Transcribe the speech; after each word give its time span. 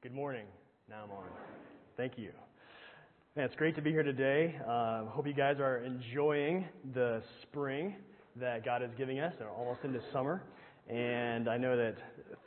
Good 0.00 0.14
morning. 0.14 0.44
Now 0.88 1.02
I'm 1.02 1.10
on. 1.10 1.24
Thank 1.96 2.18
you. 2.18 2.30
Man, 3.34 3.46
it's 3.46 3.56
great 3.56 3.74
to 3.74 3.82
be 3.82 3.90
here 3.90 4.04
today. 4.04 4.54
Uh, 4.64 5.06
hope 5.06 5.26
you 5.26 5.32
guys 5.32 5.56
are 5.58 5.78
enjoying 5.78 6.66
the 6.94 7.20
spring 7.42 7.96
that 8.36 8.64
God 8.64 8.80
is 8.80 8.90
giving 8.96 9.18
us. 9.18 9.34
We're 9.40 9.50
almost 9.50 9.80
into 9.82 10.00
summer. 10.12 10.44
And 10.88 11.48
I 11.48 11.56
know 11.56 11.76
that 11.76 11.96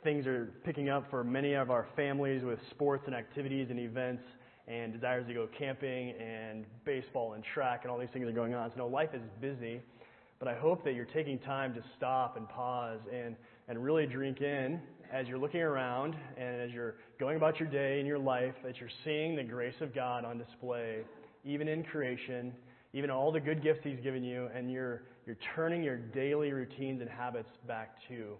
things 0.02 0.26
are 0.26 0.48
picking 0.64 0.88
up 0.88 1.10
for 1.10 1.22
many 1.24 1.52
of 1.52 1.70
our 1.70 1.86
families 1.94 2.42
with 2.42 2.58
sports 2.70 3.02
and 3.04 3.14
activities 3.14 3.66
and 3.68 3.78
events 3.78 4.22
and 4.66 4.90
desires 4.90 5.26
to 5.26 5.34
go 5.34 5.46
camping 5.58 6.14
and 6.18 6.64
baseball 6.86 7.34
and 7.34 7.44
track 7.44 7.80
and 7.82 7.90
all 7.90 7.98
these 7.98 8.08
things 8.14 8.26
are 8.26 8.32
going 8.32 8.54
on. 8.54 8.70
So, 8.70 8.78
no, 8.78 8.86
life 8.86 9.10
is 9.12 9.20
busy. 9.42 9.82
But 10.38 10.48
I 10.48 10.54
hope 10.54 10.84
that 10.84 10.94
you're 10.94 11.04
taking 11.04 11.38
time 11.38 11.74
to 11.74 11.82
stop 11.98 12.38
and 12.38 12.48
pause 12.48 13.00
and, 13.14 13.36
and 13.68 13.84
really 13.84 14.06
drink 14.06 14.40
in 14.40 14.80
as 15.12 15.28
you're 15.28 15.38
looking 15.38 15.60
around 15.60 16.16
and 16.38 16.60
as 16.62 16.70
you're 16.70 16.94
going 17.20 17.36
about 17.36 17.60
your 17.60 17.68
day 17.68 17.98
and 17.98 18.06
your 18.06 18.18
life, 18.18 18.54
that 18.64 18.78
you're 18.80 18.88
seeing 19.04 19.36
the 19.36 19.44
grace 19.44 19.74
of 19.80 19.94
God 19.94 20.24
on 20.24 20.38
display, 20.38 21.00
even 21.44 21.68
in 21.68 21.84
creation, 21.84 22.52
even 22.94 23.10
all 23.10 23.30
the 23.30 23.40
good 23.40 23.62
gifts 23.62 23.80
He's 23.84 24.00
given 24.02 24.24
you, 24.24 24.48
and 24.54 24.70
you're, 24.70 25.02
you're 25.26 25.38
turning 25.54 25.82
your 25.82 25.98
daily 25.98 26.52
routines 26.52 27.00
and 27.02 27.10
habits 27.10 27.50
back 27.68 27.96
to 28.08 28.34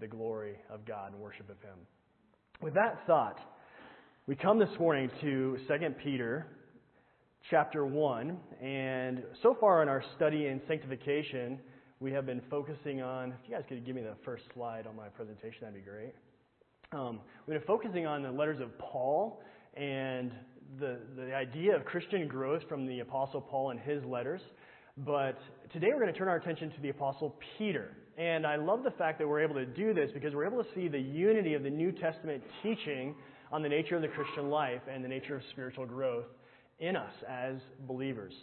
the 0.00 0.06
glory 0.06 0.56
of 0.70 0.86
God 0.86 1.12
and 1.12 1.20
worship 1.20 1.50
of 1.50 1.60
Him. 1.60 1.78
With 2.62 2.74
that 2.74 3.06
thought, 3.06 3.38
we 4.26 4.34
come 4.34 4.58
this 4.58 4.70
morning 4.80 5.10
to 5.20 5.58
2 5.68 5.74
Peter 6.02 6.46
chapter 7.50 7.84
1. 7.84 8.36
And 8.62 9.22
so 9.42 9.54
far 9.60 9.82
in 9.82 9.88
our 9.90 10.02
study 10.16 10.46
in 10.46 10.62
sanctification, 10.66 11.60
we 12.04 12.12
have 12.12 12.26
been 12.26 12.42
focusing 12.50 13.00
on, 13.00 13.30
if 13.30 13.48
you 13.48 13.54
guys 13.54 13.64
could 13.66 13.82
give 13.86 13.96
me 13.96 14.02
the 14.02 14.14
first 14.26 14.42
slide 14.52 14.86
on 14.86 14.94
my 14.94 15.08
presentation, 15.08 15.60
that'd 15.62 15.74
be 15.74 15.80
great. 15.80 16.12
Um, 16.92 17.18
we've 17.46 17.58
been 17.58 17.66
focusing 17.66 18.04
on 18.06 18.22
the 18.22 18.30
letters 18.30 18.60
of 18.60 18.78
Paul 18.78 19.40
and 19.72 20.30
the, 20.78 20.98
the 21.16 21.34
idea 21.34 21.74
of 21.74 21.86
Christian 21.86 22.28
growth 22.28 22.60
from 22.68 22.86
the 22.86 23.00
Apostle 23.00 23.40
Paul 23.40 23.70
and 23.70 23.80
his 23.80 24.04
letters. 24.04 24.42
But 24.98 25.38
today 25.72 25.88
we're 25.94 26.00
going 26.00 26.12
to 26.12 26.18
turn 26.18 26.28
our 26.28 26.36
attention 26.36 26.70
to 26.72 26.80
the 26.82 26.90
Apostle 26.90 27.36
Peter. 27.56 27.96
And 28.18 28.46
I 28.46 28.56
love 28.56 28.82
the 28.82 28.90
fact 28.90 29.18
that 29.18 29.26
we're 29.26 29.40
able 29.40 29.54
to 29.54 29.64
do 29.64 29.94
this 29.94 30.10
because 30.12 30.34
we're 30.34 30.44
able 30.44 30.62
to 30.62 30.68
see 30.74 30.88
the 30.88 31.00
unity 31.00 31.54
of 31.54 31.62
the 31.62 31.70
New 31.70 31.90
Testament 31.90 32.42
teaching 32.62 33.14
on 33.50 33.62
the 33.62 33.68
nature 33.70 33.96
of 33.96 34.02
the 34.02 34.08
Christian 34.08 34.50
life 34.50 34.82
and 34.92 35.02
the 35.02 35.08
nature 35.08 35.36
of 35.36 35.42
spiritual 35.52 35.86
growth 35.86 36.26
in 36.80 36.96
us 36.96 37.14
as 37.26 37.54
believers. 37.88 38.34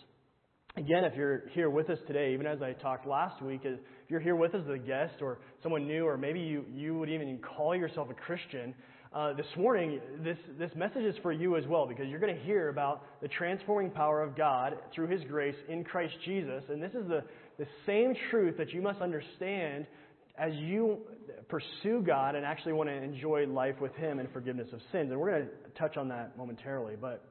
Again, 0.77 1.03
if 1.03 1.15
you're 1.17 1.43
here 1.49 1.69
with 1.69 1.89
us 1.89 1.97
today, 2.07 2.33
even 2.33 2.45
as 2.45 2.61
I 2.61 2.71
talked 2.71 3.05
last 3.05 3.41
week, 3.41 3.61
if 3.65 3.77
you're 4.07 4.21
here 4.21 4.37
with 4.37 4.55
us 4.55 4.61
as 4.63 4.73
a 4.73 4.77
guest 4.77 5.15
or 5.21 5.39
someone 5.61 5.85
new, 5.85 6.07
or 6.07 6.17
maybe 6.17 6.39
you, 6.39 6.63
you 6.73 6.97
would 6.97 7.09
even 7.09 7.39
call 7.39 7.75
yourself 7.75 8.09
a 8.09 8.13
Christian, 8.13 8.73
uh, 9.13 9.33
this 9.33 9.45
morning, 9.57 9.99
this, 10.23 10.37
this 10.57 10.71
message 10.73 11.03
is 11.03 11.15
for 11.21 11.33
you 11.33 11.57
as 11.57 11.67
well 11.67 11.85
because 11.85 12.07
you're 12.07 12.21
going 12.21 12.33
to 12.33 12.41
hear 12.43 12.69
about 12.69 13.03
the 13.21 13.27
transforming 13.27 13.91
power 13.91 14.23
of 14.23 14.37
God 14.37 14.77
through 14.95 15.07
His 15.07 15.21
grace 15.25 15.55
in 15.67 15.83
Christ 15.83 16.13
Jesus. 16.23 16.63
And 16.69 16.81
this 16.81 16.93
is 16.93 17.05
the, 17.09 17.21
the 17.59 17.67
same 17.85 18.13
truth 18.29 18.55
that 18.57 18.71
you 18.71 18.81
must 18.81 19.01
understand 19.01 19.85
as 20.37 20.53
you 20.55 20.99
pursue 21.49 22.01
God 22.01 22.35
and 22.35 22.45
actually 22.45 22.71
want 22.71 22.87
to 22.87 22.95
enjoy 22.95 23.45
life 23.45 23.75
with 23.81 23.93
Him 23.95 24.19
and 24.19 24.31
forgiveness 24.31 24.69
of 24.71 24.79
sins. 24.93 25.11
And 25.11 25.19
we're 25.19 25.31
going 25.31 25.43
to 25.43 25.79
touch 25.79 25.97
on 25.97 26.07
that 26.07 26.37
momentarily. 26.37 26.95
But 26.99 27.25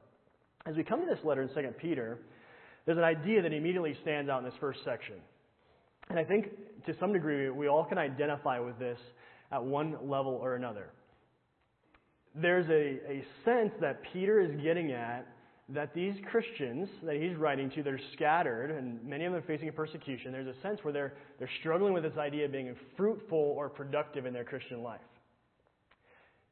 as 0.67 0.75
we 0.75 0.83
come 0.83 0.99
to 0.99 1.07
this 1.07 1.25
letter 1.25 1.41
in 1.41 1.49
2 1.49 1.55
Peter, 1.79 2.19
there's 2.85 2.97
an 2.97 3.03
idea 3.03 3.41
that 3.41 3.53
immediately 3.53 3.95
stands 4.01 4.29
out 4.29 4.39
in 4.39 4.45
this 4.45 4.53
first 4.59 4.79
section. 4.83 5.15
And 6.09 6.19
I 6.19 6.23
think 6.23 6.47
to 6.85 6.93
some 6.99 7.13
degree 7.13 7.49
we 7.49 7.67
all 7.67 7.85
can 7.85 7.97
identify 7.97 8.59
with 8.59 8.77
this 8.79 8.97
at 9.51 9.63
one 9.63 9.95
level 10.03 10.33
or 10.33 10.55
another. 10.55 10.89
There's 12.35 12.67
a, 12.69 13.11
a 13.11 13.23
sense 13.45 13.71
that 13.81 14.01
Peter 14.13 14.39
is 14.39 14.51
getting 14.61 14.91
at 14.91 15.27
that 15.69 15.93
these 15.93 16.15
Christians 16.29 16.89
that 17.03 17.15
he's 17.15 17.35
writing 17.37 17.69
to, 17.71 17.83
they're 17.83 17.99
scattered, 18.13 18.71
and 18.71 19.01
many 19.05 19.25
of 19.25 19.31
them 19.31 19.41
are 19.41 19.45
facing 19.45 19.71
persecution. 19.71 20.31
There's 20.31 20.47
a 20.47 20.61
sense 20.61 20.79
where 20.81 20.91
they're, 20.91 21.13
they're 21.39 21.49
struggling 21.59 21.93
with 21.93 22.03
this 22.03 22.17
idea 22.17 22.45
of 22.45 22.51
being 22.51 22.75
fruitful 22.97 23.37
or 23.57 23.69
productive 23.69 24.25
in 24.25 24.33
their 24.33 24.43
Christian 24.43 24.83
life. 24.83 24.99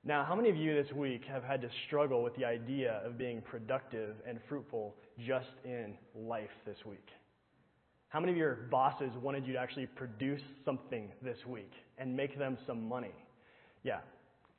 Now, 0.06 0.24
how 0.24 0.34
many 0.34 0.50
of 0.50 0.56
you 0.56 0.82
this 0.82 0.92
week 0.94 1.24
have 1.26 1.44
had 1.44 1.62
to 1.62 1.70
struggle 1.88 2.24
with 2.24 2.34
the 2.38 2.46
idea 2.46 3.02
of 3.06 3.18
being 3.18 3.42
productive 3.42 4.16
and 4.26 4.40
fruitful 4.48 4.96
just 5.28 5.50
in 5.66 5.94
life 6.16 6.50
this 6.66 6.78
week? 6.86 7.06
How 8.08 8.22
many 8.22 8.32
of 8.32 8.38
your 8.38 8.60
bosses 8.72 9.12
wanted 9.22 9.46
you 9.46 9.54
to 9.54 9.60
actually 9.60 9.88
produce 9.88 10.42
something 10.64 11.12
this 11.22 11.38
week 11.46 11.72
and 11.98 12.16
make 12.16 12.40
them 12.40 12.58
some 12.66 12.88
money? 12.88 13.14
Yeah, 13.84 14.00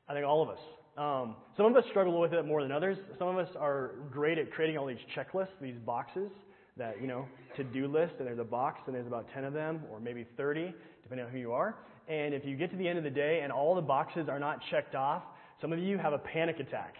I 0.09 0.13
think 0.13 0.27
all 0.27 0.43
of 0.43 0.51
us. 0.51 0.59
Um, 0.99 1.37
some 1.57 1.65
of 1.65 1.75
us 1.75 1.85
struggle 1.89 2.21
with 2.21 2.35
it 2.35 2.45
more 2.45 2.63
than 2.63 2.71
others. 2.71 2.99
Some 3.19 3.29
of 3.29 3.39
us 3.39 3.49
are 3.59 3.93
great 4.11 4.37
at 4.37 4.53
creating 4.53 4.77
all 4.77 4.87
these 4.87 4.99
checklists, 5.17 5.49
these 5.63 5.79
boxes 5.87 6.31
that, 6.77 7.01
you 7.01 7.07
know, 7.07 7.27
to 7.57 7.65
do 7.65 7.89
list, 7.89 8.13
and 8.19 8.27
there's 8.27 8.39
a 8.39 8.45
box, 8.45 8.81
and 8.87 8.95
there's 8.95 9.07
about 9.07 9.27
10 9.33 9.45
of 9.45 9.55
them, 9.55 9.81
or 9.91 10.01
maybe 10.01 10.27
30, 10.37 10.75
depending 11.03 11.27
on 11.27 11.33
who 11.33 11.39
you 11.39 11.53
are. 11.53 11.77
And 12.11 12.35
if 12.35 12.45
you 12.45 12.57
get 12.57 12.73
to 12.73 12.77
the 12.77 12.89
end 12.89 12.99
of 12.99 13.05
the 13.05 13.11
day 13.11 13.41
and 13.45 13.53
all 13.53 13.77
the 13.77 13.81
boxes 13.81 14.29
are 14.29 14.41
not 14.41 14.59
checked 14.69 14.97
off, 14.97 15.23
some 15.61 15.73
of 15.73 15.79
you 15.79 15.97
have 15.97 16.13
a 16.13 16.19
panic 16.19 16.59
attack, 16.59 16.95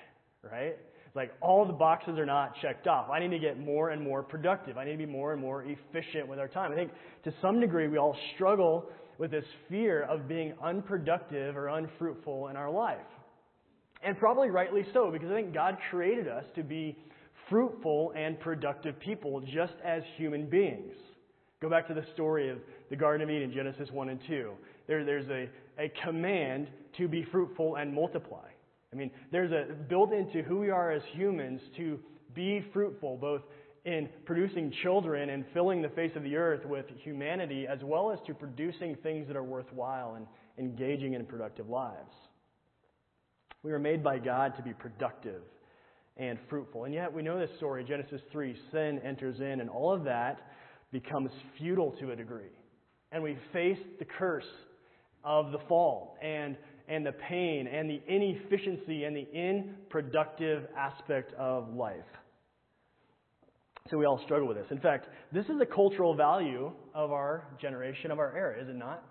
right? 0.45 0.77
It's 1.07 1.17
like 1.17 1.33
all 1.41 1.67
the 1.67 1.73
boxes 1.73 2.17
are 2.17 2.27
not 2.27 2.53
checked 2.63 2.87
off. 2.87 3.11
I 3.11 3.19
need 3.19 3.33
to 3.33 3.41
get 3.41 3.59
more 3.59 3.91
and 3.91 4.01
more 4.01 4.23
productive. 4.23 4.79
I 4.79 4.85
need 4.85 4.93
to 4.93 4.99
be 4.99 5.07
more 5.07 5.33
and 5.33 5.43
more 5.43 5.65
efficient 5.65 6.29
with 6.29 6.39
our 6.39 6.47
time. 6.47 6.71
I 6.71 6.77
think 6.77 6.93
to 7.25 7.35
some 7.43 7.59
degree 7.59 7.89
we 7.89 7.99
all 7.99 8.17
struggle 8.37 8.89
with 9.19 9.33
this 9.33 9.45
fear 9.69 10.05
of 10.05 10.29
being 10.29 10.55
unproductive 10.63 11.57
or 11.57 11.67
unfruitful 11.67 12.47
in 12.47 12.57
our 12.57 12.71
life. 12.71 12.99
And 14.05 14.17
probably 14.17 14.51
rightly 14.51 14.87
so, 14.95 15.11
because 15.11 15.29
I 15.29 15.35
think 15.35 15.53
God 15.53 15.77
created 15.91 16.29
us 16.29 16.45
to 16.55 16.63
be 16.63 16.97
fruitful 17.49 18.13
and 18.17 18.39
productive 18.39 18.99
people 19.01 19.41
just 19.41 19.75
as 19.85 20.03
human 20.17 20.49
beings. 20.49 20.95
Go 21.61 21.69
back 21.69 21.87
to 21.89 21.95
the 21.95 22.05
story 22.15 22.49
of 22.49 22.59
the 22.89 22.97
Garden 22.97 23.29
of 23.29 23.35
Eden, 23.35 23.53
Genesis 23.53 23.91
1 23.91 24.09
and 24.09 24.21
2. 24.27 24.53
There, 24.87 25.05
there's 25.05 25.29
a, 25.29 25.49
a 25.79 25.93
command 26.03 26.69
to 26.97 27.07
be 27.07 27.23
fruitful 27.31 27.77
and 27.77 27.93
multiply. 27.93 28.49
I 28.93 28.97
mean, 28.97 29.11
there's 29.31 29.53
a 29.53 29.75
built 29.75 30.13
into 30.13 30.43
who 30.43 30.59
we 30.59 30.71
are 30.71 30.91
as 30.91 31.03
humans 31.13 31.61
to 31.77 32.01
be 32.35 32.65
fruitful, 32.73 33.19
both 33.19 33.43
in 33.85 34.09
producing 34.25 34.73
children 34.83 35.29
and 35.29 35.45
filling 35.53 35.83
the 35.83 35.91
face 35.91 36.13
of 36.17 36.23
the 36.23 36.35
earth 36.37 36.65
with 36.65 36.87
humanity, 37.03 37.67
as 37.67 37.81
well 37.83 38.11
as 38.11 38.19
to 38.27 38.33
producing 38.33 38.97
things 39.03 39.29
that 39.29 39.37
are 39.37 39.45
worthwhile 39.45 40.15
and 40.15 40.27
engaging 40.59 41.13
in 41.13 41.27
productive 41.27 41.69
lives. 41.69 42.15
We 43.63 43.71
were 43.71 43.79
made 43.79 44.03
by 44.03 44.19
God 44.19 44.57
to 44.57 44.63
be 44.63 44.73
productive 44.73 45.43
and 46.17 46.39
fruitful. 46.49 46.85
And 46.85 46.95
yet, 46.95 47.13
we 47.13 47.23
know 47.23 47.39
this 47.39 47.55
story, 47.59 47.85
Genesis 47.85 48.23
3 48.33 48.57
sin 48.73 49.01
enters 49.05 49.41
in, 49.41 49.61
and 49.61 49.69
all 49.69 49.93
of 49.93 50.05
that 50.05 50.41
becomes 50.93 51.31
futile 51.59 51.93
to 52.01 52.11
a 52.11 52.17
degree. 52.17 52.51
And 53.13 53.23
we 53.23 53.37
face 53.53 53.79
the 53.99 54.05
curse 54.05 54.45
of 55.25 55.53
the 55.53 55.59
fall 55.69 56.17
and, 56.23 56.57
and 56.89 57.05
the 57.05 57.13
pain 57.13 57.67
and 57.67 57.91
the 57.91 58.01
inefficiency 58.09 59.05
and 59.05 59.17
the 59.17 59.27
unproductive 59.35 60.67
aspect 60.77 61.33
of 61.35 61.75
life. 61.75 61.97
So 63.91 63.99
we 63.99 64.05
all 64.05 64.21
struggle 64.25 64.47
with 64.47 64.57
this. 64.57 64.67
In 64.71 64.79
fact, 64.79 65.09
this 65.33 65.47
is 65.47 65.61
a 65.61 65.67
cultural 65.67 66.15
value 66.15 66.71
of 66.95 67.11
our 67.11 67.45
generation, 67.61 68.11
of 68.11 68.19
our 68.19 68.37
era, 68.37 68.63
is 68.63 68.69
it 68.69 68.77
not? 68.77 69.03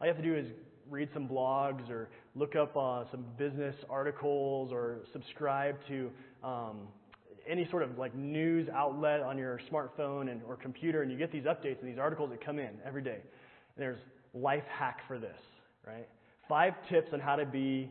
All 0.00 0.06
you 0.06 0.12
have 0.12 0.22
to 0.22 0.28
do 0.28 0.36
is 0.36 0.46
read 0.88 1.08
some 1.12 1.26
blogs 1.26 1.88
or 1.90 2.10
look 2.34 2.54
up 2.54 2.76
uh, 2.76 3.04
some 3.10 3.24
business 3.38 3.74
articles 3.88 4.72
or 4.72 4.98
subscribe 5.12 5.76
to 5.88 6.10
um, 6.44 6.88
any 7.50 7.68
sort 7.68 7.82
of 7.82 7.98
like 7.98 8.14
news 8.14 8.68
outlet 8.74 9.20
on 9.20 9.36
your 9.36 9.60
smartphone 9.70 10.30
and, 10.30 10.40
or 10.46 10.56
computer, 10.56 11.02
and 11.02 11.10
you 11.10 11.18
get 11.18 11.32
these 11.32 11.44
updates 11.44 11.80
and 11.80 11.90
these 11.90 11.98
articles 11.98 12.30
that 12.30 12.44
come 12.44 12.58
in 12.58 12.70
every 12.86 13.02
day. 13.02 13.18
And 13.20 13.78
there's 13.78 13.98
life 14.32 14.64
hack 14.68 15.00
for 15.08 15.18
this, 15.18 15.36
right? 15.86 16.08
Five 16.48 16.74
tips 16.88 17.10
on 17.12 17.20
how 17.20 17.36
to 17.36 17.44
be 17.44 17.90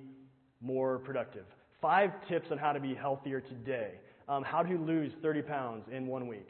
more 0.61 0.99
productive. 0.99 1.45
Five 1.81 2.11
tips 2.27 2.47
on 2.51 2.57
how 2.57 2.71
to 2.71 2.79
be 2.79 2.93
healthier 2.93 3.41
today. 3.41 3.91
Um, 4.27 4.43
how 4.43 4.61
to 4.61 4.77
lose 4.77 5.11
30 5.21 5.41
pounds 5.41 5.85
in 5.91 6.07
one 6.07 6.27
week. 6.27 6.49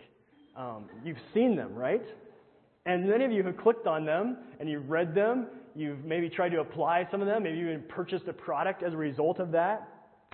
Um, 0.55 0.89
you've 1.03 1.17
seen 1.33 1.55
them, 1.55 1.73
right? 1.73 2.03
And 2.85 3.07
many 3.07 3.23
of 3.25 3.31
you 3.31 3.43
have 3.43 3.57
clicked 3.57 3.87
on 3.87 4.05
them 4.05 4.37
and 4.59 4.69
you've 4.69 4.89
read 4.89 5.15
them. 5.15 5.47
You've 5.75 6.03
maybe 6.03 6.29
tried 6.29 6.49
to 6.49 6.59
apply 6.59 7.07
some 7.11 7.21
of 7.21 7.27
them. 7.27 7.43
Maybe 7.43 7.57
you 7.57 7.69
even 7.69 7.83
purchased 7.83 8.27
a 8.27 8.33
product 8.33 8.83
as 8.83 8.93
a 8.93 8.97
result 8.97 9.39
of 9.39 9.51
that. 9.51 9.87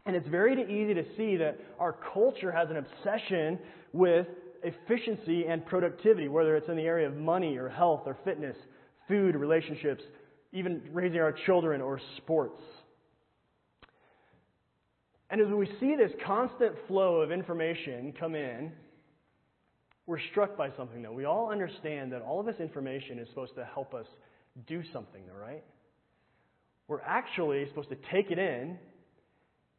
And 0.05 0.15
it's 0.15 0.27
very 0.27 0.53
easy 0.63 0.93
to 0.93 1.03
see 1.17 1.37
that 1.37 1.59
our 1.79 1.95
culture 2.13 2.51
has 2.51 2.69
an 2.69 2.77
obsession 2.77 3.57
with 3.91 4.27
efficiency 4.63 5.45
and 5.47 5.65
productivity, 5.65 6.27
whether 6.27 6.55
it's 6.55 6.69
in 6.69 6.75
the 6.75 6.83
area 6.83 7.07
of 7.07 7.15
money 7.15 7.57
or 7.57 7.69
health 7.69 8.01
or 8.05 8.17
fitness, 8.23 8.55
food, 9.07 9.35
relationships, 9.35 10.03
even 10.51 10.81
raising 10.91 11.19
our 11.19 11.31
children 11.45 11.81
or 11.81 11.99
sports. 12.17 12.61
And 15.29 15.41
as 15.41 15.47
we 15.47 15.67
see 15.79 15.95
this 15.95 16.11
constant 16.25 16.75
flow 16.87 17.21
of 17.21 17.31
information 17.31 18.13
come 18.19 18.35
in, 18.35 18.71
we're 20.05 20.19
struck 20.31 20.55
by 20.55 20.69
something 20.77 21.01
though. 21.01 21.11
We 21.11 21.25
all 21.25 21.51
understand 21.51 22.11
that 22.11 22.21
all 22.21 22.39
of 22.39 22.45
this 22.45 22.59
information 22.59 23.17
is 23.17 23.27
supposed 23.29 23.55
to 23.55 23.65
help 23.65 23.95
us 23.95 24.05
do 24.67 24.83
something, 24.93 25.21
though, 25.27 25.39
right? 25.39 25.63
We're 26.87 27.01
actually 27.01 27.67
supposed 27.69 27.89
to 27.89 27.97
take 28.11 28.29
it 28.29 28.37
in 28.37 28.77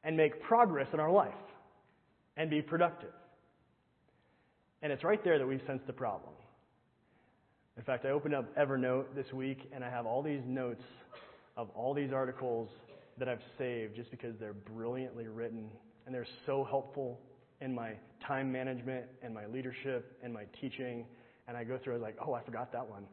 and 0.06 0.16
make 0.16 0.40
progress 0.40 0.86
in 0.94 1.00
our 1.00 1.10
life 1.10 1.34
and 2.36 2.48
be 2.48 2.62
productive. 2.62 3.12
And 4.80 4.92
it's 4.92 5.02
right 5.02 5.22
there 5.24 5.36
that 5.38 5.46
we 5.46 5.60
sense 5.66 5.82
the 5.86 5.92
problem. 5.92 6.32
In 7.76 7.82
fact, 7.82 8.06
I 8.06 8.10
opened 8.10 8.34
up 8.34 8.56
Evernote 8.56 9.06
this 9.16 9.30
week 9.32 9.68
and 9.74 9.84
I 9.84 9.90
have 9.90 10.06
all 10.06 10.22
these 10.22 10.40
notes 10.46 10.84
of 11.56 11.70
all 11.74 11.92
these 11.92 12.12
articles 12.12 12.68
that 13.18 13.28
I've 13.28 13.42
saved 13.58 13.96
just 13.96 14.10
because 14.12 14.34
they're 14.38 14.52
brilliantly 14.52 15.26
written 15.26 15.68
and 16.06 16.14
they're 16.14 16.26
so 16.46 16.62
helpful 16.62 17.18
in 17.60 17.74
my 17.74 17.92
time 18.26 18.52
management 18.52 19.06
and 19.22 19.34
my 19.34 19.46
leadership 19.46 20.16
and 20.22 20.32
my 20.32 20.44
teaching. 20.60 21.04
And 21.48 21.56
I 21.56 21.64
go 21.64 21.78
through, 21.82 21.94
I 21.94 21.96
was 21.96 22.02
like, 22.02 22.16
oh, 22.24 22.32
I 22.32 22.42
forgot 22.42 22.70
that 22.72 22.88
one. 22.88 23.04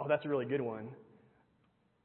Oh, 0.00 0.08
that's 0.08 0.24
a 0.24 0.28
really 0.28 0.46
good 0.46 0.60
one. 0.60 0.88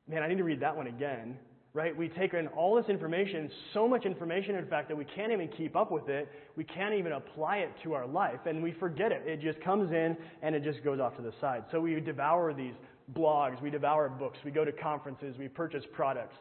Man, 0.07 0.22
I 0.22 0.28
need 0.28 0.38
to 0.38 0.44
read 0.44 0.60
that 0.60 0.78
one 0.78 0.88
again 0.88 1.39
right? 1.77 1.95
We 1.95 2.09
take 2.09 2.33
in 2.33 2.47
all 2.47 2.74
this 2.74 2.88
information, 2.89 3.51
so 3.75 3.88
much 3.88 4.03
information, 4.03 4.56
in 4.56 4.65
fact, 4.65 4.88
that 4.88 4.95
we 4.97 5.06
can't 5.06 5.31
even 5.31 5.47
keep 5.47 5.75
up 5.75 5.91
with 5.91 6.09
it. 6.09 6.27
We 6.56 6.63
can't 6.63 6.95
even 6.95 7.12
apply 7.12 7.57
it 7.57 7.71
to 7.83 7.94
our 7.94 8.07
life, 8.07 8.39
and 8.47 8.63
we 8.63 8.71
forget 8.71 9.12
it. 9.12 9.21
It 9.27 9.41
just 9.41 9.62
comes 9.62 9.91
in 9.91 10.18
and 10.41 10.56
it 10.56 10.63
just 10.63 10.83
goes 10.83 11.00
off 11.00 11.15
to 11.18 11.21
the 11.21 11.33
side. 11.39 11.65
So 11.71 11.79
we 11.79 12.00
devour 12.00 12.51
these 12.51 12.74
blogs, 13.15 13.62
we 13.62 13.69
devour 13.69 14.09
books, 14.09 14.39
we 14.44 14.50
go 14.50 14.65
to 14.65 14.71
conferences, 14.71 15.35
we 15.38 15.50
purchase 15.50 15.83
products. 15.94 16.35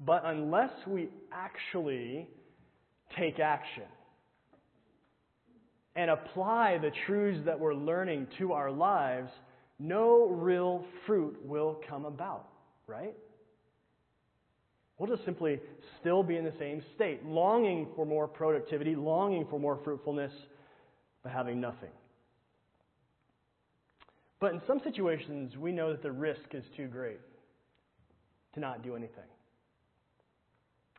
But 0.00 0.22
unless 0.24 0.72
we 0.86 1.10
actually 1.30 2.26
take 3.18 3.38
action 3.38 3.84
and 5.94 6.10
apply 6.10 6.78
the 6.78 6.90
truths 7.06 7.44
that 7.44 7.60
we're 7.60 7.74
learning 7.74 8.28
to 8.38 8.54
our 8.54 8.70
lives, 8.70 9.30
no 9.78 10.26
real 10.26 10.86
fruit 11.06 11.36
will 11.44 11.82
come 11.86 12.06
about, 12.06 12.46
right? 12.86 13.14
We'll 15.00 15.08
just 15.08 15.24
simply 15.24 15.58
still 15.98 16.22
be 16.22 16.36
in 16.36 16.44
the 16.44 16.52
same 16.58 16.82
state, 16.94 17.24
longing 17.24 17.88
for 17.96 18.04
more 18.04 18.28
productivity, 18.28 18.94
longing 18.94 19.46
for 19.48 19.58
more 19.58 19.78
fruitfulness, 19.82 20.30
but 21.22 21.32
having 21.32 21.58
nothing. 21.58 21.88
But 24.40 24.52
in 24.52 24.60
some 24.66 24.78
situations, 24.84 25.56
we 25.56 25.72
know 25.72 25.90
that 25.92 26.02
the 26.02 26.12
risk 26.12 26.52
is 26.52 26.64
too 26.76 26.86
great 26.86 27.18
to 28.52 28.60
not 28.60 28.82
do 28.82 28.94
anything. 28.94 29.24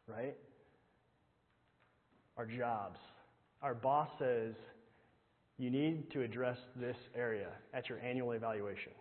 Right? 0.07 0.35
Our 2.37 2.47
jobs. 2.47 2.97
Our 3.61 3.75
boss 3.75 4.09
says, 4.17 4.55
you 5.59 5.69
need 5.69 6.09
to 6.13 6.23
address 6.23 6.57
this 6.75 6.97
area 7.15 7.49
at 7.71 7.87
your 7.87 7.99
annual 7.99 8.31
evaluation. 8.31 8.93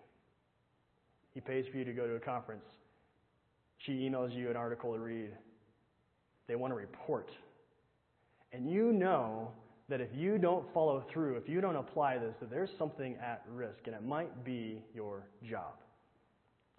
He 1.32 1.40
pays 1.40 1.64
for 1.72 1.78
you 1.78 1.86
to 1.86 1.92
go 1.94 2.06
to 2.06 2.16
a 2.16 2.20
conference. 2.20 2.66
She 3.86 3.92
emails 3.92 4.34
you 4.34 4.50
an 4.50 4.56
article 4.56 4.92
to 4.92 4.98
read. 4.98 5.30
They 6.48 6.56
want 6.56 6.72
a 6.72 6.76
report. 6.76 7.30
And 8.52 8.70
you 8.70 8.92
know 8.92 9.52
that 9.88 10.00
if 10.00 10.08
you 10.14 10.38
don't 10.38 10.64
follow 10.72 11.04
through, 11.12 11.36
if 11.36 11.48
you 11.48 11.60
don't 11.60 11.76
apply 11.76 12.18
this, 12.18 12.34
that 12.40 12.50
there's 12.50 12.70
something 12.78 13.16
at 13.22 13.44
risk, 13.52 13.78
and 13.86 13.94
it 13.94 14.04
might 14.04 14.44
be 14.44 14.82
your 14.94 15.26
job. 15.48 15.74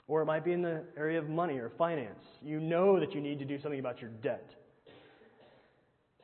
Or 0.07 0.21
it 0.21 0.25
might 0.25 0.43
be 0.43 0.51
in 0.51 0.61
the 0.61 0.83
area 0.97 1.19
of 1.19 1.29
money 1.29 1.57
or 1.57 1.71
finance. 1.77 2.23
You 2.43 2.59
know 2.59 2.99
that 2.99 3.13
you 3.13 3.21
need 3.21 3.39
to 3.39 3.45
do 3.45 3.61
something 3.61 3.79
about 3.79 4.01
your 4.01 4.11
debt. 4.21 4.49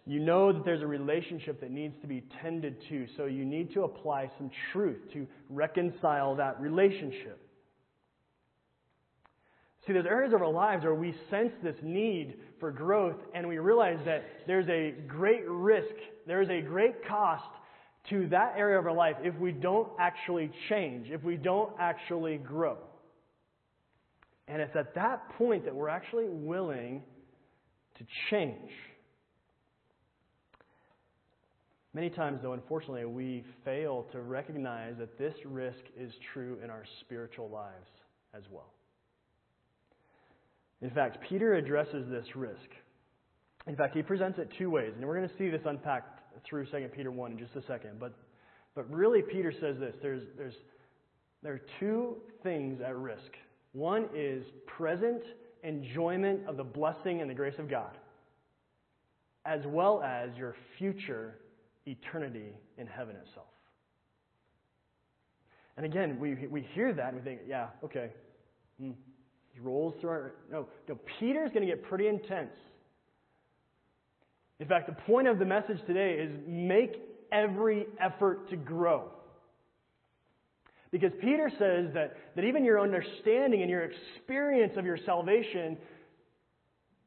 You 0.06 0.20
know 0.20 0.54
that 0.54 0.64
there's 0.64 0.82
a 0.82 0.88
relationship 0.88 1.60
that 1.62 1.72
needs 1.72 1.96
to 2.02 2.08
be 2.08 2.24
tended 2.42 2.78
to, 2.90 3.08
so 3.18 3.26
you 3.26 3.44
need 3.44 3.74
to 3.74 3.84
apply 3.84 4.32
some 4.38 4.50
truth 4.72 5.00
to 5.14 5.28
reconcile 5.50 6.36
that 6.36 6.60
relationship. 6.62 7.47
See, 9.88 9.94
there's 9.94 10.06
areas 10.06 10.34
of 10.34 10.42
our 10.42 10.52
lives 10.52 10.84
where 10.84 10.94
we 10.94 11.16
sense 11.30 11.54
this 11.64 11.78
need 11.82 12.36
for 12.60 12.72
growth 12.72 13.16
and 13.34 13.48
we 13.48 13.58
realize 13.58 14.00
that 14.04 14.26
there's 14.46 14.68
a 14.68 14.94
great 15.08 15.48
risk, 15.48 15.96
there's 16.28 16.50
a 16.50 16.62
great 16.62 17.08
cost 17.08 17.46
to 18.10 18.28
that 18.28 18.56
area 18.58 18.78
of 18.78 18.86
our 18.86 18.94
life 18.94 19.16
if 19.22 19.34
we 19.36 19.54
don't 19.54 19.88
actually 19.98 20.52
change, 20.68 21.08
if 21.10 21.24
we 21.24 21.38
don't 21.38 21.72
actually 21.80 22.38
grow. 22.38 22.78
And 24.50 24.62
it's 24.62 24.76
at 24.76 24.94
that 24.96 25.30
point 25.38 25.64
that 25.64 25.74
we're 25.74 25.90
actually 25.90 26.28
willing 26.28 27.02
to 27.98 28.06
change. 28.30 28.72
Many 31.94 32.10
times, 32.10 32.40
though, 32.44 32.54
unfortunately, 32.54 33.06
we 33.06 33.44
fail 33.64 34.06
to 34.12 34.22
recognize 34.22 34.96
that 35.00 35.18
this 35.18 35.34
risk 35.46 35.80
is 35.98 36.12
true 36.34 36.60
in 36.64 36.70
our 36.70 36.84
spiritual 37.02 37.50
lives 37.50 37.90
as 38.34 38.44
well. 38.52 38.77
In 40.82 40.90
fact, 40.92 41.18
Peter 41.28 41.56
addresses 41.56 42.10
this 42.10 42.36
risk. 42.36 42.70
In 43.66 43.76
fact, 43.76 43.96
he 43.96 44.02
presents 44.02 44.40
it 44.40 44.50
two 44.58 44.70
ways, 44.70 44.94
and 44.96 45.06
we're 45.06 45.16
going 45.16 45.28
to 45.28 45.38
see 45.38 45.50
this 45.50 45.62
unpacked 45.66 46.20
through 46.46 46.66
2 46.66 46.90
Peter 46.96 47.12
1 47.12 47.32
in 47.32 47.38
just 47.38 47.56
a 47.56 47.62
second. 47.68 48.00
But, 48.00 48.14
but 48.76 48.90
really, 48.90 49.22
Peter 49.22 49.52
says 49.52 49.78
this 49.80 49.96
there's, 50.02 50.24
there's, 50.38 50.54
there 51.44 51.54
are 51.54 51.62
two 51.80 52.18
things 52.44 52.80
at 52.86 52.96
risk. 52.96 53.32
One 53.74 54.08
is 54.16 54.44
present 54.66 55.24
enjoyment 55.64 56.48
of 56.48 56.58
the 56.58 56.64
blessing 56.64 57.22
and 57.22 57.30
the 57.30 57.34
grace 57.34 57.58
of 57.60 57.70
God, 57.70 57.98
as 59.46 59.62
well 59.66 60.02
as 60.04 60.30
your 60.38 60.56
future 60.78 61.40
eternity 61.86 62.54
in 62.78 62.88
heaven 62.88 63.16
itself. 63.16 63.48
And 65.76 65.86
again, 65.86 66.20
we, 66.20 66.48
we 66.48 66.68
hear 66.74 66.94
that 66.94 67.14
and 67.14 67.18
we 67.18 67.22
think, 67.22 67.42
yeah, 67.48 67.68
okay, 67.84 68.10
hmm, 68.80 68.92
rolls 69.60 69.96
through 70.00 70.10
our. 70.10 70.34
No, 70.52 70.68
no, 70.88 70.98
Peter's 71.20 71.52
going 71.52 71.66
to 71.66 71.72
get 71.72 71.84
pretty 71.84 72.08
intense. 72.08 72.52
In 74.60 74.68
fact, 74.68 74.88
the 74.88 74.96
point 75.04 75.28
of 75.28 75.40
the 75.40 75.46
message 75.46 75.78
today 75.86 76.14
is 76.14 76.32
make 76.48 77.02
every 77.32 77.86
effort 78.00 78.50
to 78.50 78.56
grow. 78.56 79.10
Because 80.92 81.12
Peter 81.20 81.50
says 81.60 81.94
that, 81.94 82.16
that 82.36 82.46
even 82.46 82.64
your 82.64 82.80
understanding 82.80 83.62
and 83.62 83.70
your 83.70 83.84
experience 83.84 84.74
of 84.78 84.86
your 84.86 84.98
salvation 85.06 85.78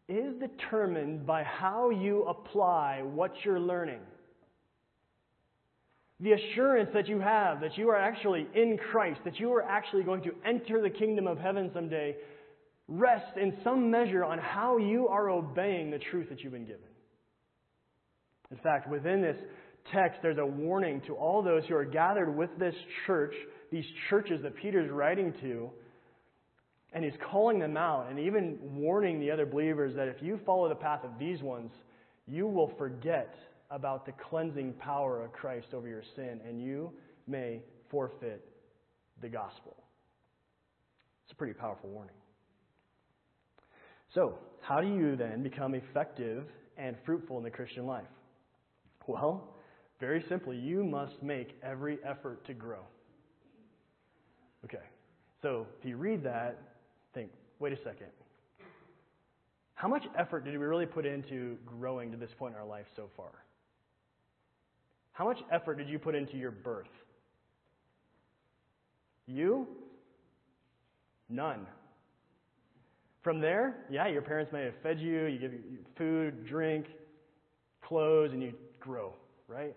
is 0.08 0.34
determined 0.38 1.26
by 1.26 1.42
how 1.42 1.90
you 1.90 2.24
apply 2.24 3.02
what 3.02 3.32
you're 3.44 3.60
learning. 3.60 4.00
The 6.18 6.32
assurance 6.32 6.90
that 6.92 7.08
you 7.08 7.20
have 7.20 7.60
that 7.62 7.78
you 7.78 7.88
are 7.88 7.96
actually 7.96 8.46
in 8.54 8.78
Christ, 8.90 9.20
that 9.24 9.40
you 9.40 9.50
are 9.54 9.62
actually 9.62 10.02
going 10.02 10.22
to 10.24 10.34
enter 10.44 10.82
the 10.82 10.90
kingdom 10.90 11.26
of 11.26 11.38
heaven 11.38 11.70
someday, 11.72 12.16
rest 12.90 13.36
in 13.40 13.56
some 13.62 13.90
measure 13.90 14.24
on 14.24 14.38
how 14.38 14.76
you 14.76 15.08
are 15.08 15.30
obeying 15.30 15.90
the 15.90 15.98
truth 15.98 16.28
that 16.28 16.40
you've 16.40 16.52
been 16.52 16.66
given. 16.66 16.80
In 18.50 18.58
fact, 18.58 18.90
within 18.90 19.22
this 19.22 19.36
text, 19.92 20.18
there's 20.22 20.38
a 20.38 20.44
warning 20.44 21.00
to 21.06 21.14
all 21.14 21.40
those 21.40 21.64
who 21.66 21.76
are 21.76 21.84
gathered 21.84 22.36
with 22.36 22.50
this 22.58 22.74
church, 23.06 23.32
these 23.70 23.84
churches 24.10 24.42
that 24.42 24.56
Peter's 24.56 24.90
writing 24.90 25.32
to, 25.40 25.70
and 26.92 27.04
he's 27.04 27.14
calling 27.30 27.60
them 27.60 27.76
out 27.76 28.08
and 28.10 28.18
even 28.18 28.58
warning 28.74 29.20
the 29.20 29.30
other 29.30 29.46
believers 29.46 29.94
that 29.94 30.08
if 30.08 30.16
you 30.20 30.40
follow 30.44 30.68
the 30.68 30.74
path 30.74 31.04
of 31.04 31.12
these 31.20 31.40
ones, 31.40 31.70
you 32.26 32.48
will 32.48 32.72
forget 32.76 33.32
about 33.70 34.04
the 34.04 34.12
cleansing 34.28 34.72
power 34.74 35.22
of 35.22 35.32
Christ 35.32 35.68
over 35.72 35.86
your 35.86 36.02
sin 36.16 36.40
and 36.46 36.60
you 36.60 36.90
may 37.28 37.60
forfeit 37.88 38.44
the 39.22 39.28
gospel. 39.28 39.76
It's 41.24 41.32
a 41.32 41.36
pretty 41.36 41.54
powerful 41.54 41.88
warning. 41.90 42.14
So, 44.14 44.38
how 44.60 44.80
do 44.80 44.88
you 44.88 45.16
then 45.16 45.42
become 45.42 45.74
effective 45.74 46.44
and 46.76 46.96
fruitful 47.04 47.38
in 47.38 47.44
the 47.44 47.50
Christian 47.50 47.86
life? 47.86 48.08
Well, 49.06 49.54
very 49.98 50.24
simply, 50.28 50.56
you 50.56 50.84
must 50.84 51.22
make 51.22 51.56
every 51.62 51.98
effort 52.04 52.44
to 52.46 52.54
grow. 52.54 52.80
Okay, 54.64 54.78
so 55.42 55.66
if 55.78 55.84
you 55.84 55.96
read 55.96 56.22
that, 56.24 56.58
think, 57.14 57.30
wait 57.58 57.72
a 57.72 57.76
second. 57.78 58.08
How 59.74 59.88
much 59.88 60.04
effort 60.18 60.44
did 60.44 60.52
we 60.52 60.64
really 60.64 60.86
put 60.86 61.06
into 61.06 61.56
growing 61.64 62.10
to 62.10 62.16
this 62.16 62.30
point 62.38 62.54
in 62.54 62.60
our 62.60 62.66
life 62.66 62.86
so 62.96 63.08
far? 63.16 63.30
How 65.12 65.24
much 65.24 65.38
effort 65.50 65.78
did 65.78 65.88
you 65.88 65.98
put 65.98 66.14
into 66.14 66.36
your 66.36 66.50
birth? 66.50 66.86
You? 69.26 69.66
None. 71.28 71.66
From 73.22 73.40
there, 73.40 73.84
yeah, 73.90 74.08
your 74.08 74.22
parents 74.22 74.52
may 74.52 74.64
have 74.64 74.74
fed 74.82 74.98
you, 74.98 75.26
you 75.26 75.38
give 75.38 75.52
you 75.52 75.78
food, 75.98 76.46
drink, 76.46 76.86
clothes, 77.82 78.30
and 78.32 78.42
you 78.42 78.54
grow, 78.80 79.12
right? 79.46 79.76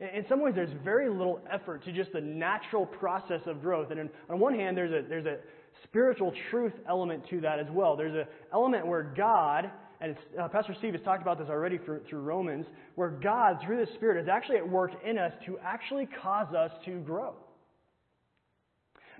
In 0.00 0.24
some 0.28 0.40
ways, 0.40 0.54
there's 0.54 0.70
very 0.84 1.08
little 1.08 1.40
effort 1.50 1.84
to 1.84 1.92
just 1.92 2.12
the 2.12 2.20
natural 2.20 2.86
process 2.86 3.40
of 3.46 3.60
growth. 3.60 3.90
And 3.90 4.08
on 4.30 4.38
one 4.38 4.54
hand, 4.54 4.76
there's 4.76 4.92
a, 4.92 5.08
there's 5.08 5.26
a 5.26 5.38
spiritual 5.84 6.32
truth 6.50 6.74
element 6.88 7.24
to 7.30 7.40
that 7.40 7.58
as 7.58 7.66
well. 7.72 7.96
There's 7.96 8.14
an 8.14 8.26
element 8.52 8.86
where 8.86 9.02
God, 9.02 9.70
and 10.00 10.14
uh, 10.40 10.48
Pastor 10.48 10.74
Steve 10.78 10.92
has 10.92 11.02
talked 11.02 11.22
about 11.22 11.38
this 11.38 11.48
already 11.48 11.78
through, 11.78 12.02
through 12.08 12.20
Romans, 12.20 12.66
where 12.94 13.08
God, 13.08 13.58
through 13.64 13.84
the 13.84 13.92
Spirit, 13.94 14.22
is 14.22 14.28
actually 14.28 14.58
at 14.58 14.68
work 14.68 14.92
in 15.04 15.18
us 15.18 15.32
to 15.46 15.58
actually 15.64 16.08
cause 16.22 16.54
us 16.54 16.70
to 16.84 17.00
grow. 17.00 17.34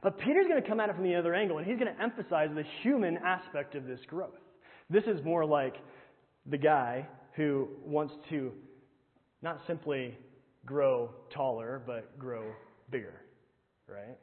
But 0.03 0.19
Peter's 0.19 0.47
going 0.47 0.63
to 0.63 0.69
come 0.69 0.81
at 0.81 0.91
it 0.91 0.95
from 0.95 1.05
the 1.05 1.17
other 1.17 1.35
angle, 1.35 1.59
and 1.59 1.67
he's 1.67 1.79
going 1.79 1.93
to 1.93 2.03
emphasize 2.03 2.51
the 2.55 2.65
human 2.83 3.19
aspect 3.19 3.75
of 3.75 3.87
this 3.87 4.01
growth. 4.07 4.39
This 4.91 5.05
is 5.05 5.25
more 5.25 5.45
like 5.45 5.75
the 6.47 6.59
guy 6.59 7.07
who 7.35 7.69
wants 7.85 8.15
to 8.31 8.53
not 9.43 9.61
simply 9.67 10.17
grow 10.65 11.11
taller, 11.35 11.83
but 11.87 12.19
grow 12.19 12.45
bigger, 12.91 13.15
right? 13.89 14.17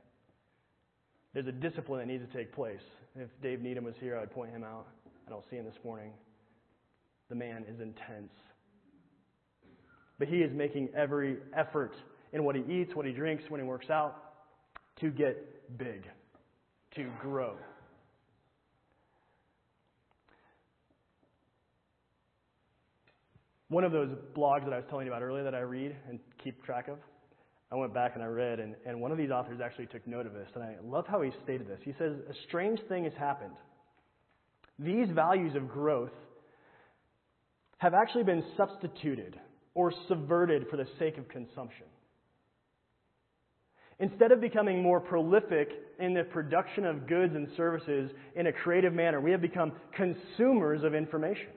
There's 1.34 1.48
a 1.48 1.51
discipline 1.51 2.00
that 2.00 2.08
needs 2.08 2.24
to 2.29 2.38
take 2.38 2.53
place. 2.53 2.79
If 3.15 3.29
Dave 3.41 3.62
Needham 3.62 3.84
was 3.84 3.96
here, 4.00 4.17
I 4.17 4.22
would 4.22 4.32
point 4.32 4.51
him 4.51 4.63
out. 4.63 4.88
I 5.27 5.29
don't 5.29 5.44
see 5.50 5.58
him 5.58 5.65
this 5.65 5.77
morning. 5.84 6.12
The 7.29 7.36
man 7.36 7.65
is 7.67 7.79
intense. 7.82 8.32
But 10.20 10.27
he 10.29 10.38
is 10.38 10.51
making 10.53 10.89
every 10.96 11.38
effort 11.55 11.94
in 12.32 12.44
what 12.44 12.55
he 12.55 12.62
eats, 12.62 12.96
what 12.96 13.05
he 13.05 13.12
drinks, 13.12 13.44
when 13.50 13.60
he 13.60 13.67
works 13.67 13.89
out, 13.89 14.15
to 15.01 15.10
get 15.10 15.54
big, 15.77 16.03
to 16.95 17.10
grow. 17.22 17.55
One 23.69 23.84
of 23.84 23.91
those 23.91 24.10
blogs 24.36 24.63
that 24.65 24.74
I 24.74 24.77
was 24.77 24.86
telling 24.89 25.07
you 25.07 25.12
about 25.12 25.24
earlier 25.24 25.43
that 25.43 25.55
I 25.55 25.62
read 25.62 25.95
and 26.07 26.19
keep 26.43 26.63
track 26.63 26.88
of, 26.88 27.00
I 27.72 27.75
went 27.75 27.93
back 27.93 28.12
and 28.13 28.24
I 28.24 28.27
read, 28.27 28.60
and, 28.60 28.75
and 28.86 29.01
one 29.01 29.12
of 29.12 29.17
these 29.17 29.31
authors 29.31 29.60
actually 29.63 29.88
took 29.88 30.05
note 30.05 30.25
of 30.27 30.34
this, 30.34 30.48
and 30.53 30.63
I 30.63 30.75
love 30.84 31.07
how 31.07 31.22
he 31.22 31.31
stated 31.43 31.67
this. 31.67 31.79
He 31.84 31.93
says, 31.98 32.13
A 32.29 32.34
strange 32.48 32.79
thing 32.88 33.05
has 33.05 33.13
happened. 33.17 33.55
These 34.77 35.10
values 35.10 35.55
of 35.55 35.67
growth 35.67 36.12
have 37.79 37.93
actually 37.93 38.24
been 38.24 38.43
substituted 38.55 39.39
or 39.74 39.91
subverted 40.07 40.67
for 40.69 40.77
the 40.77 40.88
sake 41.00 41.17
of 41.17 41.27
consumption. 41.27 41.88
Instead 43.99 44.31
of 44.31 44.41
becoming 44.41 44.81
more 44.81 44.99
prolific 44.99 45.69
in 45.99 46.13
the 46.13 46.23
production 46.23 46.85
of 46.85 47.07
goods 47.07 47.33
and 47.33 47.47
services 47.55 48.11
in 48.35 48.47
a 48.47 48.51
creative 48.51 48.93
manner, 48.93 49.21
we 49.21 49.31
have 49.31 49.41
become 49.41 49.71
consumers 49.95 50.83
of 50.83 50.93
information. 50.93 51.47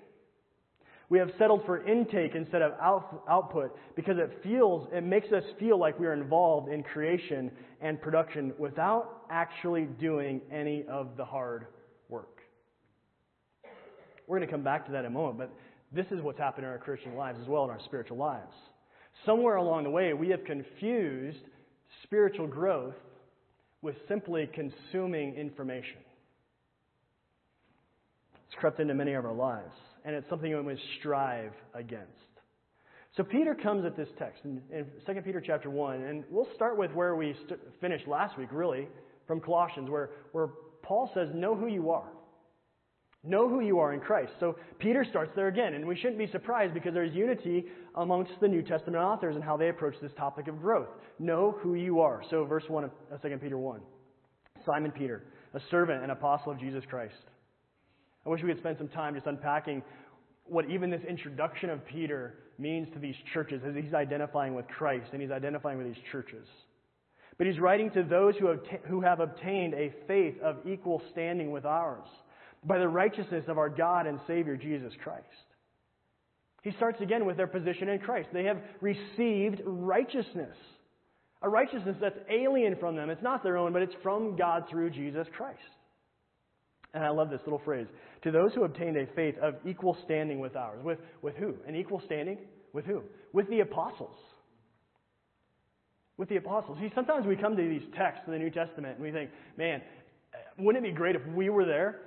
We 1.11 1.19
have 1.19 1.31
settled 1.39 1.65
for 1.65 1.85
intake 1.87 2.35
instead 2.35 2.61
of 2.61 2.73
out, 2.81 3.25
output 3.29 3.75
because 3.97 4.19
it 4.19 4.41
feels, 4.43 4.89
it 4.93 5.03
makes 5.03 5.33
us 5.33 5.43
feel 5.59 5.79
like 5.79 5.99
we 5.99 6.07
are 6.07 6.13
involved 6.13 6.71
in 6.71 6.83
creation 6.83 7.51
and 7.81 8.01
production 8.01 8.53
without 8.59 9.23
actually 9.31 9.87
doing 9.99 10.43
any 10.53 10.85
of 10.89 11.17
the 11.17 11.25
hard 11.25 11.67
work. 12.09 12.39
We're 14.27 14.37
going 14.37 14.47
to 14.47 14.53
come 14.53 14.63
back 14.63 14.85
to 14.87 14.93
that 14.93 15.01
in 15.01 15.07
a 15.07 15.11
moment, 15.11 15.39
but 15.39 15.51
this 15.91 16.07
is 16.11 16.21
what's 16.21 16.39
happened 16.39 16.67
in 16.67 16.71
our 16.71 16.79
Christian 16.79 17.17
lives 17.17 17.39
as 17.41 17.49
well 17.49 17.65
in 17.65 17.71
our 17.71 17.81
spiritual 17.87 18.19
lives. 18.19 18.53
Somewhere 19.25 19.57
along 19.57 19.85
the 19.85 19.91
way, 19.91 20.13
we 20.13 20.29
have 20.29 20.45
confused 20.45 21.39
spiritual 22.09 22.47
growth 22.47 22.95
with 23.83 23.95
simply 24.09 24.49
consuming 24.55 25.35
information. 25.35 25.99
It's 28.47 28.59
crept 28.59 28.81
into 28.81 28.95
many 28.95 29.13
of 29.13 29.25
our 29.25 29.35
lives 29.35 29.75
and 30.05 30.17
it's 30.17 30.29
something 30.31 30.51
we 30.57 30.63
must 30.63 30.81
strive 30.99 31.53
against. 31.75 32.09
So 33.17 33.23
Peter 33.23 33.55
comes 33.55 33.85
at 33.85 33.97
this 33.97 34.09
text 34.19 34.43
in, 34.45 34.63
in 34.73 34.87
2 35.07 35.21
Peter 35.23 35.43
chapter 35.45 35.69
1, 35.69 36.03
and 36.03 36.25
we'll 36.31 36.49
start 36.55 36.79
with 36.79 36.93
where 36.93 37.15
we 37.15 37.35
st- 37.47 37.61
finished 37.81 38.07
last 38.07 38.39
week, 38.39 38.49
really, 38.53 38.89
from 39.27 39.41
Colossians, 39.41 39.91
where, 39.91 40.11
where 40.33 40.49
Paul 40.83 41.11
says, 41.15 41.29
Know 41.35 41.55
who 41.55 41.67
you 41.67 41.91
are. 41.91 42.09
Know 43.25 43.49
who 43.49 43.61
you 43.61 43.79
are 43.81 43.93
in 43.93 44.01
Christ. 44.01 44.33
So 44.39 44.57
Peter 44.79 45.05
starts 45.09 45.33
there 45.35 45.49
again, 45.49 45.75
and 45.75 45.87
we 45.87 45.97
shouldn't 45.97 46.19
be 46.19 46.29
surprised 46.29 46.73
because 46.73 46.95
there's 46.95 47.15
unity 47.15 47.65
amongst 47.97 48.33
the 48.41 48.49
New 48.49 48.63
Testament 48.63 48.97
authors 48.97 49.35
and 49.35 49.45
how 49.45 49.57
they 49.57 49.69
approach 49.69 49.95
this 50.01 50.13
topic 50.17 50.47
of 50.47 50.61
growth. 50.61 50.89
Know 51.19 51.57
who 51.61 51.75
you 51.75 52.01
are. 52.01 52.23
So 52.31 52.45
verse 52.45 52.65
1 52.69 52.85
of 52.85 52.91
uh, 53.13 53.17
2 53.19 53.37
Peter 53.39 53.59
1. 53.59 53.81
Simon 54.65 54.93
Peter, 54.93 55.25
a 55.55 55.61
servant 55.71 56.03
and 56.03 56.13
apostle 56.13 56.53
of 56.53 56.61
Jesus 56.61 56.85
Christ 56.89 57.15
I 58.29 58.31
wish 58.31 58.43
we 58.43 58.51
could 58.51 58.59
spend 58.59 58.77
some 58.77 58.89
time 58.89 59.15
just 59.15 59.27
unpacking 59.27 59.83
what 60.45 60.69
even 60.69 60.91
this 60.91 61.01
introduction 61.09 61.71
of 61.71 61.87
Peter 61.87 62.35
means 62.59 62.87
to 62.93 62.99
these 62.99 63.15
churches 63.33 63.63
as 63.67 63.75
he's 63.75 63.95
identifying 63.95 64.55
with 64.55 64.69
Christ 64.69 65.07
and 65.15 65.23
he's 65.23 65.31
identifying 65.31 65.79
with 65.79 65.87
these 65.87 66.05
churches. 66.13 66.47
But 67.39 67.47
he's 67.47 67.59
writing 67.59 67.91
to 67.93 68.03
those 68.03 68.35
who 68.37 68.49
have, 68.49 68.61
who 68.87 69.01
have 69.01 69.21
obtained 69.21 69.73
a 69.73 69.95
faith 70.07 70.35
of 70.43 70.57
equal 70.67 71.01
standing 71.11 71.53
with 71.53 71.65
ours 71.65 72.07
by 72.69 72.79
the 72.79 72.89
righteousness 72.89 73.45
of 73.49 73.59
our 73.59 73.71
God 73.71 74.07
and 74.07 74.21
Savior 74.27 74.57
Jesus 74.57 74.93
Christ. 75.03 75.25
He 76.63 76.73
starts 76.73 77.01
again 77.01 77.25
with 77.25 77.37
their 77.37 77.47
position 77.47 77.89
in 77.89 77.99
Christ. 77.99 78.29
They 78.33 78.45
have 78.45 78.59
received 78.81 79.63
righteousness. 79.65 80.57
A 81.41 81.49
righteousness 81.49 81.97
that's 82.01 82.19
alien 82.31 82.77
from 82.77 82.97
them. 82.97 83.11
It's 83.11 83.23
not 83.23 83.43
their 83.43 83.57
own, 83.57 83.73
but 83.73 83.83
it's 83.83 83.95
from 84.03 84.37
God 84.37 84.65
through 84.69 84.91
Jesus 84.91 85.27
Christ. 85.37 85.59
And 86.95 87.05
I 87.05 87.11
love 87.11 87.31
this 87.31 87.41
little 87.45 87.63
phrase. 87.65 87.87
To 88.25 88.31
those 88.31 88.53
who 88.55 88.65
obtained 88.65 88.97
a 88.97 89.07
faith 89.15 89.37
of 89.41 89.55
equal 89.67 89.97
standing 90.05 90.41
with 90.41 90.57
ours. 90.57 90.81
With, 90.83 90.99
with 91.23 91.37
who? 91.37 91.55
An 91.67 91.77
equal 91.77 92.03
standing? 92.05 92.39
With 92.73 92.85
who? 92.85 93.03
With 93.33 93.49
the 93.49 93.61
apostles. 93.61 94.17
With 96.17 96.29
the 96.29 96.37
apostles. 96.37 96.79
See, 96.81 96.91
sometimes 96.95 97.27
we 97.27 97.37
come 97.37 97.57
to 97.57 97.63
these 97.63 97.89
texts 97.97 98.25
in 98.27 98.33
the 98.33 98.39
New 98.39 98.51
Testament 98.51 98.97
and 98.97 99.05
we 99.05 99.13
think, 99.13 99.31
man, 99.57 99.81
wouldn't 100.59 100.85
it 100.85 100.91
be 100.91 100.95
great 100.95 101.15
if 101.15 101.25
we 101.29 101.51
were 101.51 101.65
there? 101.65 102.01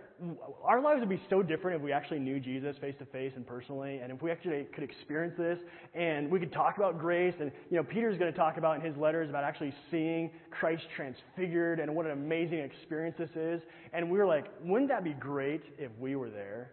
Our 0.64 0.82
lives 0.82 1.00
would 1.00 1.10
be 1.10 1.22
so 1.30 1.42
different 1.42 1.78
if 1.78 1.84
we 1.84 1.92
actually 1.92 2.20
knew 2.20 2.40
Jesus 2.40 2.78
face 2.78 2.96
to 3.00 3.06
face 3.06 3.34
and 3.36 3.46
personally, 3.46 4.00
and 4.00 4.12
if 4.12 4.22
we 4.22 4.32
actually 4.32 4.68
could 4.74 4.84
experience 4.84 5.36
this, 5.38 5.60
and 5.96 6.30
we 6.30 6.40
could 6.40 6.54
talk 6.54 6.78
about 6.78 7.00
grace. 7.00 7.34
And 7.40 7.52
you 7.70 7.78
know, 7.78 7.84
Peter's 7.84 8.18
going 8.18 8.32
to 8.32 8.38
talk 8.38 8.58
about 8.58 8.76
in 8.76 8.82
his 8.82 8.96
letters 8.98 9.30
about 9.30 9.44
actually 9.44 9.74
seeing 9.90 10.32
Christ 10.52 10.84
transfigured 10.96 11.80
and 11.80 11.94
what 11.96 12.06
an 12.06 12.12
amazing 12.12 12.60
experience 12.60 13.16
this 13.18 13.32
is. 13.36 13.62
And 13.94 14.10
we 14.10 14.18
were 14.18 14.28
like, 14.28 14.46
wouldn't 14.64 14.90
that 14.90 15.04
be 15.04 15.14
great 15.14 15.64
if 15.78 15.92
we 16.00 16.16
were 16.16 16.30
there? 16.30 16.72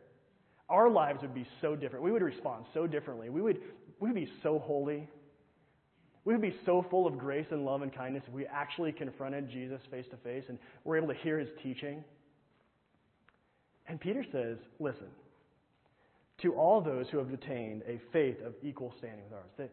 Our 0.68 0.90
lives 0.90 1.22
would 1.22 1.34
be 1.34 1.46
so 1.62 1.74
different. 1.74 2.04
We 2.04 2.12
would 2.12 2.22
respond 2.22 2.66
so 2.74 2.86
differently. 2.86 3.30
We 3.30 3.40
would 3.40 3.60
we 4.00 4.08
would 4.08 4.14
be 4.14 4.30
so 4.42 4.58
holy. 4.58 5.08
We 6.24 6.34
would 6.34 6.42
be 6.42 6.54
so 6.66 6.84
full 6.90 7.06
of 7.06 7.16
grace 7.16 7.46
and 7.50 7.64
love 7.64 7.80
and 7.80 7.94
kindness 7.94 8.22
if 8.26 8.34
we 8.34 8.44
actually 8.46 8.92
confronted 8.92 9.48
Jesus 9.50 9.80
face 9.90 10.04
to 10.10 10.16
face 10.18 10.44
and 10.48 10.58
were 10.84 10.96
able 10.96 11.08
to 11.08 11.14
hear 11.14 11.38
his 11.38 11.48
teaching. 11.62 12.04
And 13.88 14.00
Peter 14.00 14.24
says, 14.30 14.58
listen, 14.78 15.08
to 16.42 16.54
all 16.54 16.80
those 16.80 17.06
who 17.10 17.18
have 17.18 17.32
attained 17.32 17.82
a 17.88 18.00
faith 18.12 18.36
of 18.44 18.54
equal 18.62 18.94
standing 18.98 19.24
with 19.24 19.32
ours. 19.32 19.50
That, 19.56 19.70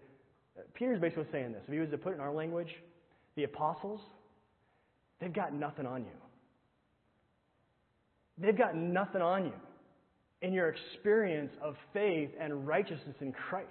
uh, 0.57 0.61
Peter's 0.73 0.99
basically 0.99 1.27
saying 1.31 1.51
this. 1.51 1.61
If 1.67 1.73
he 1.73 1.79
was 1.79 1.89
to 1.89 1.97
put 1.97 2.13
it 2.13 2.15
in 2.15 2.21
our 2.21 2.33
language, 2.33 2.69
the 3.35 3.43
apostles, 3.43 3.99
they've 5.19 5.33
got 5.33 5.53
nothing 5.53 5.85
on 5.85 6.03
you. 6.03 6.11
They've 8.37 8.57
got 8.57 8.75
nothing 8.75 9.21
on 9.21 9.45
you 9.45 9.53
in 10.41 10.53
your 10.53 10.69
experience 10.69 11.51
of 11.61 11.75
faith 11.93 12.29
and 12.39 12.67
righteousness 12.67 13.15
in 13.21 13.31
Christ. 13.31 13.69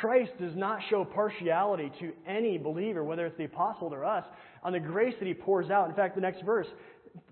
Christ 0.00 0.32
does 0.40 0.56
not 0.56 0.80
show 0.90 1.04
partiality 1.04 1.92
to 2.00 2.12
any 2.26 2.58
believer, 2.58 3.04
whether 3.04 3.26
it's 3.26 3.38
the 3.38 3.44
apostle 3.44 3.92
or 3.94 4.04
us, 4.04 4.24
on 4.62 4.72
the 4.72 4.80
grace 4.80 5.14
that 5.20 5.26
he 5.28 5.34
pours 5.34 5.70
out. 5.70 5.88
In 5.88 5.94
fact, 5.94 6.16
the 6.16 6.20
next 6.20 6.42
verse, 6.42 6.66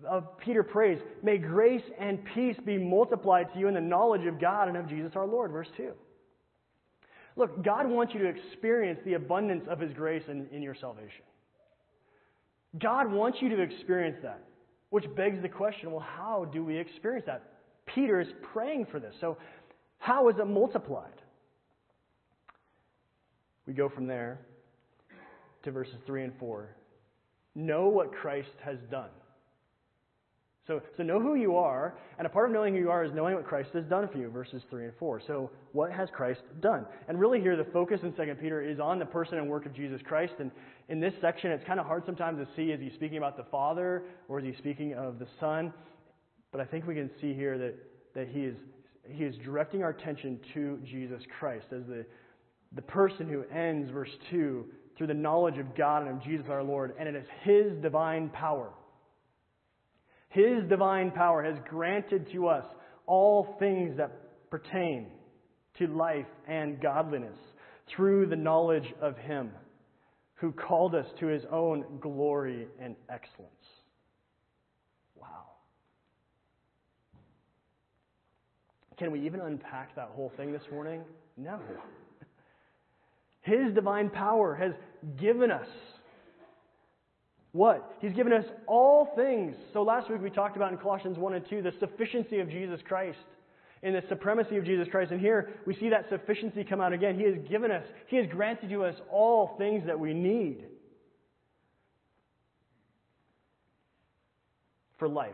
uh, 0.08 0.20
Peter 0.38 0.62
prays, 0.62 0.98
May 1.22 1.38
grace 1.38 1.82
and 1.98 2.18
peace 2.34 2.56
be 2.64 2.78
multiplied 2.78 3.52
to 3.52 3.58
you 3.58 3.68
in 3.68 3.74
the 3.74 3.80
knowledge 3.80 4.26
of 4.26 4.40
God 4.40 4.68
and 4.68 4.76
of 4.76 4.88
Jesus 4.88 5.12
our 5.14 5.26
Lord. 5.26 5.50
Verse 5.50 5.68
2. 5.76 5.92
Look, 7.36 7.64
God 7.64 7.88
wants 7.88 8.14
you 8.14 8.20
to 8.20 8.28
experience 8.28 9.00
the 9.04 9.14
abundance 9.14 9.64
of 9.68 9.80
His 9.80 9.92
grace 9.92 10.22
in, 10.28 10.46
in 10.52 10.62
your 10.62 10.74
salvation. 10.74 11.24
God 12.78 13.10
wants 13.10 13.38
you 13.40 13.48
to 13.50 13.60
experience 13.60 14.18
that, 14.22 14.42
which 14.90 15.04
begs 15.16 15.40
the 15.42 15.48
question 15.48 15.90
well, 15.90 16.04
how 16.16 16.44
do 16.52 16.64
we 16.64 16.76
experience 16.76 17.26
that? 17.26 17.42
Peter 17.86 18.20
is 18.20 18.28
praying 18.52 18.86
for 18.90 19.00
this. 19.00 19.14
So, 19.20 19.36
how 19.98 20.28
is 20.28 20.36
it 20.38 20.46
multiplied? 20.46 21.22
We 23.66 23.72
go 23.72 23.88
from 23.88 24.06
there 24.06 24.40
to 25.64 25.70
verses 25.70 25.94
3 26.06 26.24
and 26.24 26.32
4. 26.38 26.68
Know 27.54 27.88
what 27.88 28.12
Christ 28.12 28.50
has 28.62 28.78
done. 28.90 29.10
So, 30.66 30.80
so 30.96 31.02
know 31.02 31.20
who 31.20 31.34
you 31.34 31.56
are, 31.56 31.94
and 32.16 32.26
a 32.26 32.30
part 32.30 32.48
of 32.48 32.54
knowing 32.54 32.74
who 32.74 32.80
you 32.80 32.90
are 32.90 33.04
is 33.04 33.12
knowing 33.12 33.34
what 33.34 33.46
Christ 33.46 33.70
has 33.74 33.84
done 33.84 34.08
for 34.08 34.16
you, 34.16 34.30
verses 34.30 34.62
3 34.70 34.84
and 34.84 34.94
4. 34.98 35.20
So, 35.26 35.50
what 35.72 35.92
has 35.92 36.08
Christ 36.10 36.40
done? 36.60 36.86
And 37.06 37.20
really, 37.20 37.38
here, 37.38 37.54
the 37.54 37.70
focus 37.70 38.00
in 38.02 38.12
2 38.14 38.34
Peter 38.40 38.62
is 38.62 38.80
on 38.80 38.98
the 38.98 39.04
person 39.04 39.36
and 39.36 39.48
work 39.48 39.66
of 39.66 39.74
Jesus 39.74 40.00
Christ. 40.02 40.32
And 40.38 40.50
in 40.88 41.00
this 41.00 41.12
section, 41.20 41.50
it's 41.50 41.64
kind 41.64 41.78
of 41.78 41.86
hard 41.86 42.04
sometimes 42.06 42.38
to 42.38 42.48
see 42.56 42.70
is 42.70 42.80
he 42.80 42.90
speaking 42.94 43.18
about 43.18 43.36
the 43.36 43.44
Father 43.44 44.04
or 44.28 44.40
is 44.40 44.46
he 44.46 44.54
speaking 44.56 44.94
of 44.94 45.18
the 45.18 45.26
Son? 45.38 45.70
But 46.50 46.62
I 46.62 46.64
think 46.64 46.86
we 46.86 46.94
can 46.94 47.10
see 47.20 47.34
here 47.34 47.58
that, 47.58 47.74
that 48.14 48.28
he, 48.28 48.40
is, 48.40 48.56
he 49.06 49.24
is 49.24 49.36
directing 49.44 49.82
our 49.82 49.90
attention 49.90 50.40
to 50.54 50.78
Jesus 50.82 51.22
Christ 51.38 51.66
as 51.72 51.82
the, 51.86 52.06
the 52.74 52.82
person 52.82 53.28
who 53.28 53.44
ends, 53.54 53.90
verse 53.90 54.16
2, 54.30 54.64
through 54.96 55.08
the 55.08 55.14
knowledge 55.14 55.58
of 55.58 55.74
God 55.76 56.06
and 56.06 56.10
of 56.16 56.22
Jesus 56.22 56.46
our 56.48 56.62
Lord. 56.62 56.94
And 56.98 57.06
it 57.06 57.14
is 57.14 57.26
his 57.42 57.72
divine 57.82 58.30
power 58.30 58.70
his 60.34 60.64
divine 60.68 61.12
power 61.12 61.44
has 61.44 61.56
granted 61.70 62.28
to 62.32 62.48
us 62.48 62.64
all 63.06 63.54
things 63.60 63.96
that 63.98 64.10
pertain 64.50 65.06
to 65.78 65.86
life 65.86 66.26
and 66.48 66.80
godliness 66.82 67.38
through 67.94 68.26
the 68.26 68.34
knowledge 68.34 68.92
of 69.00 69.16
Him 69.16 69.52
who 70.34 70.50
called 70.50 70.96
us 70.96 71.06
to 71.20 71.28
His 71.28 71.44
own 71.52 71.84
glory 72.00 72.66
and 72.80 72.96
excellence. 73.08 73.52
Wow. 75.14 75.44
Can 78.98 79.12
we 79.12 79.24
even 79.26 79.40
unpack 79.40 79.94
that 79.94 80.08
whole 80.16 80.32
thing 80.36 80.52
this 80.52 80.64
morning? 80.72 81.02
No. 81.36 81.60
His 83.42 83.72
divine 83.72 84.10
power 84.10 84.56
has 84.56 84.72
given 85.16 85.52
us 85.52 85.68
what? 87.54 87.94
He's 88.00 88.12
given 88.12 88.32
us 88.32 88.44
all 88.66 89.12
things. 89.14 89.54
So 89.72 89.84
last 89.84 90.10
week 90.10 90.20
we 90.20 90.28
talked 90.28 90.56
about 90.56 90.72
in 90.72 90.78
Colossians 90.78 91.16
1 91.16 91.34
and 91.34 91.48
2 91.48 91.62
the 91.62 91.72
sufficiency 91.78 92.40
of 92.40 92.50
Jesus 92.50 92.80
Christ 92.84 93.16
and 93.84 93.94
the 93.94 94.02
supremacy 94.08 94.56
of 94.56 94.64
Jesus 94.64 94.88
Christ. 94.90 95.12
And 95.12 95.20
here 95.20 95.50
we 95.64 95.76
see 95.76 95.88
that 95.90 96.08
sufficiency 96.08 96.64
come 96.64 96.80
out 96.80 96.92
again. 96.92 97.16
He 97.16 97.22
has 97.22 97.36
given 97.48 97.70
us, 97.70 97.84
He 98.08 98.16
has 98.16 98.26
granted 98.26 98.70
to 98.70 98.84
us 98.84 98.96
all 99.08 99.54
things 99.56 99.86
that 99.86 100.00
we 100.00 100.12
need 100.12 100.64
for 104.98 105.08
life. 105.08 105.30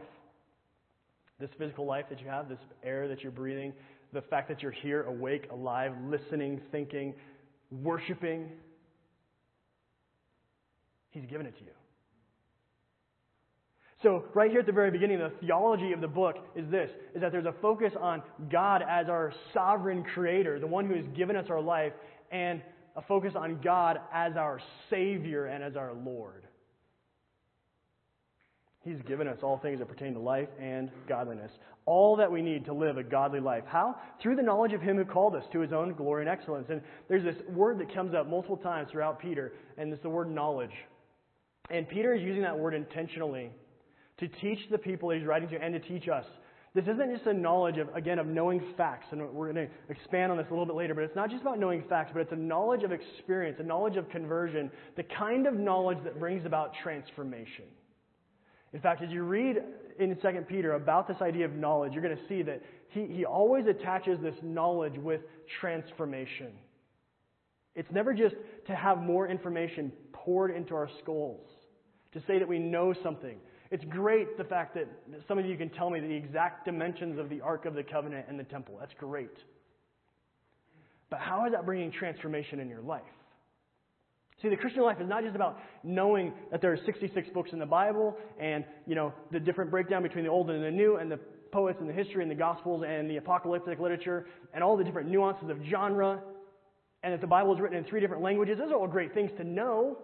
This 1.38 1.48
physical 1.56 1.86
life 1.86 2.04
that 2.10 2.20
you 2.20 2.28
have, 2.28 2.50
this 2.50 2.58
air 2.84 3.08
that 3.08 3.22
you're 3.22 3.32
breathing, 3.32 3.72
the 4.12 4.20
fact 4.20 4.50
that 4.50 4.62
you're 4.62 4.72
here 4.72 5.04
awake, 5.04 5.48
alive, 5.50 5.92
listening, 6.06 6.60
thinking, 6.70 7.14
worshiping. 7.70 8.50
He's 11.12 11.24
given 11.24 11.46
it 11.46 11.56
to 11.56 11.64
you. 11.64 11.70
So, 14.02 14.25
right 14.33 14.50
here 14.50 14.61
at 14.61 14.66
the 14.66 14.73
very 14.73 14.90
beginning, 14.90 15.19
the 15.19 15.33
theology 15.40 15.92
of 15.92 16.00
the 16.00 16.09
book 16.09 16.37
is 16.57 16.64
this 16.71 16.90
is 17.14 17.21
that 17.21 17.33
there's 17.33 17.45
a 17.45 17.54
focus 17.61 17.92
on 18.00 18.23
God 18.50 18.83
as 18.88 19.09
our 19.11 19.33
sovereign 19.52 20.04
creator, 20.14 20.59
the 20.59 20.66
one 20.66 20.87
who 20.87 20.95
has 20.95 21.04
given 21.14 21.37
us 21.37 21.47
our 21.50 21.61
life, 21.61 21.92
and 22.30 22.62
a 22.97 23.02
focus 23.02 23.35
on 23.37 23.61
God 23.62 24.00
as 24.12 24.37
our 24.37 24.59
Savior 24.88 25.47
and 25.47 25.62
as 25.62 25.76
our 25.76 25.92
Lord. 25.92 26.45
He's 28.83 29.02
given 29.07 29.28
us 29.28 29.37
all 29.42 29.59
things 29.59 29.80
that 29.80 29.88
pertain 29.88 30.14
to 30.14 30.21
life 30.21 30.49
and 30.59 30.90
godliness. 31.07 31.50
All 31.85 32.16
that 32.16 32.33
we 32.33 32.40
need 32.40 32.64
to 32.64 32.73
live 32.73 32.97
a 32.97 33.02
godly 33.02 33.40
life. 33.40 33.64
How? 33.66 33.97
Through 34.23 34.37
the 34.37 34.42
knowledge 34.42 34.73
of 34.73 34.80
Him 34.80 34.97
who 34.97 35.04
called 35.04 35.35
us 35.35 35.45
to 35.52 35.61
His 35.61 35.75
own 35.75 35.92
glory 35.92 36.23
and 36.23 36.30
excellence. 36.30 36.69
And 36.71 36.80
there's 37.09 37.25
this 37.25 37.37
word 37.50 37.78
that 37.80 37.92
comes 37.95 38.14
up 38.14 38.26
multiple 38.26 38.57
times 38.57 38.88
throughout 38.90 39.21
Peter, 39.21 39.52
and 39.76 39.92
it's 39.92 40.02
the 40.02 40.09
word 40.09 40.30
knowledge. 40.30 40.73
And 41.69 41.87
Peter 41.87 42.14
is 42.14 42.23
using 42.23 42.42
that 42.42 42.59
word 42.59 42.73
intentionally 42.73 43.50
to 44.20 44.28
teach 44.28 44.58
the 44.70 44.78
people 44.78 45.10
he's 45.10 45.24
writing 45.24 45.48
to 45.48 45.62
and 45.62 45.74
to 45.74 45.80
teach 45.80 46.08
us. 46.08 46.24
This 46.72 46.84
isn't 46.84 47.12
just 47.12 47.26
a 47.26 47.32
knowledge 47.32 47.78
of, 47.78 47.88
again, 47.96 48.20
of 48.20 48.26
knowing 48.26 48.62
facts, 48.76 49.06
and 49.10 49.20
we're 49.32 49.52
going 49.52 49.66
to 49.66 49.72
expand 49.92 50.30
on 50.30 50.38
this 50.38 50.46
a 50.48 50.50
little 50.50 50.66
bit 50.66 50.76
later, 50.76 50.94
but 50.94 51.02
it's 51.02 51.16
not 51.16 51.28
just 51.28 51.42
about 51.42 51.58
knowing 51.58 51.82
facts, 51.88 52.12
but 52.12 52.20
it's 52.20 52.30
a 52.30 52.36
knowledge 52.36 52.84
of 52.84 52.92
experience, 52.92 53.56
a 53.58 53.64
knowledge 53.64 53.96
of 53.96 54.08
conversion, 54.10 54.70
the 54.96 55.02
kind 55.02 55.48
of 55.48 55.54
knowledge 55.54 55.98
that 56.04 56.20
brings 56.20 56.46
about 56.46 56.72
transformation. 56.80 57.64
In 58.72 58.80
fact, 58.80 59.02
as 59.02 59.10
you 59.10 59.24
read 59.24 59.56
in 59.98 60.14
2 60.14 60.28
Peter 60.48 60.74
about 60.74 61.08
this 61.08 61.16
idea 61.20 61.44
of 61.44 61.52
knowledge, 61.54 61.92
you're 61.92 62.02
going 62.02 62.16
to 62.16 62.28
see 62.28 62.42
that 62.42 62.62
he, 62.90 63.06
he 63.06 63.24
always 63.24 63.66
attaches 63.66 64.20
this 64.22 64.36
knowledge 64.40 64.96
with 64.96 65.22
transformation. 65.60 66.52
It's 67.74 67.90
never 67.90 68.14
just 68.14 68.36
to 68.68 68.76
have 68.76 68.98
more 68.98 69.26
information 69.26 69.90
poured 70.12 70.52
into 70.54 70.74
our 70.76 70.88
skulls, 71.02 71.46
to 72.12 72.20
say 72.28 72.38
that 72.38 72.46
we 72.46 72.60
know 72.60 72.94
something, 73.02 73.38
it's 73.70 73.84
great 73.84 74.36
the 74.36 74.44
fact 74.44 74.74
that 74.74 74.88
some 75.28 75.38
of 75.38 75.46
you 75.46 75.56
can 75.56 75.70
tell 75.70 75.90
me 75.90 76.00
the 76.00 76.14
exact 76.14 76.64
dimensions 76.64 77.18
of 77.18 77.28
the 77.28 77.40
Ark 77.40 77.66
of 77.66 77.74
the 77.74 77.82
Covenant 77.82 78.26
and 78.28 78.38
the 78.38 78.44
temple. 78.44 78.76
That's 78.80 78.94
great. 78.98 79.36
But 81.08 81.20
how 81.20 81.46
is 81.46 81.52
that 81.52 81.66
bringing 81.66 81.92
transformation 81.92 82.60
in 82.60 82.68
your 82.68 82.82
life? 82.82 83.02
See, 84.42 84.48
the 84.48 84.56
Christian 84.56 84.82
life 84.82 85.00
is 85.00 85.08
not 85.08 85.22
just 85.22 85.36
about 85.36 85.58
knowing 85.84 86.32
that 86.50 86.62
there 86.62 86.72
are 86.72 86.78
66 86.86 87.28
books 87.34 87.50
in 87.52 87.58
the 87.58 87.66
Bible 87.66 88.16
and, 88.40 88.64
you 88.86 88.94
know, 88.94 89.12
the 89.32 89.38
different 89.38 89.70
breakdown 89.70 90.02
between 90.02 90.24
the 90.24 90.30
Old 90.30 90.50
and 90.50 90.64
the 90.64 90.70
New 90.70 90.96
and 90.96 91.10
the 91.10 91.18
poets 91.52 91.78
and 91.80 91.88
the 91.88 91.92
history 91.92 92.22
and 92.22 92.30
the 92.30 92.36
Gospels 92.36 92.84
and 92.86 93.10
the 93.10 93.18
apocalyptic 93.18 93.78
literature 93.78 94.26
and 94.54 94.64
all 94.64 94.76
the 94.76 94.84
different 94.84 95.10
nuances 95.10 95.50
of 95.50 95.58
genre 95.68 96.20
and 97.02 97.12
that 97.12 97.20
the 97.20 97.26
Bible 97.26 97.54
is 97.54 97.60
written 97.60 97.76
in 97.76 97.84
three 97.84 98.00
different 98.00 98.23
languages. 98.23 98.58
Those 98.58 98.71
are 98.71 98.76
all 98.76 98.86
great 98.86 99.12
things 99.12 99.30
to 99.36 99.45
know. 99.45 99.99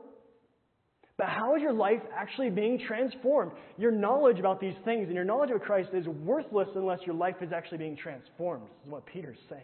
But 1.18 1.28
how 1.28 1.56
is 1.56 1.62
your 1.62 1.72
life 1.72 2.02
actually 2.14 2.50
being 2.50 2.78
transformed? 2.86 3.52
Your 3.78 3.90
knowledge 3.90 4.38
about 4.38 4.60
these 4.60 4.74
things 4.84 5.06
and 5.06 5.14
your 5.14 5.24
knowledge 5.24 5.50
of 5.50 5.62
Christ 5.62 5.90
is 5.94 6.06
worthless 6.06 6.68
unless 6.74 7.00
your 7.06 7.14
life 7.14 7.36
is 7.40 7.52
actually 7.52 7.78
being 7.78 7.96
transformed. 7.96 8.64
This 8.64 8.86
is 8.86 8.92
what 8.92 9.06
Peter's 9.06 9.38
saying. 9.48 9.62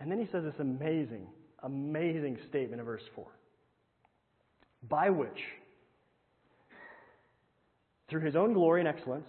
And 0.00 0.10
then 0.10 0.18
he 0.18 0.26
says 0.32 0.44
this 0.44 0.58
amazing, 0.58 1.26
amazing 1.62 2.38
statement 2.48 2.80
in 2.80 2.86
verse 2.86 3.02
4 3.14 3.26
by 4.88 5.10
which, 5.10 5.40
through 8.08 8.24
his 8.24 8.36
own 8.36 8.52
glory 8.52 8.80
and 8.80 8.88
excellence, 8.88 9.26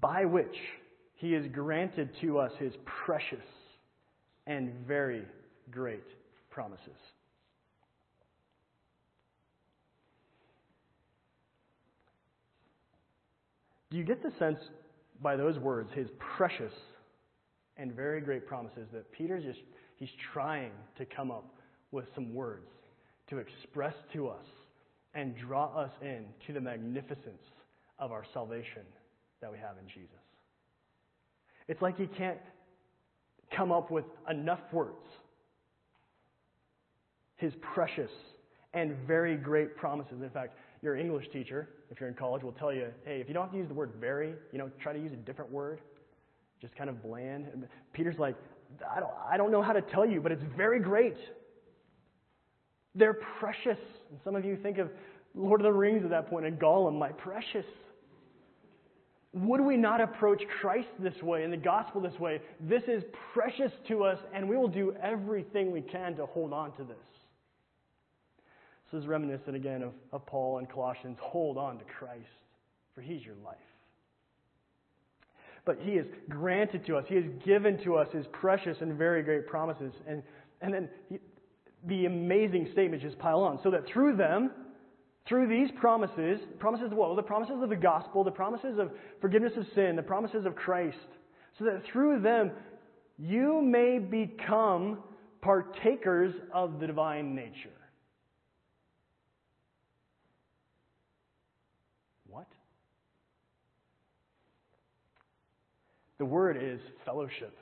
by 0.00 0.24
which 0.24 0.56
he 1.16 1.32
has 1.32 1.44
granted 1.52 2.08
to 2.22 2.38
us 2.38 2.50
his 2.58 2.72
precious 3.04 3.44
and 4.46 4.72
very 4.86 5.24
great 5.70 6.04
promises. 6.50 6.96
Do 13.90 13.98
you 13.98 14.04
get 14.04 14.22
the 14.22 14.32
sense 14.38 14.58
by 15.22 15.36
those 15.36 15.58
words, 15.58 15.90
his 15.94 16.08
precious 16.36 16.72
and 17.76 17.92
very 17.92 18.20
great 18.20 18.46
promises, 18.46 18.88
that 18.92 19.10
Peter's 19.12 19.44
just, 19.44 19.60
he's 19.96 20.08
trying 20.32 20.72
to 20.98 21.04
come 21.04 21.30
up 21.30 21.44
with 21.92 22.06
some 22.14 22.34
words 22.34 22.66
to 23.30 23.38
express 23.38 23.94
to 24.12 24.28
us 24.28 24.44
and 25.14 25.36
draw 25.36 25.66
us 25.78 25.92
in 26.02 26.24
to 26.46 26.52
the 26.52 26.60
magnificence 26.60 27.42
of 27.98 28.10
our 28.10 28.24
salvation 28.32 28.82
that 29.40 29.50
we 29.50 29.58
have 29.58 29.76
in 29.80 29.88
Jesus. 29.88 30.10
It's 31.68 31.80
like 31.80 31.96
he 31.96 32.06
can't 32.06 32.40
come 33.56 33.70
up 33.70 33.90
with 33.90 34.04
enough 34.28 34.60
words 34.72 35.06
his 37.36 37.52
precious 37.74 38.10
and 38.72 38.96
very 39.06 39.36
great 39.36 39.76
promises. 39.76 40.20
In 40.22 40.30
fact, 40.30 40.56
your 40.82 40.96
English 40.96 41.30
teacher, 41.32 41.68
if 41.90 42.00
you're 42.00 42.08
in 42.08 42.14
college, 42.14 42.42
will 42.42 42.52
tell 42.52 42.72
you, 42.72 42.88
hey, 43.04 43.20
if 43.20 43.28
you 43.28 43.34
don't 43.34 43.44
have 43.44 43.52
to 43.52 43.58
use 43.58 43.68
the 43.68 43.74
word 43.74 43.92
very, 44.00 44.34
you 44.52 44.58
know, 44.58 44.70
try 44.82 44.92
to 44.92 44.98
use 44.98 45.12
a 45.12 45.16
different 45.16 45.50
word, 45.50 45.80
just 46.60 46.76
kind 46.76 46.90
of 46.90 47.02
bland. 47.02 47.46
Peter's 47.92 48.18
like, 48.18 48.36
I 48.94 49.00
don't, 49.00 49.12
I 49.30 49.36
don't 49.36 49.50
know 49.50 49.62
how 49.62 49.72
to 49.72 49.82
tell 49.82 50.06
you, 50.06 50.20
but 50.20 50.32
it's 50.32 50.44
very 50.56 50.80
great. 50.80 51.16
They're 52.94 53.14
precious. 53.14 53.78
And 54.10 54.20
some 54.24 54.36
of 54.36 54.44
you 54.44 54.56
think 54.56 54.78
of 54.78 54.90
Lord 55.34 55.60
of 55.60 55.64
the 55.64 55.72
Rings 55.72 56.04
at 56.04 56.10
that 56.10 56.28
point 56.28 56.46
and 56.46 56.58
Gollum, 56.58 56.98
my 56.98 57.10
precious. 57.10 57.66
Would 59.32 59.60
we 59.60 59.76
not 59.76 60.00
approach 60.00 60.42
Christ 60.60 60.88
this 61.00 61.20
way 61.22 61.42
and 61.42 61.52
the 61.52 61.56
gospel 61.56 62.00
this 62.00 62.18
way? 62.20 62.40
This 62.60 62.84
is 62.86 63.02
precious 63.32 63.72
to 63.88 64.04
us, 64.04 64.18
and 64.32 64.48
we 64.48 64.56
will 64.56 64.68
do 64.68 64.94
everything 65.02 65.72
we 65.72 65.80
can 65.80 66.14
to 66.16 66.26
hold 66.26 66.52
on 66.52 66.72
to 66.76 66.84
this. 66.84 66.96
This 68.94 69.02
is 69.02 69.08
reminiscent 69.08 69.56
again 69.56 69.82
of, 69.82 69.90
of 70.12 70.24
Paul 70.24 70.58
and 70.58 70.70
Colossians. 70.70 71.18
Hold 71.20 71.58
on 71.58 71.78
to 71.78 71.84
Christ, 71.98 72.22
for 72.94 73.00
He's 73.00 73.24
your 73.24 73.34
life. 73.44 73.56
But 75.64 75.78
He 75.80 75.96
has 75.96 76.06
granted 76.28 76.86
to 76.86 76.96
us, 76.96 77.04
He 77.08 77.16
has 77.16 77.24
given 77.44 77.82
to 77.82 77.96
us 77.96 78.06
His 78.12 78.24
precious 78.30 78.76
and 78.82 78.96
very 78.96 79.24
great 79.24 79.48
promises. 79.48 79.92
And, 80.06 80.22
and 80.60 80.72
then 80.72 80.88
he, 81.08 81.18
the 81.88 82.06
amazing 82.06 82.68
statements 82.70 83.02
just 83.04 83.18
pile 83.18 83.40
on. 83.40 83.58
So 83.64 83.70
that 83.72 83.84
through 83.88 84.16
them, 84.16 84.52
through 85.26 85.48
these 85.48 85.72
promises, 85.80 86.38
promises 86.60 86.92
of 86.92 86.96
what? 86.96 87.16
The 87.16 87.22
promises 87.22 87.56
of 87.64 87.70
the 87.70 87.76
gospel, 87.76 88.22
the 88.22 88.30
promises 88.30 88.78
of 88.78 88.92
forgiveness 89.20 89.54
of 89.56 89.66
sin, 89.74 89.96
the 89.96 90.02
promises 90.02 90.46
of 90.46 90.54
Christ, 90.54 90.98
so 91.58 91.64
that 91.64 91.82
through 91.92 92.20
them 92.20 92.52
you 93.18 93.60
may 93.60 93.98
become 93.98 94.98
partakers 95.40 96.32
of 96.52 96.78
the 96.78 96.86
divine 96.86 97.34
nature. 97.34 97.70
The 106.18 106.24
word 106.24 106.56
is 106.60 106.80
fellowship. 107.04 107.56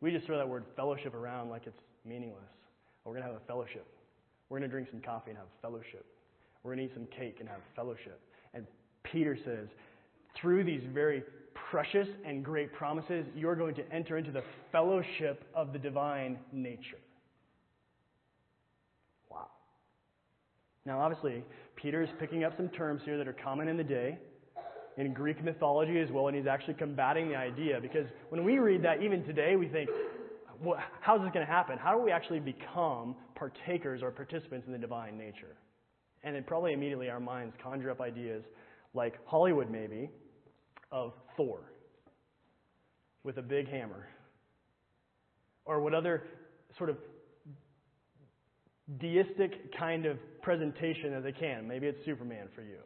We 0.00 0.10
just 0.10 0.26
throw 0.26 0.36
that 0.36 0.48
word 0.48 0.64
fellowship 0.76 1.14
around 1.14 1.48
like 1.48 1.66
it's 1.66 1.80
meaningless. 2.04 2.44
We're 3.04 3.12
going 3.12 3.22
to 3.22 3.28
have 3.28 3.40
a 3.40 3.46
fellowship. 3.46 3.86
We're 4.48 4.58
going 4.58 4.68
to 4.68 4.72
drink 4.72 4.88
some 4.90 5.00
coffee 5.00 5.30
and 5.30 5.38
have 5.38 5.48
fellowship. 5.62 6.04
We're 6.62 6.74
going 6.74 6.86
to 6.86 6.92
eat 6.92 6.94
some 6.94 7.06
cake 7.06 7.38
and 7.40 7.48
have 7.48 7.60
fellowship. 7.74 8.20
And 8.52 8.66
Peter 9.02 9.38
says, 9.44 9.68
through 10.36 10.64
these 10.64 10.82
very 10.92 11.22
precious 11.70 12.08
and 12.26 12.44
great 12.44 12.72
promises, 12.72 13.24
you're 13.34 13.56
going 13.56 13.74
to 13.76 13.92
enter 13.92 14.18
into 14.18 14.30
the 14.30 14.42
fellowship 14.72 15.44
of 15.54 15.72
the 15.72 15.78
divine 15.78 16.38
nature. 16.52 16.98
Wow. 19.30 19.46
Now, 20.84 21.00
obviously, 21.00 21.44
Peter 21.76 22.02
is 22.02 22.10
picking 22.18 22.44
up 22.44 22.56
some 22.56 22.68
terms 22.68 23.02
here 23.04 23.16
that 23.16 23.26
are 23.26 23.32
common 23.32 23.68
in 23.68 23.76
the 23.76 23.84
day 23.84 24.18
in 24.96 25.12
Greek 25.12 25.42
mythology 25.42 25.98
as 25.98 26.10
well, 26.10 26.28
and 26.28 26.36
he's 26.36 26.46
actually 26.46 26.74
combating 26.74 27.28
the 27.28 27.36
idea 27.36 27.80
because 27.80 28.06
when 28.28 28.44
we 28.44 28.58
read 28.58 28.82
that, 28.84 29.02
even 29.02 29.24
today, 29.24 29.56
we 29.56 29.66
think, 29.66 29.90
well, 30.62 30.78
how's 31.00 31.20
this 31.20 31.30
going 31.32 31.44
to 31.44 31.52
happen? 31.52 31.78
How 31.78 31.96
do 31.96 32.02
we 32.02 32.12
actually 32.12 32.40
become 32.40 33.16
partakers 33.34 34.02
or 34.02 34.10
participants 34.10 34.66
in 34.66 34.72
the 34.72 34.78
divine 34.78 35.18
nature? 35.18 35.56
And 36.22 36.34
then 36.34 36.44
probably 36.44 36.72
immediately 36.72 37.10
our 37.10 37.20
minds 37.20 37.54
conjure 37.62 37.90
up 37.90 38.00
ideas 38.00 38.44
like 38.94 39.18
Hollywood, 39.26 39.70
maybe, 39.70 40.10
of 40.92 41.12
Thor 41.36 41.60
with 43.24 43.38
a 43.38 43.42
big 43.42 43.68
hammer. 43.68 44.06
Or 45.64 45.80
what 45.80 45.94
other 45.94 46.22
sort 46.78 46.90
of 46.90 46.98
deistic 49.00 49.76
kind 49.76 50.06
of 50.06 50.18
presentation 50.42 51.12
that 51.12 51.22
they 51.22 51.32
can. 51.32 51.66
Maybe 51.66 51.86
it's 51.86 52.04
Superman 52.04 52.48
for 52.54 52.62
you. 52.62 52.78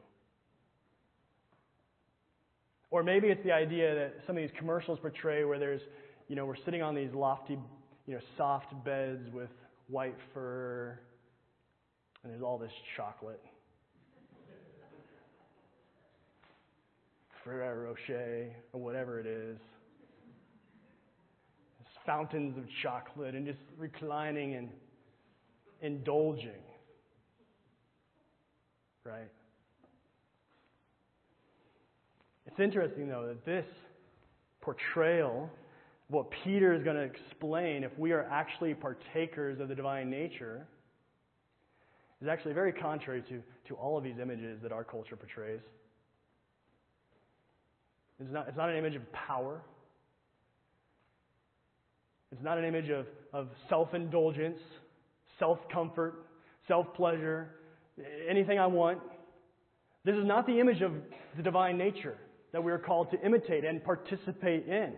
Or 2.90 3.02
maybe 3.02 3.28
it's 3.28 3.44
the 3.44 3.52
idea 3.52 3.94
that 3.94 4.14
some 4.26 4.36
of 4.36 4.42
these 4.42 4.56
commercials 4.58 4.98
portray 5.00 5.44
where 5.44 5.58
there's, 5.58 5.82
you 6.28 6.36
know, 6.36 6.46
we're 6.46 6.56
sitting 6.64 6.82
on 6.82 6.94
these 6.94 7.12
lofty, 7.12 7.58
you 8.06 8.14
know, 8.14 8.20
soft 8.36 8.72
beds 8.84 9.28
with 9.32 9.50
white 9.88 10.16
fur, 10.32 10.98
and 12.22 12.32
there's 12.32 12.42
all 12.42 12.58
this 12.58 12.72
chocolate. 12.96 13.42
Ferrero 17.44 17.90
Rocher, 17.90 18.50
or 18.72 18.80
whatever 18.80 19.20
it 19.20 19.26
is. 19.26 19.58
There's 21.78 22.04
fountains 22.04 22.56
of 22.58 22.64
chocolate 22.82 23.34
and 23.34 23.46
just 23.46 23.58
reclining 23.78 24.54
and 24.54 24.68
indulging. 25.80 26.50
Right? 29.04 29.30
It's 32.58 32.64
interesting, 32.64 33.08
though, 33.08 33.24
that 33.24 33.44
this 33.44 33.64
portrayal, 34.60 35.48
what 36.08 36.26
Peter 36.42 36.74
is 36.74 36.82
going 36.82 36.96
to 36.96 37.04
explain, 37.04 37.84
if 37.84 37.96
we 37.96 38.10
are 38.10 38.24
actually 38.32 38.74
partakers 38.74 39.60
of 39.60 39.68
the 39.68 39.76
divine 39.76 40.10
nature, 40.10 40.66
is 42.20 42.26
actually 42.26 42.54
very 42.54 42.72
contrary 42.72 43.22
to, 43.28 43.40
to 43.68 43.74
all 43.76 43.96
of 43.96 44.02
these 44.02 44.16
images 44.20 44.58
that 44.64 44.72
our 44.72 44.82
culture 44.82 45.14
portrays. 45.14 45.60
It's 48.18 48.32
not, 48.32 48.48
it's 48.48 48.56
not 48.56 48.70
an 48.70 48.76
image 48.76 48.96
of 48.96 49.02
power. 49.12 49.60
It's 52.32 52.42
not 52.42 52.58
an 52.58 52.64
image 52.64 52.90
of, 52.90 53.06
of 53.32 53.50
self 53.68 53.94
indulgence, 53.94 54.58
self 55.38 55.60
comfort, 55.72 56.26
self 56.66 56.92
pleasure, 56.94 57.50
anything 58.28 58.58
I 58.58 58.66
want. 58.66 58.98
This 60.04 60.16
is 60.16 60.26
not 60.26 60.44
the 60.44 60.58
image 60.58 60.82
of 60.82 60.90
the 61.36 61.42
divine 61.44 61.78
nature 61.78 62.18
that 62.52 62.62
we 62.62 62.72
are 62.72 62.78
called 62.78 63.10
to 63.10 63.20
imitate 63.24 63.64
and 63.64 63.82
participate 63.84 64.66
in. 64.66 64.94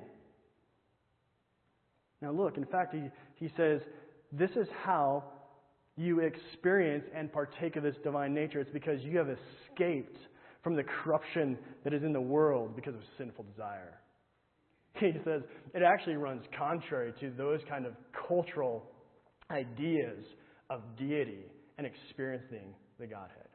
Now, 2.22 2.32
look, 2.32 2.56
in 2.56 2.66
fact, 2.66 2.94
he, 2.94 3.02
he 3.36 3.50
says, 3.56 3.80
This 4.32 4.50
is 4.50 4.66
how 4.84 5.24
you 5.96 6.20
experience 6.20 7.04
and 7.14 7.32
partake 7.32 7.76
of 7.76 7.82
this 7.82 7.96
divine 8.04 8.34
nature. 8.34 8.60
It's 8.60 8.70
because 8.70 9.00
you 9.02 9.18
have 9.18 9.28
escaped 9.28 10.16
from 10.62 10.76
the 10.76 10.84
corruption 10.84 11.58
that 11.84 11.94
is 11.94 12.02
in 12.02 12.12
the 12.12 12.20
world 12.20 12.76
because 12.76 12.94
of 12.94 13.00
sinful 13.18 13.44
desire. 13.44 13.94
He 15.00 15.12
says 15.24 15.42
it 15.72 15.82
actually 15.82 16.16
runs 16.16 16.42
contrary 16.58 17.12
to 17.20 17.30
those 17.30 17.60
kind 17.68 17.86
of 17.86 17.92
cultural 18.28 18.90
ideas 19.50 20.24
of 20.68 20.80
deity 20.98 21.44
and 21.78 21.86
experiencing 21.86 22.74
the 22.98 23.06
Godhead. 23.06 23.49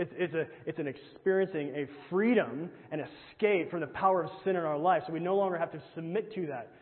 It's, 0.00 0.12
it's, 0.16 0.32
a, 0.32 0.46
it's 0.64 0.78
an 0.78 0.86
experiencing 0.86 1.74
a 1.76 1.86
freedom 2.08 2.70
and 2.90 3.02
escape 3.02 3.70
from 3.70 3.80
the 3.80 3.86
power 3.88 4.24
of 4.24 4.30
sin 4.44 4.56
in 4.56 4.62
our 4.62 4.78
life, 4.78 5.02
so 5.06 5.12
we 5.12 5.20
no 5.20 5.36
longer 5.36 5.58
have 5.58 5.70
to 5.72 5.82
submit 5.94 6.34
to 6.36 6.46
that. 6.46 6.72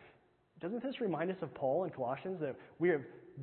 Doesn't 0.61 0.81
this 0.81 1.01
remind 1.01 1.29
us 1.29 1.35
of 1.41 1.53
Paul 1.53 1.83
in 1.83 1.89
Colossians 1.89 2.39
that 2.39 2.55
we 2.79 2.87
have 2.87 3.01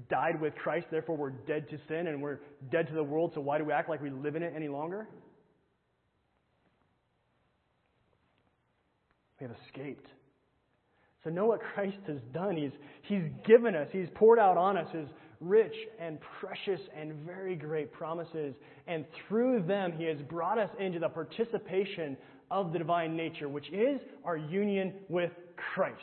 died 0.09 0.41
with 0.41 0.55
Christ, 0.55 0.87
therefore 0.91 1.19
we're 1.19 1.29
dead 1.29 1.69
to 1.69 1.79
sin 1.89 2.07
and 2.07 2.23
we're 2.23 2.39
dead 2.73 2.87
to 2.89 2.95
the 2.95 3.03
world, 3.03 3.33
so 3.35 3.43
why 3.43 3.59
do 3.59 3.67
we 3.67 3.73
act 3.75 3.91
like 3.91 4.01
we 4.01 4.09
live 4.09 4.35
in 4.35 4.43
it 4.43 4.55
any 4.57 4.69
longer? 4.69 5.07
We 9.39 9.47
have 9.47 9.57
escaped. 9.67 10.09
So 11.23 11.29
know 11.29 11.45
what 11.45 11.61
Christ 11.75 11.99
has 12.07 12.21
done. 12.33 12.57
He's, 12.57 12.73
he's 13.03 13.25
given 13.47 13.75
us, 13.75 13.89
He's 13.93 14.09
poured 14.15 14.39
out 14.39 14.57
on 14.57 14.79
us 14.79 14.89
His 14.91 15.09
rich 15.49 15.75
and 15.99 16.19
precious 16.41 16.81
and 16.97 17.13
very 17.27 17.57
great 17.57 17.93
promises. 17.93 18.55
And 18.87 19.05
through 19.29 19.63
them, 19.63 19.93
He 19.93 20.05
has 20.05 20.19
brought 20.23 20.59
us 20.59 20.71
into 20.79 20.99
the 20.99 21.09
participation 21.09 22.17
of 22.51 22.73
the 22.73 22.79
divine 22.79 23.17
nature, 23.17 23.49
which 23.49 23.69
is 23.71 24.01
our 24.25 24.37
union 24.37 24.93
with 25.09 25.33
Christ. 25.75 26.01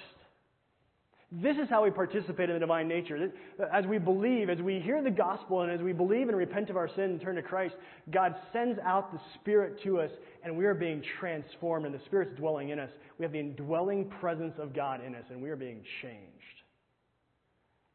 This 1.42 1.58
is 1.58 1.68
how 1.68 1.84
we 1.84 1.90
participate 1.90 2.50
in 2.50 2.56
the 2.56 2.60
divine 2.60 2.88
nature. 2.88 3.32
As 3.74 3.88
we 3.88 3.98
believe, 3.98 4.52
as 4.52 4.60
we 4.60 4.80
hear 4.80 5.02
the 5.02 5.10
gospel, 5.10 5.62
and 5.62 5.72
as 5.72 5.82
we 5.82 5.92
believe 5.92 6.28
and 6.28 6.38
repent 6.38 6.70
of 6.70 6.78
our 6.78 6.88
sin 6.88 7.06
and 7.06 7.22
turn 7.22 7.38
to 7.38 7.42
Christ, 7.42 7.74
God 8.12 8.36
sends 8.52 8.78
out 8.86 9.12
the 9.12 9.20
Spirit 9.36 9.82
to 9.84 10.00
us, 10.00 10.12
and 10.44 10.56
we 10.56 10.66
are 10.66 10.76
being 10.76 11.02
transformed, 11.20 11.88
and 11.88 11.96
the 11.96 12.04
Spirit's 12.06 12.38
dwelling 12.38 12.70
in 12.70 12.78
us. 12.78 12.92
We 13.18 13.24
have 13.24 13.32
the 13.32 13.40
indwelling 13.40 14.10
presence 14.20 14.54
of 14.60 14.76
God 14.76 15.04
in 15.04 15.16
us, 15.16 15.24
and 15.32 15.42
we 15.42 15.50
are 15.50 15.56
being 15.56 15.82
changed. 16.04 16.53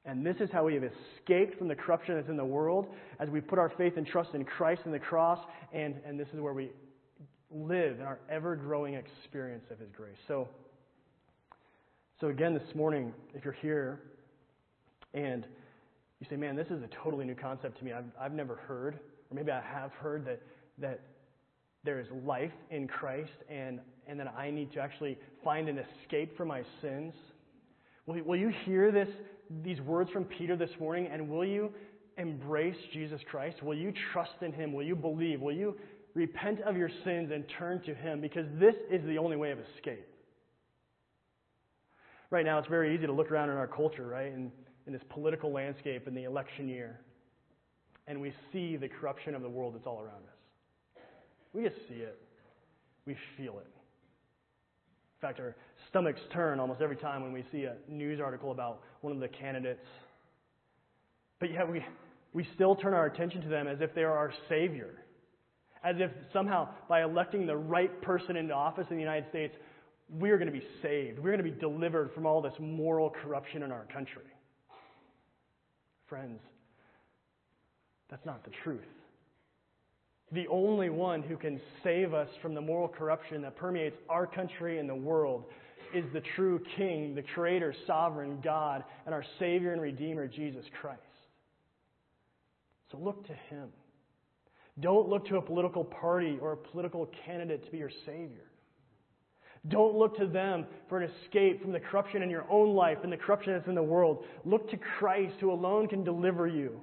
And 0.08 0.24
this 0.24 0.36
is 0.40 0.48
how 0.50 0.64
we 0.64 0.72
have 0.72 0.84
escaped 0.84 1.58
from 1.58 1.68
the 1.68 1.74
corruption 1.74 2.14
that's 2.14 2.30
in 2.30 2.38
the 2.38 2.44
world 2.44 2.86
as 3.20 3.28
we 3.28 3.42
put 3.42 3.58
our 3.58 3.70
faith 3.76 3.98
and 3.98 4.06
trust 4.06 4.30
in 4.32 4.42
Christ 4.42 4.80
and 4.86 4.94
the 4.94 4.98
cross, 4.98 5.38
and, 5.74 5.96
and 6.06 6.18
this 6.18 6.28
is 6.32 6.40
where 6.40 6.54
we 6.54 6.70
live 7.50 8.00
in 8.00 8.06
our 8.06 8.18
ever 8.30 8.56
growing 8.56 8.94
experience 8.94 9.64
of 9.70 9.78
His 9.78 9.90
grace. 9.94 10.16
So, 10.26 10.48
so, 12.22 12.28
again, 12.28 12.54
this 12.54 12.74
morning, 12.74 13.12
if 13.34 13.44
you're 13.44 13.52
here 13.60 14.00
and 15.12 15.46
you 16.20 16.26
say, 16.30 16.36
man, 16.36 16.56
this 16.56 16.68
is 16.68 16.82
a 16.82 16.88
totally 17.04 17.26
new 17.26 17.34
concept 17.34 17.78
to 17.78 17.84
me, 17.84 17.92
I've, 17.92 18.04
I've 18.18 18.32
never 18.32 18.56
heard, 18.56 18.94
or 19.30 19.34
maybe 19.34 19.52
I 19.52 19.60
have 19.60 19.92
heard 19.92 20.24
that, 20.24 20.40
that 20.78 21.00
there 21.84 22.00
is 22.00 22.06
life 22.24 22.50
in 22.70 22.88
Christ 22.88 23.30
and, 23.50 23.78
and 24.06 24.18
that 24.18 24.34
I 24.36 24.50
need 24.50 24.72
to 24.72 24.80
actually 24.80 25.18
find 25.44 25.68
an 25.68 25.78
escape 25.78 26.34
from 26.34 26.48
my 26.48 26.62
sins. 26.80 27.12
Will, 28.08 28.36
you 28.36 28.52
hear 28.64 28.90
this, 28.90 29.08
these 29.62 29.80
words 29.82 30.10
from 30.10 30.24
Peter 30.24 30.56
this 30.56 30.70
morning 30.80 31.08
and 31.12 31.28
will 31.28 31.44
you 31.44 31.70
embrace 32.16 32.76
Jesus 32.92 33.20
Christ? 33.30 33.62
Will 33.62 33.76
you 33.76 33.92
trust 34.12 34.42
in 34.42 34.52
Him? 34.52 34.72
Will 34.72 34.84
you 34.84 34.96
believe? 34.96 35.40
Will 35.40 35.54
you 35.54 35.76
repent 36.14 36.60
of 36.62 36.76
your 36.76 36.90
sins 37.04 37.30
and 37.32 37.44
turn 37.58 37.82
to 37.82 37.94
Him? 37.94 38.20
Because 38.20 38.46
this 38.58 38.74
is 38.90 39.04
the 39.06 39.18
only 39.18 39.36
way 39.36 39.50
of 39.50 39.58
escape 39.76 40.06
right 42.30 42.44
now 42.44 42.58
it's 42.58 42.68
very 42.68 42.94
easy 42.94 43.06
to 43.06 43.12
look 43.12 43.30
around 43.30 43.50
in 43.50 43.56
our 43.56 43.66
culture, 43.66 44.06
right, 44.06 44.32
in, 44.32 44.52
in 44.86 44.92
this 44.92 45.02
political 45.10 45.52
landscape 45.52 46.06
in 46.06 46.14
the 46.14 46.24
election 46.24 46.68
year, 46.68 47.00
and 48.06 48.20
we 48.20 48.32
see 48.52 48.76
the 48.76 48.88
corruption 48.88 49.34
of 49.34 49.42
the 49.42 49.48
world 49.48 49.74
that's 49.74 49.86
all 49.86 50.00
around 50.00 50.24
us. 50.24 51.02
We 51.52 51.62
just 51.62 51.76
see 51.88 51.96
it. 51.96 52.18
We 53.06 53.16
feel 53.36 53.58
it. 53.58 53.77
In 55.20 55.28
fact, 55.28 55.40
our 55.40 55.56
stomachs 55.88 56.20
turn 56.32 56.60
almost 56.60 56.80
every 56.80 56.96
time 56.96 57.22
when 57.22 57.32
we 57.32 57.44
see 57.50 57.64
a 57.64 57.74
news 57.88 58.20
article 58.20 58.52
about 58.52 58.82
one 59.00 59.12
of 59.12 59.18
the 59.18 59.26
candidates. 59.26 59.84
But 61.40 61.52
yet 61.52 61.68
we, 61.68 61.84
we 62.32 62.46
still 62.54 62.76
turn 62.76 62.94
our 62.94 63.06
attention 63.06 63.42
to 63.42 63.48
them 63.48 63.66
as 63.66 63.78
if 63.80 63.94
they 63.96 64.02
are 64.02 64.16
our 64.16 64.32
Savior. 64.48 65.02
As 65.82 65.96
if 65.98 66.12
somehow 66.32 66.68
by 66.88 67.02
electing 67.02 67.46
the 67.46 67.56
right 67.56 68.00
person 68.00 68.36
into 68.36 68.54
office 68.54 68.86
in 68.90 68.96
the 68.96 69.02
United 69.02 69.28
States, 69.30 69.56
we're 70.08 70.38
going 70.38 70.52
to 70.52 70.56
be 70.56 70.64
saved. 70.82 71.18
We're 71.18 71.36
going 71.36 71.44
to 71.44 71.50
be 71.50 71.60
delivered 71.60 72.12
from 72.14 72.24
all 72.24 72.40
this 72.40 72.54
moral 72.60 73.10
corruption 73.10 73.64
in 73.64 73.72
our 73.72 73.86
country. 73.92 74.22
Friends, 76.08 76.40
that's 78.08 78.24
not 78.24 78.44
the 78.44 78.50
truth. 78.62 78.86
The 80.32 80.46
only 80.48 80.90
one 80.90 81.22
who 81.22 81.36
can 81.36 81.60
save 81.82 82.12
us 82.12 82.28
from 82.42 82.54
the 82.54 82.60
moral 82.60 82.88
corruption 82.88 83.42
that 83.42 83.56
permeates 83.56 83.96
our 84.08 84.26
country 84.26 84.78
and 84.78 84.88
the 84.88 84.94
world 84.94 85.44
is 85.94 86.04
the 86.12 86.22
true 86.36 86.60
King, 86.76 87.14
the 87.14 87.24
Creator, 87.34 87.74
Sovereign 87.86 88.40
God, 88.44 88.84
and 89.06 89.14
our 89.14 89.24
Savior 89.38 89.72
and 89.72 89.80
Redeemer, 89.80 90.26
Jesus 90.26 90.64
Christ. 90.80 91.00
So 92.92 92.98
look 92.98 93.26
to 93.26 93.34
Him. 93.48 93.68
Don't 94.80 95.08
look 95.08 95.26
to 95.28 95.36
a 95.36 95.42
political 95.42 95.82
party 95.84 96.38
or 96.40 96.52
a 96.52 96.56
political 96.56 97.10
candidate 97.24 97.64
to 97.64 97.70
be 97.70 97.78
your 97.78 97.90
Savior. 98.06 98.44
Don't 99.66 99.96
look 99.96 100.16
to 100.18 100.26
them 100.26 100.66
for 100.88 101.00
an 101.00 101.10
escape 101.24 101.62
from 101.62 101.72
the 101.72 101.80
corruption 101.80 102.22
in 102.22 102.30
your 102.30 102.46
own 102.50 102.74
life 102.74 102.98
and 103.02 103.12
the 103.12 103.16
corruption 103.16 103.54
that's 103.54 103.66
in 103.66 103.74
the 103.74 103.82
world. 103.82 104.24
Look 104.44 104.70
to 104.70 104.76
Christ, 104.98 105.34
who 105.40 105.50
alone 105.50 105.88
can 105.88 106.04
deliver 106.04 106.46
you. 106.46 106.80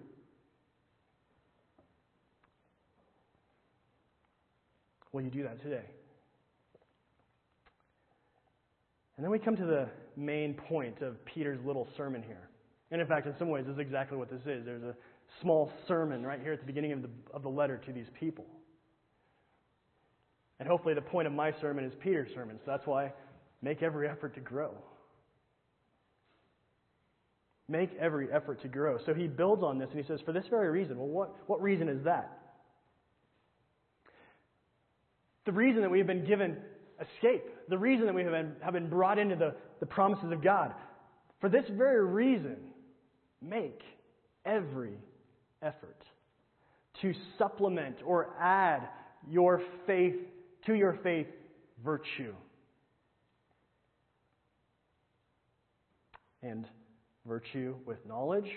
Will 5.15 5.21
you 5.21 5.29
do 5.29 5.43
that 5.43 5.61
today? 5.61 5.85
And 9.15 9.23
then 9.23 9.31
we 9.31 9.39
come 9.39 9.55
to 9.55 9.65
the 9.65 9.87
main 10.17 10.55
point 10.55 11.01
of 11.01 11.23
Peter's 11.23 11.57
little 11.65 11.87
sermon 11.95 12.21
here. 12.21 12.49
And 12.91 12.99
in 12.99 13.07
fact, 13.07 13.25
in 13.25 13.33
some 13.39 13.47
ways, 13.47 13.63
this 13.65 13.75
is 13.75 13.79
exactly 13.79 14.17
what 14.17 14.29
this 14.29 14.41
is. 14.41 14.65
There's 14.65 14.83
a 14.83 14.93
small 15.39 15.71
sermon 15.87 16.25
right 16.25 16.41
here 16.41 16.51
at 16.51 16.59
the 16.59 16.65
beginning 16.65 16.91
of 16.91 17.01
the, 17.01 17.09
of 17.33 17.43
the 17.43 17.49
letter 17.49 17.77
to 17.85 17.93
these 17.93 18.07
people. 18.19 18.45
And 20.59 20.67
hopefully, 20.67 20.93
the 20.95 21.01
point 21.01 21.27
of 21.27 21.33
my 21.33 21.53
sermon 21.61 21.85
is 21.85 21.93
Peter's 22.03 22.33
sermon, 22.35 22.59
so 22.65 22.71
that's 22.71 22.85
why 22.85 23.05
I 23.05 23.13
make 23.61 23.83
every 23.83 24.09
effort 24.09 24.33
to 24.35 24.41
grow. 24.41 24.71
Make 27.69 27.91
every 28.01 28.27
effort 28.33 28.61
to 28.63 28.67
grow. 28.67 28.97
So 29.05 29.13
he 29.13 29.27
builds 29.27 29.63
on 29.63 29.79
this 29.79 29.87
and 29.91 29.97
he 29.97 30.05
says, 30.05 30.19
for 30.25 30.33
this 30.33 30.47
very 30.49 30.69
reason. 30.69 30.97
Well, 30.97 31.07
what, 31.07 31.35
what 31.47 31.61
reason 31.61 31.87
is 31.87 32.03
that? 32.03 32.44
The 35.45 35.51
reason 35.51 35.81
that 35.81 35.91
we 35.91 35.99
have 35.99 36.07
been 36.07 36.25
given 36.25 36.57
escape, 36.99 37.43
the 37.69 37.77
reason 37.77 38.05
that 38.05 38.15
we 38.15 38.23
have 38.23 38.31
been, 38.31 38.55
have 38.61 38.73
been 38.73 38.89
brought 38.89 39.19
into 39.19 39.35
the, 39.35 39.55
the 39.79 39.85
promises 39.85 40.31
of 40.31 40.43
God. 40.43 40.73
For 41.41 41.49
this 41.49 41.65
very 41.69 42.03
reason, 42.05 42.57
make 43.41 43.81
every 44.45 44.97
effort 45.61 46.01
to 47.01 47.13
supplement 47.37 47.97
or 48.05 48.29
add 48.39 48.87
your 49.29 49.61
faith 49.85 50.15
to 50.65 50.73
your 50.73 50.97
faith 51.03 51.27
virtue. 51.83 52.33
And 56.41 56.65
virtue 57.25 57.75
with 57.85 57.97
knowledge, 58.07 58.49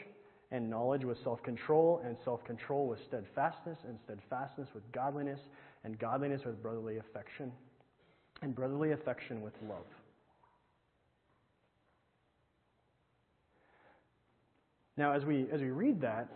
and 0.50 0.70
knowledge 0.70 1.04
with 1.04 1.18
self 1.24 1.42
control, 1.42 2.02
and 2.04 2.16
self 2.24 2.44
control 2.44 2.86
with 2.86 2.98
steadfastness, 3.08 3.78
and 3.86 3.98
steadfastness 4.04 4.68
with 4.74 4.90
godliness, 4.92 5.40
and 5.88 5.98
godliness 5.98 6.42
with 6.44 6.62
brotherly 6.62 6.98
affection, 6.98 7.50
and 8.42 8.54
brotherly 8.54 8.92
affection 8.92 9.40
with 9.40 9.54
love. 9.66 9.86
Now, 14.98 15.12
as 15.12 15.24
we, 15.24 15.46
as 15.50 15.62
we 15.62 15.70
read 15.70 15.98
that, 16.02 16.28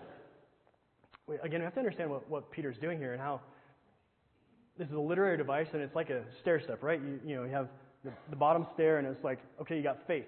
we, 1.27 1.35
again, 1.43 1.61
we 1.61 1.65
have 1.65 1.75
to 1.75 1.81
understand 1.81 2.09
what, 2.09 2.27
what 2.31 2.51
Peter's 2.51 2.79
doing 2.79 2.97
here 2.97 3.13
and 3.13 3.21
how 3.21 3.43
this 4.79 4.89
is 4.89 4.95
a 4.95 4.99
literary 4.99 5.37
device 5.37 5.67
and 5.75 5.83
it's 5.83 5.95
like 5.95 6.09
a 6.09 6.23
stair 6.41 6.59
step, 6.59 6.83
right? 6.83 7.01
You, 7.03 7.21
you 7.23 7.37
know, 7.37 7.45
you 7.45 7.53
have 7.53 7.69
the, 8.05 8.13
the 8.31 8.37
bottom 8.37 8.67
stair 8.73 8.97
and 8.97 9.07
it's 9.07 9.23
like, 9.23 9.41
okay, 9.61 9.77
you 9.77 9.83
got 9.83 9.99
faith, 10.07 10.25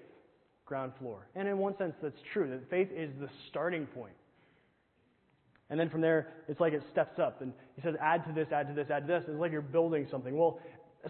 ground 0.65 0.91
floor. 0.99 1.25
And 1.35 1.47
in 1.47 1.57
one 1.57 1.75
sense, 1.79 1.95
that's 1.99 2.21
true, 2.31 2.47
that 2.51 2.69
faith 2.69 2.89
is 2.95 3.09
the 3.19 3.29
starting 3.49 3.87
point. 3.87 4.13
And 5.69 5.79
then 5.79 5.89
from 5.89 6.01
there, 6.01 6.33
it's 6.47 6.59
like 6.59 6.73
it 6.73 6.83
steps 6.91 7.19
up. 7.19 7.41
And 7.41 7.51
he 7.75 7.81
says, 7.81 7.95
add 7.99 8.25
to 8.27 8.33
this, 8.33 8.47
add 8.51 8.67
to 8.67 8.73
this, 8.73 8.89
add 8.89 9.07
to 9.07 9.07
this. 9.07 9.23
It's 9.27 9.39
like 9.39 9.51
you're 9.51 9.61
building 9.61 10.07
something. 10.11 10.37
Well, 10.37 10.59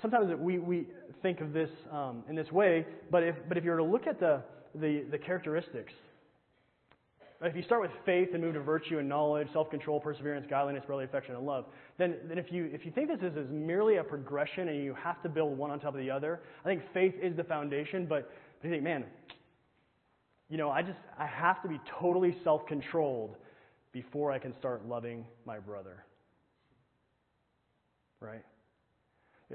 sometimes 0.02 0.34
we, 0.39 0.60
we 0.60 0.88
think 1.22 1.41
of 1.41 1.52
this 1.52 1.70
um, 1.91 2.24
in 2.30 2.36
this 2.36 2.52
way, 2.52 2.86
but 3.12 3.24
if, 3.24 3.36
but 3.48 3.58
if 3.58 3.63
you 3.63 3.72
were 3.72 3.78
to 3.78 3.84
look 3.84 4.08
at 4.08 4.20
the, 4.20 4.41
the, 4.76 5.04
the 5.12 5.18
characteristics 5.18 5.91
if 7.41 7.56
you 7.56 7.63
start 7.63 7.82
with 7.82 7.91
faith 8.06 8.30
and 8.34 8.41
move 8.41 8.54
to 8.54 8.62
virtue 8.62 8.98
and 9.00 9.10
knowledge, 9.10 9.48
self 9.52 9.70
control, 9.70 10.00
perseverance, 10.00 10.48
godliness, 10.50 10.84
brotherly 10.86 11.06
affection, 11.06 11.36
and 11.36 11.46
love, 11.46 11.65
then, 11.98 12.15
then 12.28 12.38
if, 12.38 12.52
you, 12.52 12.70
if 12.74 12.86
you 12.86 12.91
think 12.91 13.10
this 13.10 13.20
is, 13.20 13.38
is 13.38 13.50
merely 13.52 13.98
a 13.98 14.04
progression 14.04 14.70
and 14.70 14.84
you 14.84 14.96
have 14.96 15.22
to 15.22 15.30
build 15.30 15.58
one 15.58 15.70
on 15.70 15.80
top 15.80 15.94
of 15.94 16.00
the 16.00 16.10
other, 16.10 16.41
I 16.63 16.68
think 16.68 16.82
faith 16.94 17.13
is 17.22 17.36
the 17.36 17.44
foundation, 17.44 18.06
but, 18.06 18.32
but 18.62 18.68
you 18.68 18.74
think, 18.74 18.84
man, 18.84 19.06
you 20.50 20.58
know, 20.58 20.70
I 20.70 20.82
just, 20.82 20.98
I 21.20 21.26
have 21.26 21.62
to 21.63 21.68
be 21.68 21.80
totally 22.00 22.36
self 22.44 22.65
controlled 22.68 23.36
before 23.95 24.29
I 24.29 24.39
can 24.39 24.53
start 24.60 24.86
loving 24.86 25.25
my 25.45 25.58
brother. 25.58 26.03
Right? 28.19 28.43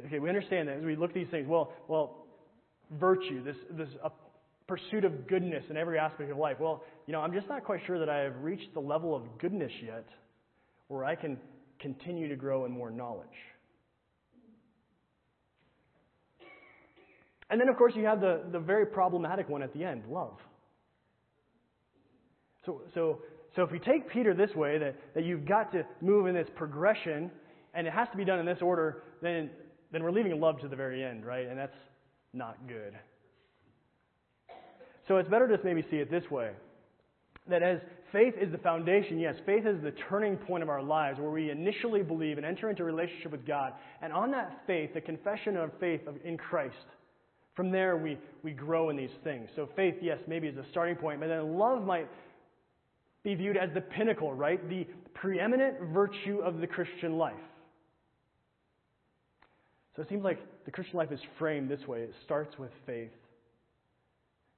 Okay, 0.07 0.19
we 0.19 0.31
understand 0.31 0.67
that 0.69 0.79
as 0.79 0.83
we 0.83 0.97
look 0.97 1.11
at 1.11 1.15
these 1.15 1.29
things. 1.31 1.47
Well, 1.47 1.75
well, 1.89 2.25
virtue, 2.99 3.45
this, 3.45 3.57
this 3.73 3.91
pursuit 4.67 5.05
of 5.05 5.29
goodness 5.29 5.63
in 5.69 5.77
every 5.77 5.99
aspect 5.99 6.31
of 6.31 6.39
life. 6.39 6.57
Well, 6.59 6.83
you 7.07 7.13
know, 7.13 7.21
I'm 7.21 7.35
just 7.35 7.49
not 7.51 7.65
quite 7.65 7.81
sure 7.87 7.99
that 7.99 8.09
I 8.09 8.21
have 8.21 8.33
reached 8.41 8.73
the 8.73 8.81
level 8.81 9.15
of 9.15 9.25
goodness 9.39 9.73
yet 9.85 10.07
where 10.89 11.05
I 11.05 11.17
can 11.17 11.37
continue 11.79 12.27
to 12.31 12.37
grow 12.37 12.65
in 12.65 12.73
more 12.73 12.91
knowledge. 12.91 13.29
And 17.51 17.61
then, 17.61 17.69
of 17.69 17.77
course, 17.77 17.93
you 17.95 18.07
have 18.07 18.23
the, 18.23 18.41
the 18.51 18.59
very 18.59 18.87
problematic 18.87 19.51
one 19.51 19.63
at 19.63 19.75
the 19.75 19.85
end 19.85 20.05
love. 20.09 20.39
So, 22.65 22.81
so, 22.95 23.19
so 23.61 23.65
if 23.65 23.73
you 23.73 23.79
take 23.79 24.09
Peter 24.09 24.33
this 24.33 24.55
way, 24.55 24.79
that, 24.79 24.97
that 25.15 25.23
you've 25.23 25.45
got 25.45 25.71
to 25.73 25.85
move 26.01 26.27
in 26.27 26.35
this 26.35 26.49
progression, 26.57 27.31
and 27.75 27.87
it 27.87 27.93
has 27.93 28.09
to 28.11 28.17
be 28.17 28.25
done 28.25 28.39
in 28.39 28.47
this 28.47 28.63
order, 28.63 29.03
then, 29.21 29.51
then 29.93 30.03
we're 30.03 30.13
leaving 30.13 30.41
love 30.41 30.59
to 30.61 30.69
the 30.69 30.77
very 30.77 31.05
end, 31.05 31.27
right? 31.27 31.47
And 31.47 31.59
that's 31.59 31.77
not 32.33 32.57
good. 32.67 32.95
So 35.07 35.19
it's 35.19 35.29
better 35.29 35.47
to 35.47 35.57
just 35.57 35.63
maybe 35.63 35.85
see 35.91 35.99
it 35.99 36.11
this 36.11 36.25
way 36.31 36.53
that 37.51 37.63
as 37.63 37.81
faith 38.13 38.33
is 38.41 38.51
the 38.51 38.57
foundation, 38.57 39.19
yes, 39.19 39.35
faith 39.45 39.67
is 39.67 39.83
the 39.83 39.93
turning 40.09 40.39
point 40.39 40.63
of 40.63 40.71
our 40.71 40.83
lives 40.83 41.19
where 41.19 41.31
we 41.31 41.51
initially 41.51 42.03
believe 42.03 42.39
and 42.39 42.47
enter 42.47 42.71
into 42.71 42.83
a 42.83 42.87
relationship 42.87 43.31
with 43.31 43.47
God. 43.47 43.75
And 44.01 44.11
on 44.11 44.31
that 44.31 44.63
faith, 44.67 44.95
the 44.95 45.03
confession 45.03 45.59
of 45.59 45.71
faith 45.79 46.01
in 46.25 46.39
Christ, 46.39 46.77
from 47.55 47.71
there 47.71 47.99
we, 47.99 48.17
we 48.43 48.53
grow 48.53 48.89
in 48.89 48.97
these 48.97 49.11
things. 49.23 49.51
So 49.55 49.69
faith, 49.77 49.97
yes, 50.01 50.19
maybe 50.27 50.49
is 50.49 50.57
a 50.57 50.65
starting 50.71 50.97
point, 50.97 51.21
but 51.21 51.27
then 51.27 51.59
love 51.59 51.85
might 51.85 52.09
be 53.23 53.35
viewed 53.35 53.57
as 53.57 53.71
the 53.75 53.81
pinnacle, 53.81 54.33
right? 54.33 54.67
The 54.69 54.87
preeminent 55.15 55.77
virtue 55.93 56.41
of 56.43 56.59
the 56.59 56.67
Christian 56.67 57.19
life. 57.19 57.35
So 59.97 60.03
it 60.03 60.09
seems 60.09 60.25
like 60.25 60.39
the 60.65 60.71
Christian 60.71 60.97
life 60.97 61.13
is 61.13 61.21
framed 61.39 61.69
this 61.69 61.87
way 61.87 62.01
it 62.01 62.15
starts 62.25 62.59
with 62.59 62.71
faith, 62.87 63.11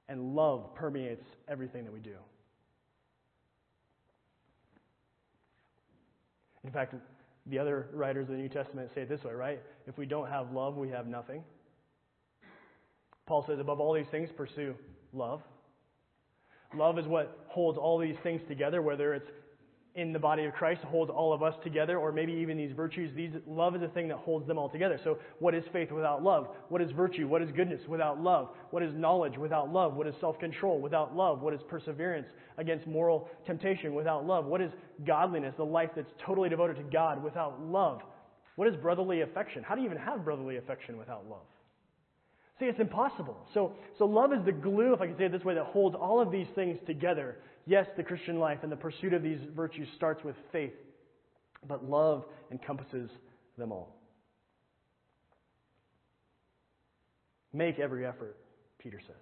and 0.07 0.35
love 0.35 0.75
permeates 0.75 1.25
everything 1.47 1.83
that 1.85 1.93
we 1.93 1.99
do. 1.99 2.15
In 6.63 6.71
fact, 6.71 6.95
the 7.47 7.59
other 7.59 7.87
writers 7.93 8.29
of 8.29 8.35
the 8.35 8.41
New 8.41 8.47
Testament 8.47 8.89
say 8.95 9.01
it 9.01 9.09
this 9.09 9.23
way, 9.23 9.33
right? 9.33 9.61
If 9.85 9.97
we 9.97 10.05
don't 10.05 10.29
have 10.29 10.51
love, 10.51 10.77
we 10.77 10.89
have 10.89 11.07
nothing. 11.07 11.43
Paul 13.25 13.43
says, 13.47 13.59
above 13.59 13.79
all 13.79 13.93
these 13.93 14.07
things, 14.11 14.29
pursue 14.35 14.75
love. 15.13 15.41
Love 16.75 16.99
is 16.99 17.05
what 17.07 17.45
holds 17.47 17.77
all 17.77 17.97
these 17.97 18.15
things 18.23 18.41
together, 18.47 18.81
whether 18.81 19.13
it's 19.13 19.29
in 19.95 20.11
the 20.11 20.19
body 20.19 20.43
of 20.45 20.53
Christ 20.53 20.81
holds 20.81 21.11
all 21.11 21.33
of 21.33 21.43
us 21.43 21.53
together, 21.63 21.99
or 21.99 22.11
maybe 22.11 22.33
even 22.33 22.57
these 22.57 22.71
virtues. 22.71 23.11
These, 23.15 23.31
love 23.47 23.75
is 23.75 23.81
the 23.81 23.89
thing 23.89 24.07
that 24.07 24.17
holds 24.17 24.47
them 24.47 24.57
all 24.57 24.69
together. 24.69 24.99
So, 25.03 25.19
what 25.37 25.53
is 25.53 25.63
faith 25.71 25.91
without 25.91 26.23
love? 26.23 26.47
What 26.69 26.81
is 26.81 26.91
virtue? 26.91 27.27
What 27.27 27.43
is 27.43 27.51
goodness 27.51 27.81
without 27.87 28.19
love? 28.19 28.49
What 28.71 28.81
is 28.81 28.91
knowledge 28.95 29.37
without 29.37 29.71
love? 29.71 29.93
What 29.93 30.07
is 30.07 30.15
self 30.19 30.39
control 30.39 30.81
without 30.81 31.15
love? 31.15 31.41
What 31.41 31.53
is 31.53 31.59
perseverance 31.69 32.27
against 32.57 32.87
moral 32.87 33.29
temptation 33.45 33.93
without 33.93 34.25
love? 34.25 34.45
What 34.45 34.61
is 34.61 34.71
godliness, 35.05 35.53
the 35.57 35.65
life 35.65 35.91
that's 35.95 36.11
totally 36.25 36.49
devoted 36.49 36.77
to 36.77 36.83
God 36.83 37.23
without 37.23 37.61
love? 37.61 38.01
What 38.55 38.67
is 38.67 38.75
brotherly 38.75 39.21
affection? 39.21 39.63
How 39.63 39.75
do 39.75 39.81
you 39.81 39.87
even 39.87 39.99
have 39.99 40.25
brotherly 40.25 40.57
affection 40.57 40.97
without 40.97 41.29
love? 41.29 41.45
See, 42.59 42.65
it's 42.65 42.79
impossible. 42.79 43.37
So, 43.53 43.73
so 43.97 44.05
love 44.05 44.31
is 44.31 44.39
the 44.45 44.51
glue, 44.51 44.93
if 44.93 45.01
I 45.01 45.07
can 45.07 45.17
say 45.17 45.25
it 45.25 45.31
this 45.31 45.43
way, 45.43 45.55
that 45.55 45.65
holds 45.65 45.95
all 45.95 46.21
of 46.21 46.31
these 46.31 46.47
things 46.55 46.77
together 46.85 47.37
Yes, 47.65 47.87
the 47.95 48.03
Christian 48.03 48.39
life 48.39 48.59
and 48.63 48.71
the 48.71 48.77
pursuit 48.77 49.13
of 49.13 49.23
these 49.23 49.39
virtues 49.55 49.87
starts 49.95 50.23
with 50.23 50.35
faith, 50.51 50.73
but 51.67 51.89
love 51.89 52.25
encompasses 52.51 53.09
them 53.57 53.71
all. 53.71 53.95
Make 57.53 57.79
every 57.79 58.05
effort, 58.05 58.35
Peter 58.79 58.99
says. 59.05 59.15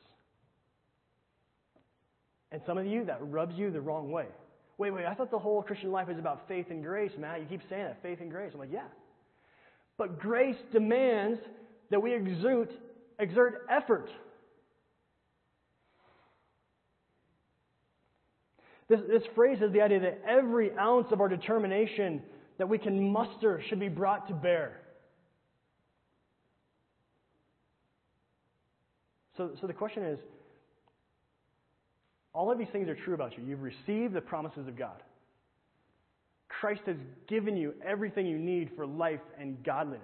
And 2.51 2.61
some 2.65 2.77
of 2.77 2.85
you, 2.85 3.05
that 3.05 3.19
rubs 3.21 3.55
you 3.55 3.69
the 3.69 3.81
wrong 3.81 4.11
way. 4.11 4.25
Wait, 4.77 4.91
wait, 4.91 5.05
I 5.05 5.13
thought 5.13 5.29
the 5.29 5.39
whole 5.39 5.61
Christian 5.61 5.91
life 5.91 6.09
is 6.09 6.17
about 6.17 6.47
faith 6.47 6.67
and 6.69 6.83
grace, 6.83 7.11
Matt. 7.19 7.41
You 7.41 7.45
keep 7.45 7.61
saying 7.69 7.83
that, 7.83 8.01
faith 8.01 8.19
and 8.21 8.31
grace. 8.31 8.51
I'm 8.53 8.59
like, 8.59 8.73
yeah. 8.73 8.87
But 9.97 10.19
grace 10.19 10.57
demands 10.71 11.39
that 11.91 12.01
we 12.01 12.15
exert, 12.15 12.71
exert 13.21 13.65
effort. 13.69 14.09
This, 18.89 18.99
this 19.07 19.23
phrase 19.35 19.59
has 19.59 19.71
the 19.71 19.81
idea 19.81 20.01
that 20.01 20.21
every 20.27 20.71
ounce 20.77 21.07
of 21.11 21.21
our 21.21 21.29
determination 21.29 22.21
that 22.57 22.67
we 22.67 22.77
can 22.77 23.11
muster 23.11 23.61
should 23.69 23.79
be 23.79 23.87
brought 23.87 24.27
to 24.27 24.33
bear. 24.33 24.81
So, 29.37 29.51
so 29.61 29.67
the 29.67 29.73
question 29.73 30.03
is 30.03 30.19
all 32.33 32.51
of 32.51 32.57
these 32.57 32.67
things 32.73 32.89
are 32.89 32.95
true 32.95 33.13
about 33.13 33.37
you. 33.37 33.43
You've 33.45 33.61
received 33.61 34.13
the 34.13 34.21
promises 34.21 34.67
of 34.67 34.77
God. 34.77 35.01
Christ 36.49 36.81
has 36.85 36.97
given 37.27 37.55
you 37.55 37.73
everything 37.85 38.25
you 38.25 38.37
need 38.37 38.71
for 38.75 38.85
life 38.85 39.21
and 39.39 39.63
godliness. 39.63 40.01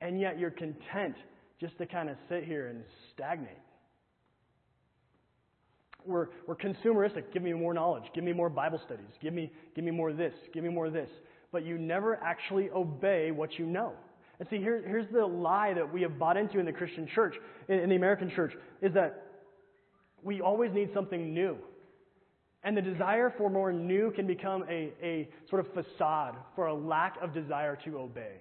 And 0.00 0.20
yet 0.20 0.38
you're 0.38 0.50
content 0.50 1.16
just 1.62 1.78
to 1.78 1.86
kind 1.86 2.10
of 2.10 2.16
sit 2.28 2.44
here 2.44 2.66
and 2.66 2.82
stagnate 3.14 3.56
we're, 6.04 6.28
we're 6.46 6.56
consumeristic. 6.56 7.32
Give 7.32 7.42
me 7.42 7.52
more 7.52 7.74
knowledge. 7.74 8.04
Give 8.14 8.24
me 8.24 8.32
more 8.32 8.48
Bible 8.48 8.80
studies. 8.84 9.06
Give 9.20 9.32
me, 9.32 9.50
give 9.74 9.84
me 9.84 9.90
more 9.90 10.12
this. 10.12 10.34
Give 10.52 10.64
me 10.64 10.70
more 10.70 10.90
this. 10.90 11.08
But 11.50 11.64
you 11.64 11.78
never 11.78 12.16
actually 12.16 12.70
obey 12.70 13.30
what 13.30 13.58
you 13.58 13.66
know. 13.66 13.92
And 14.38 14.48
see, 14.48 14.58
here, 14.58 14.82
here's 14.86 15.10
the 15.12 15.24
lie 15.24 15.74
that 15.74 15.92
we 15.92 16.02
have 16.02 16.18
bought 16.18 16.36
into 16.36 16.58
in 16.58 16.66
the 16.66 16.72
Christian 16.72 17.06
church, 17.14 17.34
in, 17.68 17.78
in 17.78 17.90
the 17.90 17.96
American 17.96 18.30
church, 18.30 18.52
is 18.80 18.92
that 18.94 19.26
we 20.22 20.40
always 20.40 20.72
need 20.72 20.90
something 20.94 21.32
new. 21.32 21.56
And 22.64 22.76
the 22.76 22.82
desire 22.82 23.32
for 23.36 23.50
more 23.50 23.72
new 23.72 24.12
can 24.12 24.26
become 24.26 24.64
a, 24.68 24.92
a 25.02 25.28
sort 25.50 25.66
of 25.66 25.72
facade 25.74 26.36
for 26.54 26.66
a 26.66 26.74
lack 26.74 27.16
of 27.20 27.34
desire 27.34 27.76
to 27.84 27.98
obey. 27.98 28.36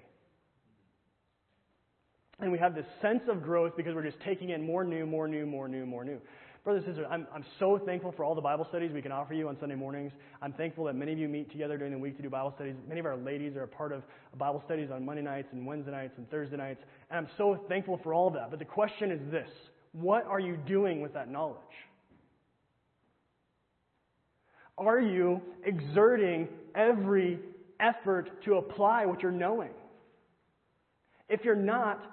And 2.42 2.52
we 2.52 2.58
have 2.58 2.74
this 2.74 2.88
sense 3.02 3.22
of 3.30 3.44
growth 3.44 3.78
because 3.78 3.94
we're 3.94 4.04
just 4.04 4.20
taking 4.26 4.50
in 4.50 4.66
more 4.66 4.84
new, 4.84 5.06
more 5.06 5.28
new, 5.28 5.46
more 5.46 5.68
new, 5.68 5.86
more 5.86 6.04
new. 6.04 6.20
Brothers 6.64 6.84
and 6.86 6.94
sisters, 6.94 7.08
I'm, 7.10 7.28
I'm 7.34 7.46
so 7.60 7.80
thankful 7.86 8.12
for 8.12 8.24
all 8.24 8.36
the 8.36 8.42
Bible 8.42 8.66
studies 8.70 8.92
we 8.92 9.02
can 9.02 9.12
offer 9.12 9.34
you 9.34 9.48
on 9.48 9.58
Sunday 9.60 9.76
mornings. 9.76 10.12
I'm 10.42 10.54
thankful 10.54 10.86
that 10.86 10.96
many 10.96 11.12
of 11.12 11.20
you 11.20 11.28
meet 11.28 11.52
together 11.52 11.78
during 11.78 11.94
the 11.94 12.00
week 12.00 12.18
to 12.18 12.24
do 12.24 12.30
Bible 12.30 12.54
studies. 12.56 12.76
Many 12.88 13.00
of 13.00 13.06
our 13.06 13.18
ladies 13.18 13.56
are 13.56 13.64
a 13.64 13.68
part 13.68 13.92
of 13.92 14.04
Bible 14.38 14.62
studies 14.66 14.90
on 14.92 15.06
Monday 15.06 15.24
nights 15.24 15.50
and 15.52 15.66
Wednesday 15.66 15.92
nights 15.92 16.14
and 16.18 16.30
Thursday 16.30 16.58
nights. 16.58 16.82
And 17.10 17.20
I'm 17.20 17.32
so 17.38 17.60
thankful 17.68 18.00
for 18.04 18.14
all 18.14 18.28
of 18.28 18.34
that. 18.34 18.50
But 18.50 18.60
the 18.60 18.66
question 18.66 19.12
is 19.12 19.20
this 19.32 19.50
what 19.94 20.26
are 20.26 20.40
you 20.40 20.56
doing 20.56 21.02
with 21.02 21.14
that 21.14 21.30
knowledge? 21.30 21.58
Are 24.78 25.00
you 25.00 25.42
exerting 25.64 26.48
every 26.76 27.40
effort 27.80 28.44
to 28.46 28.56
apply 28.56 29.06
what 29.06 29.22
you're 29.22 29.32
knowing? 29.32 29.72
If 31.28 31.44
you're 31.44 31.56
not, 31.56 32.04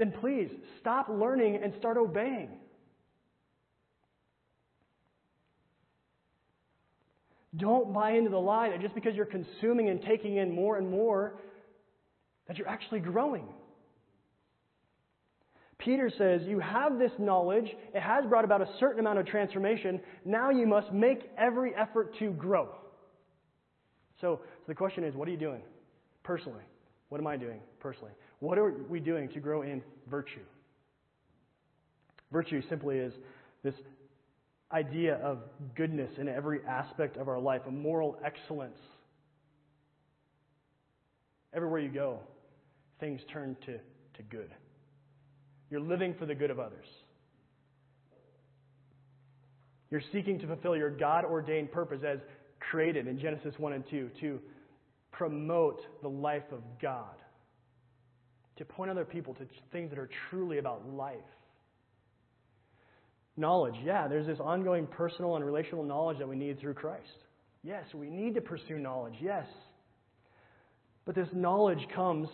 then 0.00 0.12
please 0.18 0.48
stop 0.80 1.08
learning 1.10 1.60
and 1.62 1.74
start 1.78 1.98
obeying. 1.98 2.48
Don't 7.56 7.92
buy 7.92 8.12
into 8.12 8.30
the 8.30 8.38
lie 8.38 8.70
that 8.70 8.80
just 8.80 8.94
because 8.94 9.14
you're 9.14 9.26
consuming 9.26 9.90
and 9.90 10.00
taking 10.02 10.36
in 10.36 10.54
more 10.54 10.78
and 10.78 10.90
more, 10.90 11.34
that 12.48 12.56
you're 12.56 12.68
actually 12.68 13.00
growing. 13.00 13.44
Peter 15.76 16.10
says, 16.16 16.42
You 16.46 16.60
have 16.60 16.98
this 16.98 17.12
knowledge. 17.18 17.66
It 17.94 18.00
has 18.00 18.24
brought 18.24 18.44
about 18.44 18.62
a 18.62 18.68
certain 18.78 19.00
amount 19.00 19.18
of 19.18 19.26
transformation. 19.26 20.00
Now 20.24 20.50
you 20.50 20.66
must 20.66 20.92
make 20.92 21.30
every 21.36 21.74
effort 21.74 22.14
to 22.20 22.30
grow. 22.30 22.68
So, 24.20 24.40
so 24.44 24.64
the 24.66 24.74
question 24.74 25.04
is, 25.04 25.14
what 25.14 25.28
are 25.28 25.30
you 25.30 25.36
doing 25.36 25.62
personally? 26.22 26.62
What 27.10 27.20
am 27.20 27.26
I 27.26 27.36
doing 27.36 27.60
personally? 27.80 28.12
What 28.40 28.58
are 28.58 28.74
we 28.88 29.00
doing 29.00 29.28
to 29.30 29.40
grow 29.40 29.62
in 29.62 29.82
virtue? 30.10 30.40
Virtue 32.32 32.62
simply 32.68 32.98
is 32.98 33.12
this 33.62 33.74
idea 34.72 35.16
of 35.16 35.38
goodness 35.76 36.10
in 36.18 36.28
every 36.28 36.60
aspect 36.66 37.16
of 37.16 37.28
our 37.28 37.38
life, 37.40 37.62
a 37.66 37.70
moral 37.70 38.18
excellence. 38.24 38.78
Everywhere 41.52 41.80
you 41.80 41.90
go, 41.90 42.20
things 43.00 43.20
turn 43.32 43.56
to, 43.66 43.72
to 43.72 44.22
good. 44.30 44.50
You're 45.70 45.80
living 45.80 46.14
for 46.18 46.26
the 46.26 46.34
good 46.34 46.50
of 46.50 46.58
others. 46.58 46.86
You're 49.90 50.02
seeking 50.12 50.38
to 50.38 50.46
fulfill 50.46 50.76
your 50.76 50.90
God 50.90 51.24
ordained 51.24 51.72
purpose 51.72 52.02
as 52.06 52.20
created 52.60 53.08
in 53.08 53.18
Genesis 53.18 53.54
1 53.58 53.72
and 53.72 53.84
2 53.90 54.10
to 54.20 54.40
promote 55.10 55.80
the 56.02 56.08
life 56.08 56.44
of 56.52 56.60
God, 56.80 57.16
to 58.60 58.64
point 58.66 58.90
other 58.90 59.06
people 59.06 59.32
to 59.32 59.46
things 59.72 59.88
that 59.88 59.98
are 59.98 60.10
truly 60.28 60.58
about 60.58 60.86
life. 60.86 61.16
Knowledge, 63.38 63.76
yeah, 63.82 64.06
there's 64.06 64.26
this 64.26 64.38
ongoing 64.38 64.86
personal 64.86 65.36
and 65.36 65.44
relational 65.46 65.82
knowledge 65.82 66.18
that 66.18 66.28
we 66.28 66.36
need 66.36 66.60
through 66.60 66.74
Christ. 66.74 67.08
Yes, 67.62 67.84
we 67.94 68.10
need 68.10 68.34
to 68.34 68.42
pursue 68.42 68.78
knowledge, 68.78 69.14
yes. 69.18 69.46
But 71.06 71.14
this 71.14 71.28
knowledge 71.32 71.78
comes 71.94 72.28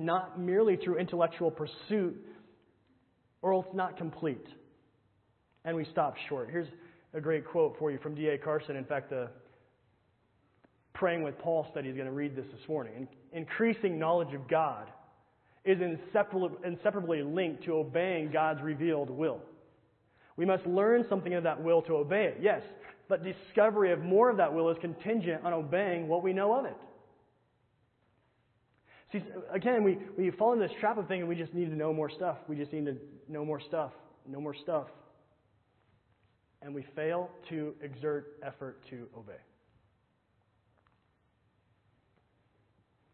not 0.00 0.40
merely 0.40 0.76
through 0.76 0.96
intellectual 0.98 1.50
pursuit, 1.50 2.16
or 3.42 3.52
else 3.52 3.66
not 3.74 3.98
complete. 3.98 4.46
And 5.66 5.76
we 5.76 5.84
stop 5.92 6.14
short. 6.30 6.48
Here's 6.50 6.68
a 7.12 7.20
great 7.20 7.46
quote 7.46 7.76
for 7.78 7.90
you 7.90 7.98
from 7.98 8.14
D.A. 8.14 8.38
Carson. 8.38 8.76
In 8.76 8.84
fact, 8.86 9.10
the 9.10 9.28
Praying 10.94 11.22
with 11.22 11.38
Paul 11.38 11.66
study 11.70 11.90
is 11.90 11.96
going 11.96 12.06
to 12.06 12.14
read 12.14 12.34
this 12.34 12.46
this 12.50 12.66
morning. 12.66 13.08
Increasing 13.32 13.98
knowledge 13.98 14.32
of 14.32 14.48
God 14.48 14.86
is 15.64 15.78
inseparably 15.80 17.22
linked 17.22 17.64
to 17.64 17.74
obeying 17.74 18.30
God's 18.30 18.62
revealed 18.62 19.10
will. 19.10 19.40
We 20.36 20.44
must 20.44 20.66
learn 20.66 21.06
something 21.08 21.32
of 21.34 21.44
that 21.44 21.62
will 21.62 21.82
to 21.82 21.96
obey 21.96 22.24
it, 22.24 22.38
yes, 22.40 22.62
but 23.08 23.22
discovery 23.22 23.92
of 23.92 24.00
more 24.00 24.30
of 24.30 24.36
that 24.38 24.52
will 24.52 24.70
is 24.70 24.78
contingent 24.80 25.44
on 25.44 25.52
obeying 25.52 26.08
what 26.08 26.22
we 26.22 26.32
know 26.32 26.58
of 26.58 26.64
it. 26.64 26.76
See, 29.12 29.22
again, 29.52 29.84
we, 29.84 29.98
we 30.18 30.30
fall 30.32 30.52
into 30.52 30.66
this 30.66 30.76
trap 30.80 30.98
of 30.98 31.06
thinking 31.06 31.28
we 31.28 31.36
just 31.36 31.54
need 31.54 31.70
to 31.70 31.76
know 31.76 31.92
more 31.92 32.10
stuff. 32.10 32.38
We 32.48 32.56
just 32.56 32.72
need 32.72 32.86
to 32.86 32.96
know 33.28 33.44
more 33.44 33.60
stuff, 33.60 33.92
know 34.28 34.40
more 34.40 34.54
stuff. 34.54 34.88
And 36.62 36.74
we 36.74 36.84
fail 36.96 37.30
to 37.50 37.74
exert 37.80 38.38
effort 38.42 38.80
to 38.90 39.06
obey. 39.16 39.38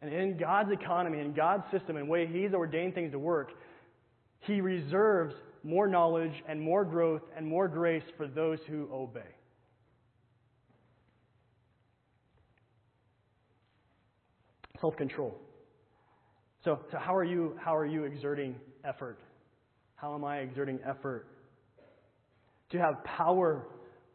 And 0.03 0.13
in 0.13 0.37
God's 0.39 0.73
economy, 0.73 1.21
in 1.21 1.35
God's 1.35 1.65
system, 1.71 1.97
and 1.97 2.09
way 2.09 2.27
He's 2.27 2.55
ordained 2.55 2.95
things 2.95 3.13
to 3.13 3.19
work, 3.19 3.51
He 4.41 4.61
reserves 4.61 5.35
more 5.63 5.87
knowledge 5.87 6.33
and 6.49 6.61
more 6.61 6.85
growth 6.85 7.23
and 7.37 7.47
more 7.47 7.69
grace 7.69 8.03
for 8.17 8.27
those 8.27 8.59
who 8.67 8.89
obey. 8.93 9.21
Self 14.81 14.97
control. 14.97 15.39
So, 16.65 16.81
so 16.91 16.99
how, 16.99 17.15
are 17.15 17.25
you, 17.25 17.57
how 17.63 17.77
are 17.77 17.87
you 17.87 18.05
exerting 18.05 18.55
effort? 18.85 19.19
How 19.97 20.15
am 20.15 20.25
I 20.25 20.39
exerting 20.39 20.79
effort? 20.87 21.27
To 22.71 22.79
have 22.79 23.05
power 23.05 23.67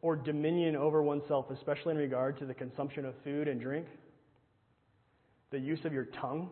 or 0.02 0.16
dominion 0.16 0.76
over 0.76 1.04
oneself, 1.04 1.46
especially 1.52 1.92
in 1.92 1.98
regard 1.98 2.38
to 2.40 2.46
the 2.46 2.54
consumption 2.54 3.06
of 3.06 3.14
food 3.24 3.48
and 3.48 3.60
drink, 3.60 3.86
the 5.56 5.62
use 5.62 5.80
of 5.86 5.94
your 5.94 6.04
tongue, 6.20 6.50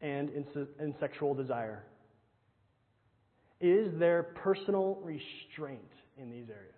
and 0.00 0.30
in, 0.30 0.46
in 0.80 0.94
sexual 0.98 1.34
desire. 1.34 1.84
Is 3.60 3.92
there 3.98 4.22
personal 4.22 4.98
restraint 5.04 5.92
in 6.16 6.30
these 6.30 6.48
areas? 6.48 6.74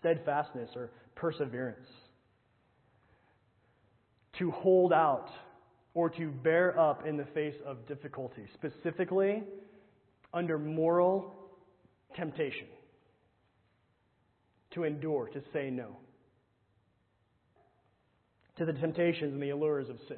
Steadfastness 0.00 0.70
or 0.74 0.90
perseverance. 1.14 1.86
To 4.40 4.50
hold 4.50 4.92
out 4.92 5.28
or 5.94 6.10
to 6.10 6.30
bear 6.30 6.76
up 6.80 7.06
in 7.06 7.16
the 7.16 7.26
face 7.26 7.54
of 7.64 7.86
difficulty, 7.86 8.42
specifically 8.54 9.44
under 10.34 10.58
moral 10.58 11.32
temptation. 12.16 12.66
To 14.72 14.82
endure, 14.82 15.28
to 15.28 15.40
say 15.52 15.70
no 15.70 15.98
to 18.58 18.64
the 18.64 18.72
temptations 18.72 19.32
and 19.32 19.42
the 19.42 19.50
allures 19.50 19.88
of 19.88 19.96
sin. 20.08 20.16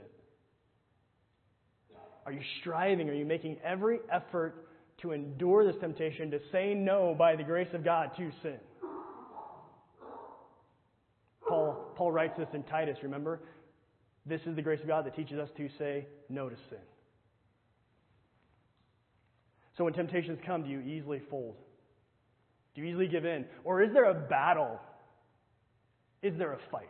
Are 2.27 2.33
you 2.33 2.41
striving? 2.61 3.09
Are 3.09 3.15
you 3.15 3.25
making 3.25 3.59
every 3.65 4.01
effort 4.13 4.67
to 5.03 5.13
endure 5.13 5.65
this 5.65 5.81
temptation, 5.81 6.31
to 6.31 6.39
say 6.53 6.75
no 6.75 7.15
by 7.19 7.37
the 7.37 7.43
grace 7.43 7.69
of 7.73 7.85
God 7.85 8.11
to 8.17 8.31
sin? 8.43 8.59
Paul, 11.49 11.93
Paul 11.97 12.13
writes 12.13 12.35
this 12.39 12.49
in 12.55 12.63
Titus, 12.65 12.99
remember? 13.03 13.41
This 14.27 14.41
is 14.47 14.55
the 14.55 14.63
grace 14.63 14.81
of 14.81 14.87
God 14.87 15.07
that 15.07 15.17
teaches 15.17 15.39
us 15.39 15.49
to 15.57 15.69
say 15.79 16.07
no 16.29 16.49
to 16.49 16.57
sin. 16.69 16.79
So 19.77 19.85
when 19.85 19.95
temptations 19.95 20.39
come, 20.47 20.63
do 20.63 20.69
you 20.69 20.81
easily 20.81 21.23
fold? 21.31 21.57
Do 22.75 22.83
you 22.83 22.89
easily 22.89 23.09
give 23.09 23.25
in? 23.25 23.47
Or 23.65 23.83
is 23.83 23.93
there 23.93 24.05
a 24.05 24.15
battle? 24.15 24.79
Is 26.23 26.35
there 26.37 26.53
a 26.53 26.59
fight? 26.71 26.87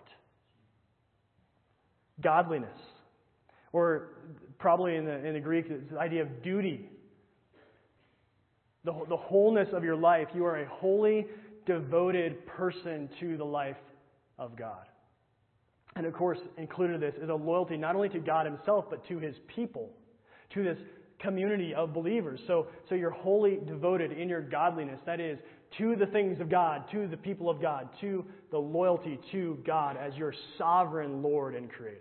Godliness. 2.22 2.78
Or 3.72 4.08
probably 4.58 4.96
in 4.96 5.04
the, 5.04 5.24
in 5.26 5.34
the 5.34 5.40
Greek, 5.40 5.66
it's 5.68 5.90
the 5.90 5.98
idea 5.98 6.22
of 6.22 6.42
duty. 6.42 6.88
The, 8.84 8.92
the 9.08 9.16
wholeness 9.16 9.68
of 9.72 9.84
your 9.84 9.96
life. 9.96 10.28
You 10.34 10.44
are 10.44 10.60
a 10.60 10.68
holy, 10.68 11.26
devoted 11.66 12.46
person 12.46 13.08
to 13.20 13.36
the 13.36 13.44
life 13.44 13.76
of 14.38 14.56
God. 14.56 14.86
And 15.96 16.06
of 16.06 16.12
course, 16.14 16.38
included 16.56 16.94
in 16.94 17.00
this 17.00 17.14
is 17.22 17.28
a 17.28 17.34
loyalty 17.34 17.76
not 17.76 17.94
only 17.96 18.08
to 18.10 18.20
God 18.20 18.46
Himself, 18.46 18.86
but 18.88 19.06
to 19.08 19.18
His 19.18 19.34
people, 19.54 19.90
to 20.54 20.62
this 20.62 20.78
community 21.18 21.74
of 21.74 21.92
believers. 21.92 22.40
So, 22.46 22.68
so 22.88 22.94
you're 22.94 23.10
wholly 23.10 23.58
devoted 23.66 24.12
in 24.12 24.28
your 24.28 24.40
godliness. 24.40 24.98
That 25.04 25.20
is, 25.20 25.38
to 25.78 25.94
the 25.96 26.06
things 26.06 26.40
of 26.40 26.48
God, 26.48 26.84
to 26.92 27.06
the 27.06 27.16
people 27.16 27.50
of 27.50 27.60
God, 27.60 27.88
to 28.00 28.24
the 28.50 28.58
loyalty 28.58 29.20
to 29.32 29.58
God 29.66 29.96
as 29.96 30.14
your 30.14 30.34
sovereign 30.58 31.22
Lord 31.22 31.54
and 31.54 31.70
Creator. 31.70 32.00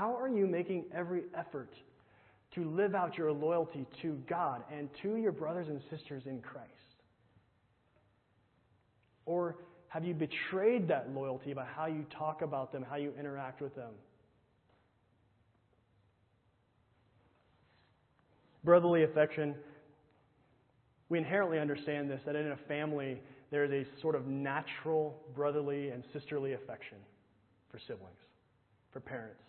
How 0.00 0.16
are 0.16 0.30
you 0.30 0.46
making 0.46 0.86
every 0.94 1.24
effort 1.36 1.68
to 2.54 2.64
live 2.64 2.94
out 2.94 3.18
your 3.18 3.32
loyalty 3.32 3.84
to 4.00 4.18
God 4.30 4.62
and 4.72 4.88
to 5.02 5.16
your 5.16 5.30
brothers 5.30 5.68
and 5.68 5.78
sisters 5.90 6.22
in 6.24 6.40
Christ? 6.40 6.70
Or 9.26 9.56
have 9.88 10.02
you 10.06 10.14
betrayed 10.14 10.88
that 10.88 11.12
loyalty 11.12 11.52
by 11.52 11.66
how 11.66 11.84
you 11.84 12.06
talk 12.18 12.40
about 12.40 12.72
them, 12.72 12.82
how 12.82 12.96
you 12.96 13.12
interact 13.20 13.60
with 13.60 13.74
them? 13.76 13.90
Brotherly 18.64 19.04
affection. 19.04 19.54
We 21.10 21.18
inherently 21.18 21.58
understand 21.58 22.08
this 22.08 22.22
that 22.24 22.36
in 22.36 22.52
a 22.52 22.58
family 22.68 23.20
there 23.50 23.64
is 23.66 23.70
a 23.70 24.00
sort 24.00 24.14
of 24.14 24.26
natural 24.26 25.20
brotherly 25.34 25.90
and 25.90 26.02
sisterly 26.14 26.54
affection 26.54 26.96
for 27.70 27.78
siblings, 27.86 28.16
for 28.94 29.00
parents 29.00 29.42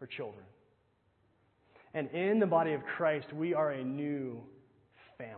for 0.00 0.06
children. 0.06 0.44
And 1.94 2.10
in 2.10 2.40
the 2.40 2.46
body 2.46 2.72
of 2.72 2.82
Christ, 2.96 3.32
we 3.32 3.54
are 3.54 3.70
a 3.70 3.84
new 3.84 4.40
family. 5.18 5.36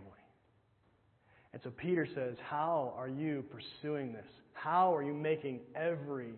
And 1.53 1.61
so 1.63 1.71
Peter 1.71 2.07
says, 2.15 2.37
How 2.49 2.95
are 2.97 3.09
you 3.09 3.45
pursuing 3.51 4.13
this? 4.13 4.25
How 4.55 4.95
are 4.95 5.03
you 5.03 5.13
making 5.13 5.61
every 5.75 6.35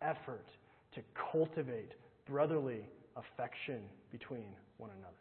effort 0.00 0.46
to 0.94 1.00
cultivate 1.32 1.92
brotherly 2.26 2.86
affection 3.16 3.80
between 4.12 4.44
one 4.78 4.90
another? 4.98 5.14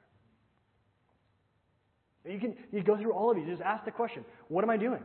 You 2.26 2.40
can 2.40 2.56
you 2.72 2.84
go 2.84 2.98
through 2.98 3.12
all 3.12 3.32
of 3.32 3.36
these. 3.36 3.48
Just 3.48 3.62
ask 3.62 3.84
the 3.84 3.92
question 3.92 4.24
What 4.48 4.64
am 4.64 4.70
I 4.70 4.78
doing? 4.78 5.04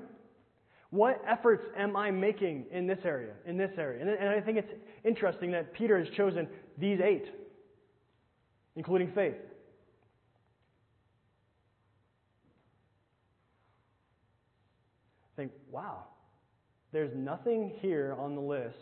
What 0.91 1.23
efforts 1.29 1.65
am 1.77 1.97
I 1.97 2.11
making 2.11 2.65
in 2.73 2.87
this 2.87 3.01
area, 3.05 3.35
in 3.45 3.59
this 3.59 3.73
area? 3.77 4.01
And, 4.01 4.09
and 4.09 4.29
I 4.31 4.41
think 4.41 4.57
it's 4.57 4.73
interesting 5.05 5.51
that 5.53 5.75
Peter 5.75 5.99
has 5.99 6.09
chosen 6.17 6.49
these 6.79 7.01
eight, 7.01 7.27
including 8.77 9.11
faith. 9.13 9.35
Think, 15.37 15.53
wow, 15.71 16.05
there's 16.93 17.15
nothing 17.15 17.73
here 17.81 18.17
on 18.19 18.35
the 18.35 18.41
list 18.41 18.77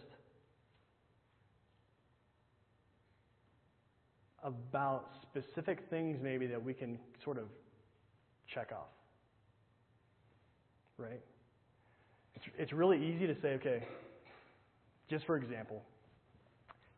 about 4.43 5.11
specific 5.23 5.81
things 5.91 6.19
maybe 6.23 6.47
that 6.47 6.63
we 6.63 6.73
can 6.73 6.99
sort 7.25 7.37
of 7.37 7.45
check 8.47 8.71
off. 8.73 8.87
Right? 10.99 11.21
It's, 12.37 12.45
it's 12.57 12.73
really 12.73 13.05
easy 13.05 13.27
to 13.27 13.35
say, 13.43 13.49
okay, 13.55 13.83
just 15.11 15.27
for 15.27 15.37
example, 15.37 15.83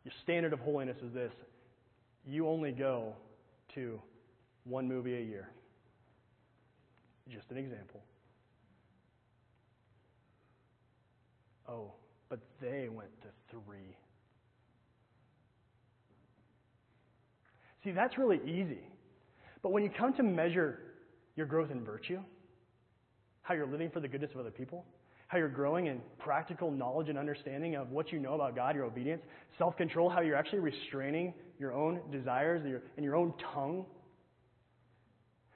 your 0.08 0.14
standard 0.22 0.54
of 0.54 0.60
holiness 0.60 0.96
is 1.04 1.12
this 1.12 1.32
you 2.26 2.48
only 2.48 2.72
go 2.72 3.12
to 3.74 4.00
one 4.64 4.88
movie 4.88 5.14
a 5.14 5.20
year. 5.20 5.50
Just 7.30 7.50
an 7.50 7.58
example. 7.58 8.00
Oh, 11.68 11.92
but 12.30 12.40
they 12.58 12.88
went 12.88 13.10
to 13.20 13.28
three. 13.50 13.98
See, 17.84 17.90
that's 17.90 18.16
really 18.16 18.40
easy. 18.46 18.80
But 19.62 19.72
when 19.72 19.82
you 19.82 19.90
come 19.90 20.14
to 20.14 20.22
measure 20.22 20.78
your 21.36 21.44
growth 21.44 21.70
in 21.70 21.84
virtue, 21.84 22.20
how 23.42 23.52
you're 23.52 23.66
living 23.66 23.90
for 23.90 24.00
the 24.00 24.08
goodness 24.08 24.30
of 24.32 24.40
other 24.40 24.50
people, 24.50 24.86
how 25.28 25.36
you're 25.36 25.48
growing 25.48 25.86
in 25.86 26.00
practical 26.18 26.70
knowledge 26.70 27.08
and 27.10 27.18
understanding 27.18 27.76
of 27.76 27.90
what 27.90 28.10
you 28.10 28.18
know 28.18 28.34
about 28.34 28.56
God, 28.56 28.74
your 28.74 28.84
obedience, 28.84 29.22
self 29.58 29.76
control, 29.76 30.08
how 30.08 30.20
you're 30.20 30.36
actually 30.36 30.60
restraining 30.60 31.34
your 31.58 31.72
own 31.72 32.00
desires 32.10 32.62
and 32.96 33.04
your 33.04 33.14
own 33.14 33.34
tongue, 33.54 33.84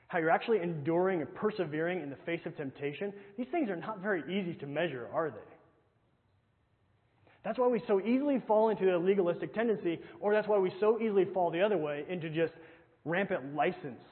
how 0.09 0.19
you're 0.19 0.31
actually 0.31 0.61
enduring 0.61 1.23
and 1.23 1.35
persevering 1.35 2.03
in 2.03 2.11
the 2.11 2.17
face 2.27 2.41
of 2.45 2.55
temptation. 2.57 3.13
These 3.39 3.47
things 3.51 3.71
are 3.71 3.77
not 3.77 4.01
very 4.01 4.23
easy 4.25 4.55
to 4.61 4.67
measure, 4.67 5.09
are 5.13 5.31
they? 5.31 5.37
That's 7.43 7.59
why 7.59 7.67
we 7.67 7.83
so 7.89 8.01
easily 8.01 8.43
fall 8.47 8.69
into 8.69 8.95
a 8.95 8.99
legalistic 8.99 9.55
tendency, 9.55 9.99
or 10.21 10.35
that's 10.35 10.47
why 10.47 10.59
we 10.59 10.71
so 10.81 11.01
easily 11.01 11.25
fall 11.33 11.51
the 11.51 11.63
other 11.63 11.79
way 11.79 12.05
into 12.09 12.29
just 12.29 12.53
rampant 13.05 13.55
license 13.55 14.05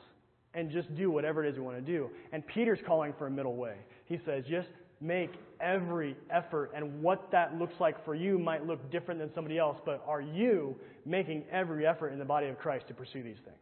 and 0.54 0.70
just 0.70 0.92
do 0.96 1.10
whatever 1.10 1.44
it 1.44 1.50
is 1.50 1.56
we 1.56 1.62
want 1.62 1.76
to 1.76 1.82
do. 1.82 2.10
And 2.32 2.44
Peter's 2.46 2.80
calling 2.86 3.12
for 3.18 3.26
a 3.26 3.30
middle 3.30 3.54
way. 3.54 3.74
He 4.06 4.18
says, 4.24 4.44
just 4.48 4.68
make 5.00 5.30
every 5.60 6.16
effort. 6.30 6.72
And 6.74 7.02
what 7.02 7.30
that 7.32 7.58
looks 7.58 7.74
like 7.80 8.04
for 8.04 8.14
you 8.14 8.38
might 8.38 8.66
look 8.66 8.90
different 8.90 9.20
than 9.20 9.30
somebody 9.34 9.58
else, 9.58 9.78
but 9.84 10.02
are 10.06 10.20
you 10.20 10.76
making 11.04 11.44
every 11.50 11.86
effort 11.86 12.10
in 12.10 12.18
the 12.18 12.24
body 12.24 12.48
of 12.48 12.58
Christ 12.58 12.88
to 12.88 12.94
pursue 12.94 13.22
these 13.22 13.38
things? 13.44 13.56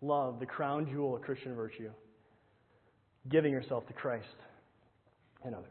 Love, 0.00 0.38
the 0.38 0.46
crown 0.46 0.86
jewel 0.90 1.16
of 1.16 1.22
Christian 1.22 1.54
virtue. 1.54 1.90
Giving 3.28 3.52
yourself 3.52 3.86
to 3.88 3.92
Christ 3.92 4.26
and 5.44 5.54
others. 5.54 5.70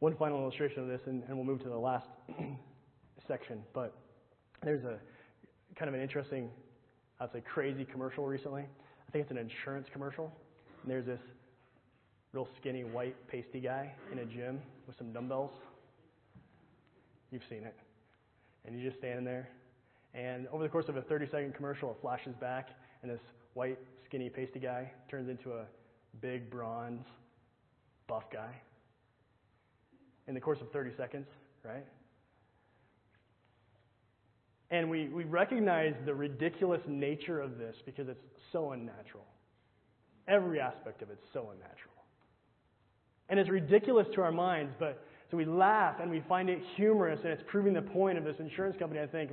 One 0.00 0.14
final 0.16 0.40
illustration 0.40 0.82
of 0.82 0.88
this, 0.88 1.00
and, 1.06 1.24
and 1.26 1.36
we'll 1.36 1.46
move 1.46 1.60
to 1.62 1.68
the 1.68 1.76
last 1.76 2.06
section, 3.26 3.62
but 3.74 3.96
there's 4.62 4.84
a 4.84 4.98
kind 5.76 5.88
of 5.88 5.94
an 5.94 6.00
interesting, 6.00 6.50
I'd 7.20 7.32
say 7.32 7.40
crazy 7.40 7.84
commercial 7.84 8.26
recently. 8.26 8.62
I 8.62 9.10
think 9.10 9.22
it's 9.22 9.30
an 9.30 9.38
insurance 9.38 9.88
commercial. 9.92 10.32
And 10.82 10.90
there's 10.90 11.06
this 11.06 11.20
real 12.32 12.48
skinny 12.60 12.84
white 12.84 13.16
pasty 13.28 13.60
guy 13.60 13.92
in 14.12 14.18
a 14.18 14.24
gym 14.24 14.60
with 14.86 14.96
some 14.96 15.12
dumbbells. 15.12 15.50
You've 17.30 17.42
seen 17.48 17.64
it. 17.64 17.76
And 18.64 18.74
he's 18.74 18.84
just 18.84 18.98
standing 18.98 19.24
there. 19.24 19.48
And 20.14 20.46
over 20.48 20.62
the 20.62 20.68
course 20.68 20.88
of 20.88 20.96
a 20.96 21.02
30 21.02 21.26
second 21.30 21.54
commercial, 21.54 21.90
it 21.90 21.98
flashes 22.00 22.34
back, 22.40 22.70
and 23.02 23.10
this 23.10 23.20
white, 23.54 23.78
skinny, 24.04 24.30
pasty 24.30 24.58
guy 24.58 24.90
turns 25.10 25.28
into 25.28 25.52
a 25.52 25.64
big, 26.20 26.50
bronze, 26.50 27.04
buff 28.06 28.24
guy 28.32 28.50
in 30.26 30.34
the 30.34 30.40
course 30.40 30.60
of 30.60 30.70
30 30.70 30.90
seconds, 30.96 31.26
right? 31.64 31.84
And 34.70 34.90
we, 34.90 35.08
we 35.08 35.24
recognize 35.24 35.94
the 36.04 36.14
ridiculous 36.14 36.82
nature 36.86 37.40
of 37.40 37.58
this 37.58 37.76
because 37.86 38.08
it's 38.08 38.20
so 38.52 38.72
unnatural. 38.72 39.24
Every 40.26 40.60
aspect 40.60 41.00
of 41.02 41.10
it's 41.10 41.24
so 41.32 41.50
unnatural. 41.52 41.94
And 43.30 43.40
it's 43.40 43.48
ridiculous 43.48 44.06
to 44.14 44.22
our 44.22 44.32
minds, 44.32 44.74
but 44.78 45.04
so 45.30 45.36
we 45.36 45.44
laugh 45.44 45.96
and 46.00 46.10
we 46.10 46.22
find 46.28 46.48
it 46.48 46.60
humorous, 46.76 47.20
and 47.22 47.32
it's 47.32 47.42
proving 47.46 47.74
the 47.74 47.82
point 47.82 48.18
of 48.18 48.24
this 48.24 48.36
insurance 48.38 48.76
company, 48.78 49.00
I 49.00 49.06
think, 49.06 49.30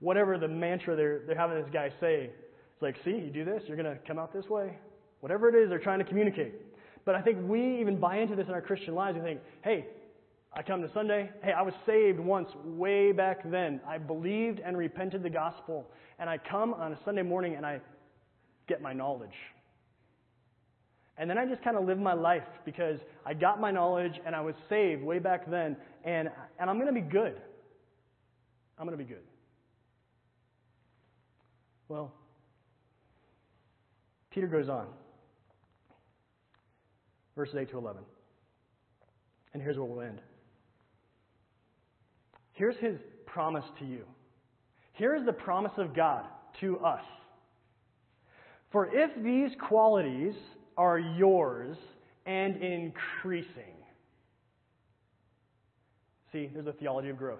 whatever 0.00 0.38
the 0.38 0.48
mantra 0.48 0.96
they're, 0.96 1.20
they're 1.26 1.36
having 1.36 1.60
this 1.60 1.70
guy 1.72 1.90
say. 2.00 2.30
It's 2.72 2.82
like, 2.82 2.96
see, 3.04 3.10
you 3.10 3.30
do 3.30 3.44
this, 3.44 3.62
you're 3.66 3.76
going 3.76 3.92
to 3.92 4.00
come 4.06 4.18
out 4.18 4.32
this 4.32 4.46
way. 4.46 4.78
Whatever 5.20 5.48
it 5.48 5.54
is 5.54 5.68
they're 5.68 5.78
trying 5.78 5.98
to 5.98 6.04
communicate. 6.04 6.54
But 7.04 7.14
I 7.14 7.22
think 7.22 7.38
we 7.42 7.80
even 7.80 7.98
buy 7.98 8.18
into 8.18 8.34
this 8.34 8.48
in 8.48 8.54
our 8.54 8.60
Christian 8.60 8.94
lives. 8.94 9.16
We 9.16 9.22
think, 9.22 9.40
hey, 9.62 9.86
I 10.52 10.62
come 10.62 10.82
to 10.82 10.90
Sunday. 10.92 11.30
Hey, 11.42 11.52
I 11.52 11.62
was 11.62 11.74
saved 11.86 12.18
once 12.18 12.48
way 12.64 13.12
back 13.12 13.48
then. 13.48 13.80
I 13.86 13.98
believed 13.98 14.60
and 14.60 14.76
repented 14.76 15.22
the 15.22 15.30
gospel. 15.30 15.86
And 16.18 16.28
I 16.28 16.38
come 16.38 16.74
on 16.74 16.92
a 16.92 16.98
Sunday 17.04 17.22
morning 17.22 17.54
and 17.54 17.64
I 17.64 17.80
get 18.66 18.82
my 18.82 18.92
knowledge. 18.92 19.30
And 21.16 21.28
then 21.28 21.38
I 21.38 21.46
just 21.46 21.62
kind 21.62 21.76
of 21.76 21.84
live 21.84 21.98
my 21.98 22.14
life 22.14 22.42
because 22.64 22.98
I 23.24 23.34
got 23.34 23.60
my 23.60 23.70
knowledge 23.70 24.14
and 24.26 24.34
I 24.34 24.40
was 24.40 24.54
saved 24.68 25.02
way 25.02 25.18
back 25.18 25.48
then. 25.48 25.76
And, 26.04 26.30
and 26.58 26.68
I'm 26.68 26.76
going 26.80 26.92
to 26.92 27.00
be 27.00 27.06
good. 27.06 27.40
I'm 28.78 28.86
going 28.86 28.98
to 28.98 29.04
be 29.04 29.08
good. 29.08 29.22
Well, 31.88 32.12
Peter 34.30 34.46
goes 34.46 34.68
on. 34.68 34.86
Verses 37.36 37.54
8 37.56 37.70
to 37.70 37.78
11. 37.78 38.02
And 39.52 39.62
here's 39.62 39.76
where 39.76 39.86
we'll 39.86 40.00
end. 40.00 40.20
Here's 42.60 42.76
his 42.76 42.98
promise 43.24 43.64
to 43.78 43.86
you. 43.86 44.04
Here 44.92 45.16
is 45.16 45.24
the 45.24 45.32
promise 45.32 45.72
of 45.78 45.96
God 45.96 46.26
to 46.60 46.78
us. 46.80 47.00
For 48.70 48.94
if 48.94 49.10
these 49.24 49.50
qualities 49.66 50.34
are 50.76 50.98
yours 50.98 51.78
and 52.26 52.62
increasing, 52.62 53.78
see, 56.32 56.50
there's 56.52 56.66
a 56.66 56.74
theology 56.74 57.08
of 57.08 57.16
growth. 57.16 57.38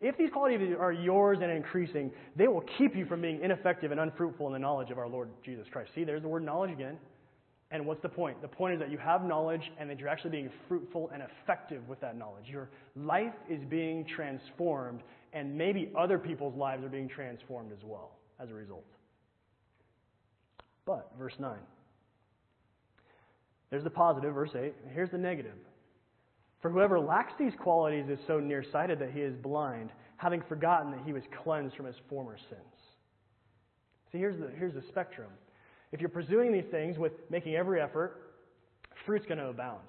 If 0.00 0.16
these 0.16 0.30
qualities 0.30 0.76
are 0.78 0.92
yours 0.92 1.38
and 1.42 1.50
increasing, 1.50 2.12
they 2.36 2.46
will 2.46 2.62
keep 2.78 2.94
you 2.94 3.06
from 3.06 3.22
being 3.22 3.40
ineffective 3.42 3.90
and 3.90 3.98
unfruitful 3.98 4.46
in 4.46 4.52
the 4.52 4.60
knowledge 4.60 4.92
of 4.92 4.98
our 4.98 5.08
Lord 5.08 5.30
Jesus 5.44 5.66
Christ. 5.68 5.90
See, 5.96 6.04
there's 6.04 6.22
the 6.22 6.28
word 6.28 6.44
knowledge 6.44 6.70
again. 6.70 6.96
And 7.70 7.84
what's 7.84 8.00
the 8.00 8.08
point? 8.08 8.40
The 8.42 8.48
point 8.48 8.74
is 8.74 8.80
that 8.80 8.90
you 8.90 8.98
have 8.98 9.24
knowledge 9.24 9.72
and 9.78 9.90
that 9.90 9.98
you're 9.98 10.08
actually 10.08 10.30
being 10.30 10.50
fruitful 10.68 11.10
and 11.12 11.22
effective 11.22 11.88
with 11.88 12.00
that 12.00 12.16
knowledge. 12.16 12.44
Your 12.48 12.68
life 12.94 13.34
is 13.50 13.60
being 13.68 14.04
transformed, 14.04 15.02
and 15.32 15.56
maybe 15.56 15.90
other 15.98 16.18
people's 16.18 16.56
lives 16.56 16.84
are 16.84 16.88
being 16.88 17.08
transformed 17.08 17.72
as 17.72 17.82
well 17.82 18.12
as 18.38 18.50
a 18.50 18.54
result. 18.54 18.84
But, 20.84 21.10
verse 21.18 21.34
9. 21.40 21.58
There's 23.70 23.82
the 23.82 23.90
positive, 23.90 24.32
verse 24.32 24.54
8. 24.54 24.72
Here's 24.94 25.10
the 25.10 25.18
negative. 25.18 25.58
For 26.62 26.70
whoever 26.70 27.00
lacks 27.00 27.32
these 27.38 27.52
qualities 27.58 28.06
is 28.08 28.18
so 28.28 28.38
nearsighted 28.38 29.00
that 29.00 29.10
he 29.10 29.20
is 29.20 29.34
blind, 29.34 29.90
having 30.18 30.40
forgotten 30.48 30.92
that 30.92 31.00
he 31.04 31.12
was 31.12 31.24
cleansed 31.42 31.76
from 31.76 31.86
his 31.86 31.96
former 32.08 32.36
sins. 32.48 32.60
See, 34.12 34.18
here's 34.18 34.38
the, 34.38 34.50
here's 34.56 34.74
the 34.74 34.82
spectrum. 34.88 35.30
If 35.96 36.02
you're 36.02 36.10
pursuing 36.10 36.52
these 36.52 36.66
things 36.70 36.98
with 36.98 37.12
making 37.30 37.56
every 37.56 37.80
effort, 37.80 38.34
fruit's 39.06 39.24
going 39.24 39.38
to 39.38 39.46
abound. 39.46 39.88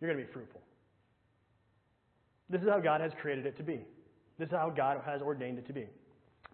You're 0.00 0.10
going 0.10 0.18
to 0.18 0.26
be 0.26 0.32
fruitful. 0.32 0.62
This 2.48 2.62
is 2.62 2.68
how 2.70 2.80
God 2.80 3.02
has 3.02 3.12
created 3.20 3.44
it 3.44 3.58
to 3.58 3.62
be. 3.62 3.82
This 4.38 4.46
is 4.46 4.52
how 4.52 4.70
God 4.70 5.02
has 5.04 5.20
ordained 5.20 5.58
it 5.58 5.66
to 5.66 5.74
be. 5.74 5.84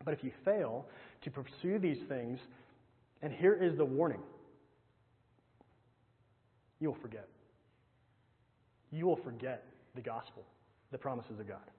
But 0.05 0.15
if 0.15 0.25
you 0.25 0.33
fail 0.45 0.87
to 1.23 1.31
pursue 1.31 1.79
these 1.79 1.99
things, 2.09 2.41
and 3.23 3.33
here 3.33 3.55
is 3.55 3.77
the 3.77 3.85
warning 3.85 4.23
you 6.81 6.89
will 6.89 6.99
forget. 7.01 7.29
you 8.91 9.07
will 9.07 9.21
forget 9.23 9.63
the 9.95 10.01
gospel, 10.01 10.43
the 10.91 10.99
promises 10.99 11.39
of 11.39 11.47
God. 11.47 11.71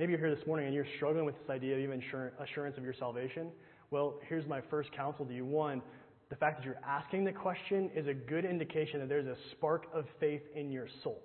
Maybe 0.00 0.10
you're 0.10 0.20
here 0.20 0.34
this 0.34 0.48
morning 0.48 0.66
and 0.66 0.74
you're 0.74 0.86
struggling 0.96 1.24
with 1.24 1.36
this 1.38 1.48
idea 1.48 1.74
of 1.74 1.80
even 1.80 2.02
assurance 2.40 2.76
of 2.76 2.82
your 2.82 2.92
salvation. 2.92 3.52
Well, 3.90 4.20
here's 4.28 4.46
my 4.46 4.60
first 4.70 4.92
counsel 4.92 5.24
to 5.26 5.34
you. 5.34 5.44
One, 5.44 5.82
the 6.28 6.36
fact 6.36 6.58
that 6.58 6.64
you're 6.64 6.80
asking 6.84 7.24
the 7.24 7.32
question 7.32 7.90
is 7.94 8.06
a 8.08 8.14
good 8.14 8.44
indication 8.44 9.00
that 9.00 9.08
there's 9.08 9.26
a 9.26 9.36
spark 9.52 9.86
of 9.94 10.06
faith 10.18 10.42
in 10.54 10.72
your 10.72 10.88
soul. 11.04 11.22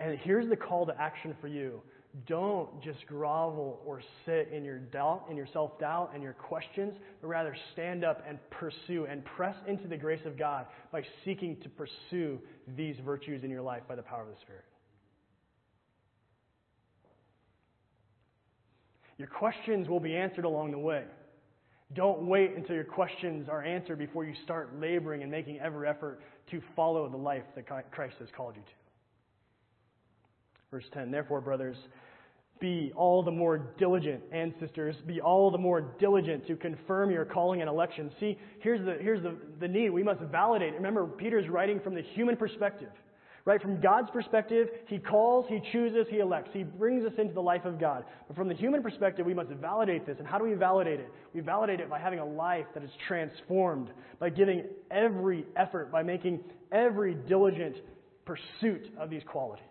And 0.00 0.18
here's 0.18 0.48
the 0.48 0.56
call 0.56 0.86
to 0.86 1.00
action 1.00 1.36
for 1.40 1.48
you. 1.48 1.82
Don't 2.26 2.82
just 2.82 3.06
grovel 3.06 3.80
or 3.86 4.02
sit 4.26 4.48
in 4.52 4.64
your 4.64 4.78
doubt, 4.78 5.26
in 5.30 5.36
your 5.36 5.46
self 5.52 5.78
doubt 5.78 6.10
and 6.12 6.22
your 6.22 6.32
questions, 6.32 6.94
but 7.20 7.28
rather 7.28 7.54
stand 7.72 8.04
up 8.04 8.24
and 8.26 8.38
pursue 8.50 9.06
and 9.08 9.24
press 9.24 9.54
into 9.68 9.86
the 9.86 9.96
grace 9.96 10.24
of 10.26 10.36
God 10.36 10.66
by 10.90 11.02
seeking 11.24 11.56
to 11.62 11.68
pursue 11.68 12.40
these 12.76 12.96
virtues 13.04 13.44
in 13.44 13.50
your 13.50 13.62
life 13.62 13.82
by 13.88 13.94
the 13.94 14.02
power 14.02 14.22
of 14.22 14.28
the 14.28 14.40
Spirit. 14.42 14.64
Your 19.20 19.28
questions 19.28 19.86
will 19.86 20.00
be 20.00 20.16
answered 20.16 20.46
along 20.46 20.70
the 20.70 20.78
way. 20.78 21.04
Don't 21.92 22.22
wait 22.26 22.52
until 22.56 22.74
your 22.74 22.86
questions 22.86 23.50
are 23.50 23.62
answered 23.62 23.98
before 23.98 24.24
you 24.24 24.32
start 24.44 24.80
laboring 24.80 25.20
and 25.20 25.30
making 25.30 25.60
every 25.60 25.86
effort 25.86 26.22
to 26.50 26.62
follow 26.74 27.06
the 27.06 27.18
life 27.18 27.42
that 27.54 27.66
Christ 27.66 28.14
has 28.18 28.30
called 28.34 28.56
you 28.56 28.62
to. 28.62 28.68
Verse 30.70 30.86
10 30.94 31.10
Therefore, 31.10 31.42
brothers, 31.42 31.76
be 32.60 32.92
all 32.96 33.22
the 33.22 33.30
more 33.30 33.58
diligent, 33.76 34.22
and 34.32 34.54
sisters, 34.58 34.96
be 35.06 35.20
all 35.20 35.50
the 35.50 35.58
more 35.58 35.82
diligent 35.98 36.46
to 36.46 36.56
confirm 36.56 37.10
your 37.10 37.26
calling 37.26 37.60
and 37.60 37.68
election. 37.68 38.10
See, 38.20 38.38
here's 38.60 38.82
the, 38.86 38.96
here's 39.02 39.22
the, 39.22 39.36
the 39.60 39.68
need. 39.68 39.90
We 39.90 40.02
must 40.02 40.22
validate. 40.22 40.72
Remember, 40.72 41.06
Peter's 41.06 41.50
writing 41.50 41.78
from 41.78 41.94
the 41.94 42.02
human 42.14 42.38
perspective. 42.38 42.88
Right? 43.44 43.60
From 43.60 43.80
God's 43.80 44.10
perspective, 44.10 44.68
He 44.86 44.98
calls, 44.98 45.46
He 45.48 45.60
chooses, 45.72 46.06
He 46.10 46.18
elects. 46.18 46.50
He 46.52 46.62
brings 46.62 47.04
us 47.04 47.12
into 47.18 47.32
the 47.32 47.40
life 47.40 47.64
of 47.64 47.80
God. 47.80 48.04
But 48.28 48.36
from 48.36 48.48
the 48.48 48.54
human 48.54 48.82
perspective, 48.82 49.24
we 49.24 49.34
must 49.34 49.50
validate 49.50 50.06
this. 50.06 50.16
And 50.18 50.26
how 50.26 50.38
do 50.38 50.44
we 50.44 50.54
validate 50.54 51.00
it? 51.00 51.10
We 51.34 51.40
validate 51.40 51.80
it 51.80 51.88
by 51.88 51.98
having 51.98 52.18
a 52.18 52.24
life 52.24 52.66
that 52.74 52.82
is 52.82 52.90
transformed, 53.08 53.90
by 54.18 54.30
giving 54.30 54.64
every 54.90 55.46
effort, 55.56 55.90
by 55.90 56.02
making 56.02 56.40
every 56.70 57.14
diligent 57.14 57.76
pursuit 58.24 58.92
of 58.98 59.10
these 59.10 59.22
qualities. 59.26 59.64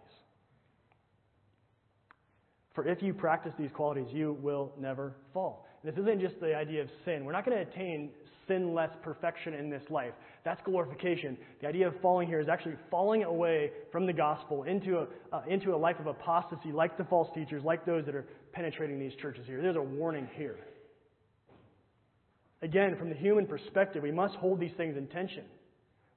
For 2.74 2.88
if 2.88 3.02
you 3.02 3.14
practice 3.14 3.54
these 3.60 3.72
qualities, 3.74 4.08
you 4.12 4.38
will 4.42 4.72
never 4.80 5.16
fall. 5.34 5.68
This 5.84 5.96
isn't 5.96 6.22
just 6.22 6.40
the 6.40 6.56
idea 6.56 6.82
of 6.82 6.90
sin. 7.06 7.26
We're 7.26 7.34
not 7.34 7.46
going 7.46 7.58
to 7.58 7.72
attain 7.72 8.12
sinless 8.50 8.92
perfection 9.02 9.54
in 9.54 9.70
this 9.70 9.84
life. 9.90 10.14
That's 10.44 10.62
glorification. 10.64 11.38
The 11.62 11.68
idea 11.68 11.88
of 11.88 11.94
falling 12.02 12.28
here 12.28 12.42
is 12.42 12.50
actually 12.50 12.76
falling 12.92 13.24
away 13.24 13.72
from 13.94 14.06
the 14.06 14.12
gospel 14.12 14.64
into 14.64 14.98
a, 14.98 15.08
uh, 15.32 15.44
into 15.48 15.74
a 15.74 15.78
life 15.78 16.00
of 16.00 16.08
apostasy, 16.08 16.74
like 16.74 16.98
the 16.98 17.06
false 17.06 17.30
teachers, 17.34 17.64
like 17.64 17.86
those 17.86 18.06
that 18.06 18.16
are 18.16 18.26
penetrating 18.52 19.00
these 19.00 19.16
churches 19.16 19.46
here. 19.48 19.62
There's 19.62 19.78
a 19.78 19.82
warning 19.82 20.28
here. 20.36 20.58
Again, 22.62 22.98
from 22.98 23.08
the 23.10 23.16
human 23.16 23.48
perspective, 23.48 24.04
we 24.04 24.12
must 24.12 24.36
hold 24.36 24.60
these 24.60 24.74
things 24.76 24.98
in 24.98 25.08
tension. 25.08 25.46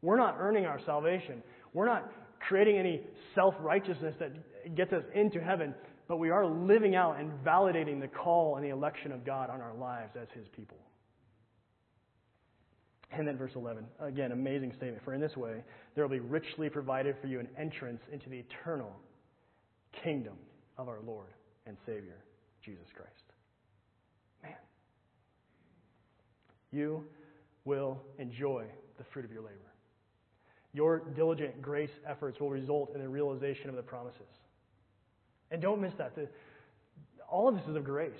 We're 0.00 0.16
not 0.16 0.36
earning 0.40 0.66
our 0.66 0.80
salvation. 0.84 1.42
We're 1.72 1.86
not 1.86 2.10
creating 2.40 2.78
any 2.78 3.02
self 3.34 3.54
righteousness 3.60 4.16
that 4.18 4.74
gets 4.74 4.92
us 4.92 5.04
into 5.14 5.40
heaven, 5.40 5.74
but 6.08 6.16
we 6.16 6.30
are 6.30 6.44
living 6.44 6.96
out 6.96 7.20
and 7.20 7.30
validating 7.44 8.00
the 8.00 8.08
call 8.08 8.56
and 8.56 8.64
the 8.64 8.70
election 8.70 9.12
of 9.12 9.24
God 9.24 9.50
on 9.50 9.60
our 9.60 9.74
lives 9.74 10.16
as 10.20 10.28
His 10.34 10.48
people. 10.48 10.78
And 13.12 13.28
then 13.28 13.36
verse 13.36 13.52
11, 13.54 13.84
again, 14.00 14.32
amazing 14.32 14.72
statement. 14.76 15.04
For 15.04 15.12
in 15.12 15.20
this 15.20 15.36
way, 15.36 15.62
there 15.94 16.04
will 16.04 16.10
be 16.10 16.20
richly 16.20 16.70
provided 16.70 17.16
for 17.20 17.26
you 17.26 17.40
an 17.40 17.48
entrance 17.58 18.00
into 18.10 18.30
the 18.30 18.38
eternal 18.38 18.92
kingdom 20.02 20.34
of 20.78 20.88
our 20.88 21.00
Lord 21.06 21.28
and 21.66 21.76
Savior, 21.84 22.16
Jesus 22.64 22.86
Christ. 22.96 23.10
Man, 24.42 24.54
you 26.70 27.04
will 27.64 28.00
enjoy 28.18 28.64
the 28.96 29.04
fruit 29.12 29.24
of 29.24 29.32
your 29.32 29.42
labor. 29.42 29.58
Your 30.72 31.00
diligent 31.14 31.60
grace 31.60 31.90
efforts 32.08 32.40
will 32.40 32.50
result 32.50 32.92
in 32.94 33.02
the 33.02 33.08
realization 33.08 33.68
of 33.68 33.76
the 33.76 33.82
promises. 33.82 34.20
And 35.50 35.60
don't 35.60 35.82
miss 35.82 35.92
that. 35.98 36.14
The, 36.14 36.28
all 37.30 37.48
of 37.48 37.56
this 37.56 37.64
is 37.68 37.76
of 37.76 37.84
grace 37.84 38.12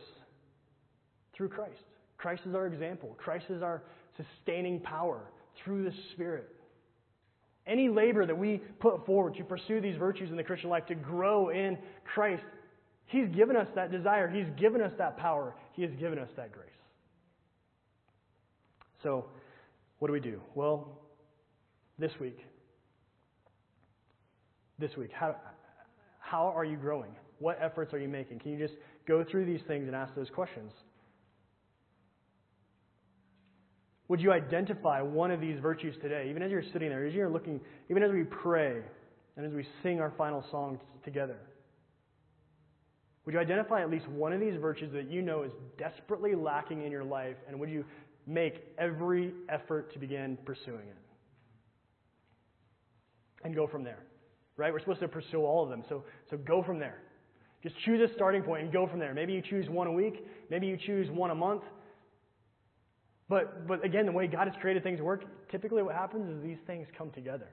through 1.35 1.49
Christ. 1.49 1.83
Christ 2.19 2.43
is 2.47 2.55
our 2.55 2.67
example. 2.67 3.17
Christ 3.19 3.47
is 3.49 3.63
our 3.63 3.83
sustaining 4.17 4.81
power 4.81 5.21
through 5.63 5.85
the 5.85 5.93
Spirit. 6.13 6.49
Any 7.67 7.89
labor 7.89 8.27
that 8.27 8.37
we 8.37 8.61
put 8.81 9.07
forward 9.07 9.37
to 9.37 9.45
pursue 9.45 9.81
these 9.81 9.97
virtues 9.97 10.31
in 10.31 10.37
the 10.37 10.43
Christian 10.43 10.71
life, 10.71 10.87
to 10.87 10.95
grow 10.95 11.51
in 11.51 11.79
Christ, 12.05 12.43
He's 13.07 13.29
given 13.29 13.57
us 13.57 13.69
that 13.75 13.93
desire. 13.93 14.29
He's 14.29 14.47
given 14.59 14.81
us 14.81 14.93
that 14.99 15.17
power. 15.17 15.55
He 15.73 15.83
has 15.83 15.91
given 16.01 16.19
us 16.19 16.31
that 16.37 16.51
grace. 16.53 16.69
So, 19.03 19.27
what 19.99 20.09
do 20.09 20.13
we 20.13 20.21
do? 20.21 20.41
Well, 20.55 20.99
this 21.99 22.13
week, 22.21 22.39
this 24.79 24.97
week, 24.97 25.11
how, 25.13 25.37
how 26.19 26.47
are 26.47 26.65
you 26.65 26.77
growing? 26.77 27.11
What 27.39 27.59
efforts 27.61 27.93
are 27.93 27.99
you 27.99 28.09
making? 28.09 28.39
Can 28.39 28.53
you 28.53 28.59
just 28.59 28.75
go 29.07 29.25
through 29.25 29.47
these 29.47 29.61
things 29.67 29.87
and 29.87 29.95
ask 29.95 30.15
those 30.15 30.31
questions? 30.31 30.73
Would 34.13 34.21
you 34.21 34.31
identify 34.31 35.01
one 35.01 35.31
of 35.31 35.41
these 35.41 35.59
virtues 35.59 35.95
today, 36.03 36.27
even 36.29 36.43
as 36.43 36.51
you're 36.51 36.63
sitting 36.75 36.91
there, 36.91 37.07
as 37.07 37.15
you're 37.15 37.31
looking, 37.31 37.59
even 37.89 38.03
as 38.03 38.11
we 38.13 38.25
pray, 38.25 38.83
and 39.39 39.47
as 39.47 39.55
we 39.55 39.67
sing 39.83 40.01
our 40.01 40.13
final 40.19 40.45
song 40.51 40.79
together? 41.03 41.39
Would 43.25 43.33
you 43.33 43.41
identify 43.41 43.81
at 43.81 43.89
least 43.89 44.07
one 44.09 44.35
of 44.35 44.41
these 44.41 44.61
virtues 44.61 44.93
that 44.93 45.11
you 45.11 45.23
know 45.23 45.45
is 45.45 45.53
desperately 45.79 46.35
lacking 46.35 46.85
in 46.85 46.93
your 46.93 47.05
life, 47.05 47.37
and 47.49 47.59
would 47.59 47.71
you 47.71 47.87
make 48.27 48.57
every 48.77 49.33
effort 49.49 49.91
to 49.95 49.99
begin 49.99 50.37
pursuing 50.45 50.89
it? 50.89 50.97
And 53.45 53.55
go 53.55 53.67
from 53.67 53.83
there. 53.83 54.01
Right? 54.59 54.75
We're 54.75 54.81
supposed 54.81 55.01
to 55.01 55.09
pursue 55.09 55.39
all 55.39 55.65
of 55.65 55.71
them. 55.71 55.85
So, 55.89 56.05
so 56.29 56.37
go 56.37 56.63
from 56.63 56.79
there. 56.79 56.99
Just 57.63 57.77
choose 57.87 58.07
a 58.11 58.13
starting 58.13 58.43
point 58.43 58.65
and 58.65 58.73
go 58.75 58.87
from 58.87 58.99
there. 58.99 59.15
Maybe 59.15 59.33
you 59.33 59.41
choose 59.41 59.71
one 59.71 59.87
a 59.87 59.93
week. 59.93 60.23
Maybe 60.51 60.67
you 60.67 60.77
choose 60.77 61.09
one 61.11 61.31
a 61.31 61.35
month. 61.35 61.63
But, 63.29 63.67
but 63.67 63.85
again, 63.85 64.07
the 64.07 64.13
way 64.13 64.27
God 64.27 64.49
has 64.49 64.57
created 64.61 64.83
things 64.83 65.01
work, 65.01 65.25
typically 65.51 65.83
what 65.83 65.95
happens 65.95 66.29
is 66.29 66.43
these 66.43 66.59
things 66.67 66.87
come 66.97 67.11
together. 67.11 67.49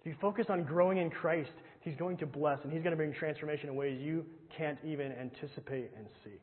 If 0.00 0.06
you 0.06 0.14
focus 0.20 0.46
on 0.50 0.64
growing 0.64 0.98
in 0.98 1.10
Christ, 1.10 1.52
He's 1.80 1.96
going 1.96 2.18
to 2.18 2.26
bless 2.26 2.58
and 2.62 2.72
He's 2.72 2.82
going 2.82 2.92
to 2.92 2.96
bring 2.96 3.12
transformation 3.12 3.68
in 3.68 3.76
ways 3.76 3.98
you 4.00 4.26
can't 4.54 4.78
even 4.84 5.12
anticipate 5.12 5.90
and 5.96 6.06
see. 6.22 6.38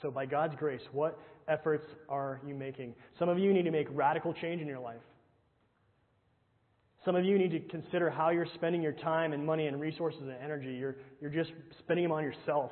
So, 0.00 0.10
by 0.10 0.26
God's 0.26 0.54
grace, 0.56 0.80
what 0.92 1.18
efforts 1.48 1.86
are 2.08 2.40
you 2.46 2.54
making? 2.54 2.94
Some 3.18 3.28
of 3.28 3.38
you 3.38 3.52
need 3.52 3.64
to 3.64 3.70
make 3.70 3.88
radical 3.90 4.32
change 4.32 4.62
in 4.62 4.68
your 4.68 4.78
life. 4.78 5.00
Some 7.04 7.16
of 7.16 7.24
you 7.24 7.38
need 7.38 7.50
to 7.50 7.60
consider 7.60 8.10
how 8.10 8.30
you're 8.30 8.46
spending 8.54 8.82
your 8.82 8.92
time 8.92 9.32
and 9.32 9.44
money 9.44 9.66
and 9.66 9.80
resources 9.80 10.20
and 10.22 10.36
energy. 10.42 10.74
You're, 10.74 10.96
you're 11.20 11.30
just 11.30 11.52
spending 11.78 12.04
them 12.04 12.12
on 12.12 12.22
yourself. 12.22 12.70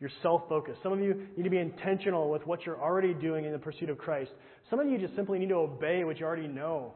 You're 0.00 0.10
self 0.22 0.42
focused. 0.48 0.82
Some 0.82 0.92
of 0.92 1.00
you 1.00 1.26
need 1.36 1.44
to 1.44 1.50
be 1.50 1.58
intentional 1.58 2.30
with 2.30 2.46
what 2.46 2.66
you're 2.66 2.80
already 2.80 3.14
doing 3.14 3.44
in 3.44 3.52
the 3.52 3.58
pursuit 3.58 3.88
of 3.88 3.96
Christ. 3.96 4.30
Some 4.68 4.78
of 4.78 4.88
you 4.88 4.98
just 4.98 5.16
simply 5.16 5.38
need 5.38 5.48
to 5.48 5.54
obey 5.54 6.04
what 6.04 6.20
you 6.20 6.26
already 6.26 6.48
know. 6.48 6.92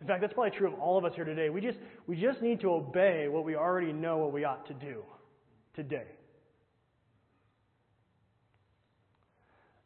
In 0.00 0.06
fact, 0.06 0.20
that's 0.20 0.32
probably 0.32 0.56
true 0.56 0.72
of 0.72 0.78
all 0.78 0.96
of 0.96 1.04
us 1.04 1.12
here 1.16 1.24
today. 1.24 1.50
We 1.50 1.60
just, 1.60 1.78
we 2.06 2.20
just 2.20 2.40
need 2.40 2.60
to 2.60 2.70
obey 2.70 3.26
what 3.28 3.44
we 3.44 3.56
already 3.56 3.92
know 3.92 4.18
what 4.18 4.32
we 4.32 4.44
ought 4.44 4.66
to 4.68 4.74
do 4.74 5.02
today. 5.74 6.06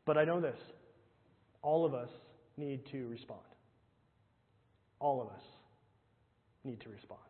But 0.05 0.19
I 0.19 0.25
know 0.25 0.41
this 0.41 0.59
all 1.63 1.87
of 1.87 1.95
us 1.95 2.09
need 2.57 2.81
to 2.91 3.09
respond. 3.09 3.41
All 5.01 5.23
of 5.23 5.29
us 5.29 5.43
need 6.65 6.81
to 6.81 6.91
respond. 6.91 7.21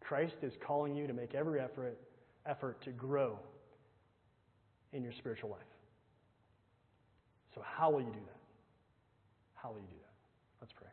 Christ 0.00 0.34
is 0.42 0.52
calling 0.66 0.94
you 0.94 1.06
to 1.06 1.12
make 1.12 1.34
every 1.34 1.60
effort 1.60 1.98
effort 2.46 2.80
to 2.82 2.90
grow 2.90 3.38
in 4.92 5.02
your 5.02 5.12
spiritual 5.12 5.50
life. 5.50 5.60
So, 7.54 7.62
how 7.64 7.90
will 7.90 8.00
you 8.00 8.12
do 8.12 8.20
that? 8.26 8.40
How 9.54 9.70
will 9.70 9.80
you 9.80 9.86
do 9.86 9.98
that? 10.00 10.14
Let's 10.60 10.72
pray. 10.72 10.91